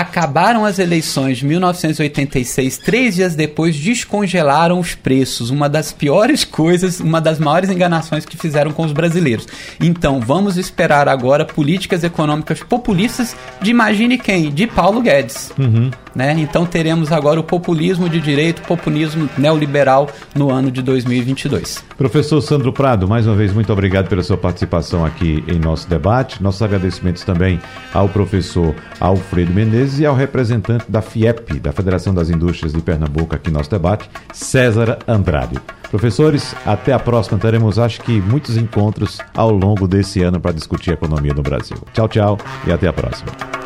acabaram 0.00 0.66
as 0.66 0.78
eleições 0.78 1.38
de 1.38 1.46
1986, 1.46 2.76
três 2.76 3.14
dias 3.14 3.34
depois 3.34 3.74
descongelaram 3.74 4.78
os 4.78 4.94
preços. 4.94 5.48
Uma 5.48 5.70
das 5.70 5.90
piores 5.90 6.44
coisas, 6.44 7.00
uma 7.00 7.18
das 7.18 7.38
maiores 7.38 7.70
enganações 7.70 8.26
que 8.26 8.36
fizeram 8.36 8.72
com 8.72 8.84
os 8.84 8.92
brasileiros. 8.92 9.46
Então, 9.80 10.20
vamos 10.20 10.58
esperar 10.58 11.08
agora 11.08 11.46
políticas 11.46 12.04
econômicas 12.04 12.62
populistas 12.62 13.34
de 13.62 13.70
imagine 13.70 14.18
quem? 14.18 14.50
De 14.50 14.66
Paulo 14.66 15.00
Guedes. 15.00 15.50
Uhum. 15.58 15.90
Né? 16.16 16.34
Então 16.38 16.64
teremos 16.64 17.12
agora 17.12 17.38
o 17.38 17.44
populismo 17.44 18.08
de 18.08 18.18
direito, 18.22 18.62
populismo 18.62 19.28
neoliberal 19.36 20.08
no 20.34 20.50
ano 20.50 20.70
de 20.70 20.80
2022. 20.80 21.84
Professor 21.98 22.40
Sandro 22.40 22.72
Prado, 22.72 23.06
mais 23.06 23.26
uma 23.26 23.36
vez 23.36 23.52
muito 23.52 23.70
obrigado 23.70 24.08
pela 24.08 24.22
sua 24.22 24.38
participação 24.38 25.04
aqui 25.04 25.44
em 25.46 25.58
nosso 25.58 25.86
debate. 25.86 26.42
Nossos 26.42 26.62
agradecimentos 26.62 27.22
também 27.22 27.60
ao 27.92 28.08
professor 28.08 28.74
Alfredo 28.98 29.52
Menezes 29.52 29.98
e 29.98 30.06
ao 30.06 30.14
representante 30.14 30.90
da 30.90 31.02
FIEP, 31.02 31.60
da 31.60 31.70
Federação 31.70 32.14
das 32.14 32.30
Indústrias 32.30 32.72
de 32.72 32.80
Pernambuco, 32.80 33.34
aqui 33.34 33.50
em 33.50 33.52
nosso 33.52 33.70
debate, 33.70 34.08
César 34.32 34.98
Andrade. 35.06 35.60
Professores, 35.90 36.56
até 36.64 36.94
a 36.94 36.98
próxima. 36.98 37.38
Teremos, 37.38 37.78
acho 37.78 38.00
que, 38.00 38.22
muitos 38.22 38.56
encontros 38.56 39.18
ao 39.34 39.50
longo 39.50 39.86
desse 39.86 40.22
ano 40.22 40.40
para 40.40 40.52
discutir 40.52 40.92
a 40.92 40.94
economia 40.94 41.34
no 41.34 41.42
Brasil. 41.42 41.76
Tchau, 41.92 42.08
tchau 42.08 42.38
e 42.66 42.72
até 42.72 42.88
a 42.88 42.92
próxima. 42.92 43.65